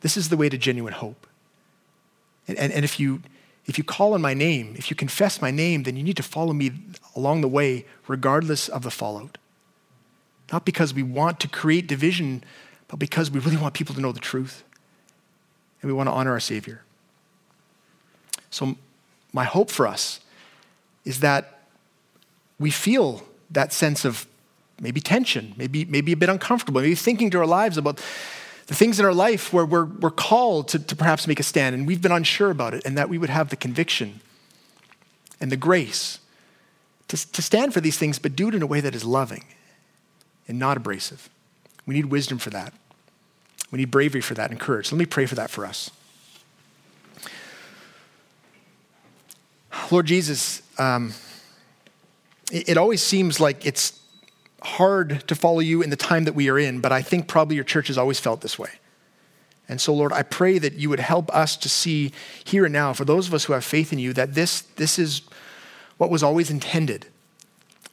This 0.00 0.16
is 0.16 0.30
the 0.30 0.36
way 0.36 0.48
to 0.48 0.58
genuine 0.58 0.92
hope. 0.92 1.25
And, 2.48 2.58
and, 2.58 2.72
and 2.72 2.84
if, 2.84 3.00
you, 3.00 3.22
if 3.66 3.78
you 3.78 3.84
call 3.84 4.14
on 4.14 4.20
my 4.20 4.34
name, 4.34 4.74
if 4.76 4.90
you 4.90 4.96
confess 4.96 5.40
my 5.40 5.50
name, 5.50 5.82
then 5.82 5.96
you 5.96 6.02
need 6.02 6.16
to 6.16 6.22
follow 6.22 6.52
me 6.52 6.72
along 7.14 7.40
the 7.40 7.48
way, 7.48 7.84
regardless 8.06 8.68
of 8.68 8.82
the 8.82 8.90
fallout. 8.90 9.38
Not 10.52 10.64
because 10.64 10.94
we 10.94 11.02
want 11.02 11.40
to 11.40 11.48
create 11.48 11.86
division, 11.86 12.44
but 12.88 12.98
because 12.98 13.30
we 13.30 13.40
really 13.40 13.56
want 13.56 13.74
people 13.74 13.94
to 13.94 14.00
know 14.00 14.12
the 14.12 14.20
truth. 14.20 14.62
And 15.82 15.90
we 15.90 15.96
want 15.96 16.08
to 16.08 16.12
honor 16.12 16.32
our 16.32 16.40
Savior. 16.40 16.82
So, 18.50 18.76
my 19.32 19.44
hope 19.44 19.70
for 19.70 19.86
us 19.86 20.20
is 21.04 21.20
that 21.20 21.60
we 22.58 22.70
feel 22.70 23.22
that 23.50 23.72
sense 23.72 24.04
of 24.04 24.26
maybe 24.80 25.00
tension, 25.00 25.54
maybe, 25.56 25.84
maybe 25.84 26.12
a 26.12 26.16
bit 26.16 26.28
uncomfortable, 26.28 26.80
maybe 26.80 26.94
thinking 26.94 27.30
to 27.30 27.38
our 27.38 27.46
lives 27.46 27.76
about 27.76 28.00
the 28.66 28.74
things 28.74 28.98
in 28.98 29.06
our 29.06 29.14
life 29.14 29.52
where 29.52 29.64
we're, 29.64 29.84
we're 29.84 30.10
called 30.10 30.68
to, 30.68 30.78
to 30.78 30.96
perhaps 30.96 31.26
make 31.26 31.38
a 31.38 31.42
stand 31.42 31.74
and 31.74 31.86
we've 31.86 32.02
been 32.02 32.12
unsure 32.12 32.50
about 32.50 32.74
it, 32.74 32.84
and 32.84 32.98
that 32.98 33.08
we 33.08 33.18
would 33.18 33.30
have 33.30 33.48
the 33.50 33.56
conviction 33.56 34.20
and 35.40 35.52
the 35.52 35.56
grace 35.56 36.18
to, 37.08 37.32
to 37.32 37.42
stand 37.42 37.72
for 37.72 37.80
these 37.80 37.98
things, 37.98 38.18
but 38.18 38.34
do 38.34 38.48
it 38.48 38.54
in 38.54 38.62
a 38.62 38.66
way 38.66 38.80
that 38.80 38.94
is 38.94 39.04
loving 39.04 39.44
and 40.48 40.58
not 40.58 40.76
abrasive. 40.76 41.28
We 41.86 41.94
need 41.94 42.06
wisdom 42.06 42.38
for 42.38 42.50
that. 42.50 42.72
We 43.70 43.78
need 43.78 43.90
bravery 43.90 44.20
for 44.20 44.34
that 44.34 44.50
and 44.50 44.58
courage. 44.58 44.90
Let 44.90 44.98
me 44.98 45.06
pray 45.06 45.26
for 45.26 45.36
that 45.36 45.50
for 45.50 45.64
us. 45.64 45.90
Lord 49.90 50.06
Jesus, 50.06 50.62
um, 50.78 51.14
it, 52.50 52.70
it 52.70 52.76
always 52.76 53.02
seems 53.02 53.38
like 53.38 53.64
it's 53.64 54.00
hard 54.66 55.26
to 55.28 55.34
follow 55.34 55.60
you 55.60 55.80
in 55.80 55.90
the 55.90 55.96
time 55.96 56.24
that 56.24 56.34
we 56.34 56.50
are 56.50 56.58
in, 56.58 56.80
but 56.80 56.92
I 56.92 57.00
think 57.00 57.28
probably 57.28 57.54
your 57.54 57.64
church 57.64 57.86
has 57.86 57.96
always 57.96 58.18
felt 58.18 58.40
this 58.40 58.58
way. 58.58 58.70
And 59.68 59.80
so, 59.80 59.94
Lord, 59.94 60.12
I 60.12 60.22
pray 60.22 60.58
that 60.58 60.74
you 60.74 60.90
would 60.90 61.00
help 61.00 61.34
us 61.34 61.56
to 61.58 61.68
see 61.68 62.12
here 62.44 62.64
and 62.64 62.72
now, 62.72 62.92
for 62.92 63.04
those 63.04 63.28
of 63.28 63.34
us 63.34 63.44
who 63.44 63.52
have 63.52 63.64
faith 63.64 63.92
in 63.92 63.98
you, 63.98 64.12
that 64.12 64.34
this, 64.34 64.60
this 64.60 64.98
is 64.98 65.22
what 65.98 66.10
was 66.10 66.22
always 66.22 66.50
intended. 66.50 67.06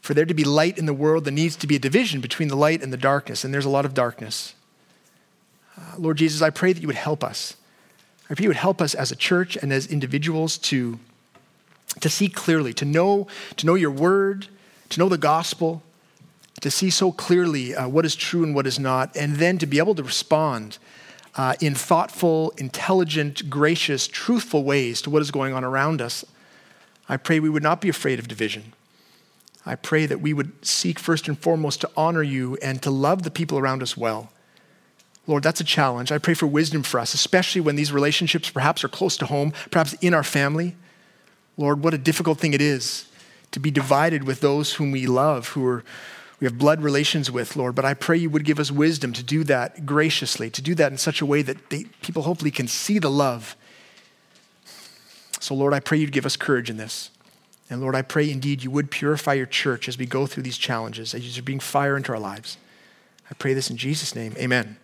For 0.02 0.14
there 0.14 0.26
to 0.26 0.34
be 0.34 0.44
light 0.44 0.78
in 0.78 0.86
the 0.86 0.94
world, 0.94 1.26
there 1.26 1.34
needs 1.34 1.56
to 1.58 1.68
be 1.68 1.76
a 1.76 1.80
division 1.80 2.22
between 2.22 2.50
the 2.50 2.58
light 2.58 2.84
and 2.84 2.92
the 2.92 2.98
darkness, 2.98 3.44
and 3.44 3.54
there's 3.54 3.66
a 3.66 3.70
lot 3.70 3.86
of 3.86 3.94
darkness. 3.94 4.54
Uh, 5.78 5.82
Lord 5.98 6.18
Jesus, 6.18 6.42
I 6.42 6.50
pray 6.50 6.74
that 6.74 6.82
you 6.82 6.88
would 6.88 6.96
help 6.96 7.24
us. 7.24 7.56
I 8.30 8.34
pray 8.34 8.44
you 8.44 8.50
would 8.50 8.58
help 8.58 8.82
us 8.82 8.94
as 8.94 9.12
a 9.12 9.16
church 9.16 9.58
and 9.58 9.72
as 9.72 9.88
individuals 9.88 10.58
to, 10.60 11.00
to 12.02 12.10
see 12.10 12.30
clearly, 12.30 12.74
to 12.74 12.86
know, 12.86 13.28
to 13.58 13.66
know 13.66 13.76
your 13.76 13.92
word, 13.92 14.48
to 14.90 15.00
know 15.00 15.10
the 15.10 15.18
gospel, 15.18 15.82
to 16.64 16.72
see 16.72 16.90
so 16.90 17.12
clearly 17.12 17.76
uh, 17.76 17.88
what 17.90 18.06
is 18.06 18.16
true 18.16 18.42
and 18.44 18.56
what 18.56 18.66
is 18.66 18.80
not, 18.80 19.16
and 19.18 19.36
then 19.36 19.58
to 19.58 19.66
be 19.66 19.80
able 19.80 19.94
to 19.96 20.04
respond 20.04 20.78
uh, 21.36 21.56
in 21.60 21.76
thoughtful, 21.76 22.54
intelligent, 22.58 23.50
gracious, 23.50 24.08
truthful 24.08 24.64
ways 24.64 25.02
to 25.02 25.10
what 25.10 25.22
is 25.22 25.30
going 25.30 25.54
on 25.54 25.66
around 25.66 26.02
us. 26.02 26.24
I 27.10 27.18
pray 27.18 27.42
we 27.42 27.50
would 27.50 27.64
not 27.64 27.82
be 27.82 27.90
afraid 27.90 28.18
of 28.18 28.30
division. 28.30 28.72
I 29.66 29.76
pray 29.76 30.06
that 30.06 30.22
we 30.22 30.34
would 30.34 30.66
seek 30.66 31.00
first 31.00 31.28
and 31.28 31.38
foremost 31.38 31.82
to 31.82 31.92
honor 31.98 32.24
you 32.24 32.58
and 32.62 32.82
to 32.82 32.90
love 32.90 33.24
the 33.24 33.32
people 33.32 33.60
around 33.60 33.84
us 33.84 33.98
well. 33.98 34.32
Lord, 35.28 35.44
that's 35.44 35.60
a 35.60 35.66
challenge. 35.66 36.14
I 36.14 36.18
pray 36.18 36.34
for 36.34 36.48
wisdom 36.48 36.82
for 36.82 36.98
us, 36.98 37.14
especially 37.14 37.62
when 37.62 37.76
these 37.76 37.92
relationships 37.92 38.50
perhaps 38.50 38.86
are 38.86 38.90
close 38.90 39.18
to 39.18 39.26
home, 39.26 39.52
perhaps 39.70 39.94
in 40.02 40.14
our 40.14 40.24
family. 40.24 40.78
Lord, 41.58 41.84
what 41.84 41.94
a 41.94 41.98
difficult 41.98 42.40
thing 42.40 42.54
it 42.54 42.62
is 42.62 43.08
to 43.52 43.60
be 43.60 43.70
divided 43.70 44.24
with 44.24 44.40
those 44.40 44.76
whom 44.76 44.92
we 44.92 45.08
love, 45.08 45.50
who 45.50 45.66
are 45.68 45.84
we 46.40 46.46
have 46.46 46.58
blood 46.58 46.82
relations 46.82 47.32
with, 47.32 47.56
Lord. 47.56 47.76
But 47.76 47.86
I 47.86 47.94
pray 47.94 48.18
you 48.18 48.30
would 48.30 48.46
give 48.46 48.60
us 48.60 48.72
wisdom 48.72 49.14
to 49.14 49.24
do 49.24 49.44
that 49.46 49.86
graciously, 49.86 50.50
to 50.50 50.62
do 50.62 50.76
that 50.76 50.92
in 50.92 50.98
such 50.98 51.22
a 51.22 51.26
way 51.26 51.42
that 51.42 51.70
they, 51.70 51.86
people 52.02 52.24
hopefully 52.24 52.52
can 52.52 52.68
see 52.68 53.00
the 53.00 53.12
love. 53.12 53.56
So, 55.40 55.56
Lord, 55.56 55.74
I 55.74 55.80
pray 55.80 55.98
you'd 55.98 56.12
give 56.12 56.26
us 56.26 56.36
courage 56.36 56.70
in 56.70 56.78
this. 56.78 57.10
And 57.70 57.82
Lord, 57.82 57.96
I 57.96 58.02
pray 58.02 58.30
indeed 58.30 58.64
you 58.64 58.72
would 58.72 58.92
purify 58.92 59.34
your 59.34 59.46
church 59.46 59.88
as 59.88 59.98
we 59.98 60.06
go 60.06 60.28
through 60.28 60.44
these 60.44 60.58
challenges, 60.58 61.14
as 61.16 61.36
you're 61.36 61.44
being 61.44 61.60
fire 61.60 61.98
into 61.98 62.12
our 62.12 62.20
lives. 62.20 62.58
I 63.32 63.34
pray 63.34 63.54
this 63.54 63.70
in 63.70 63.78
Jesus' 63.78 64.16
name. 64.16 64.34
Amen. 64.38 64.78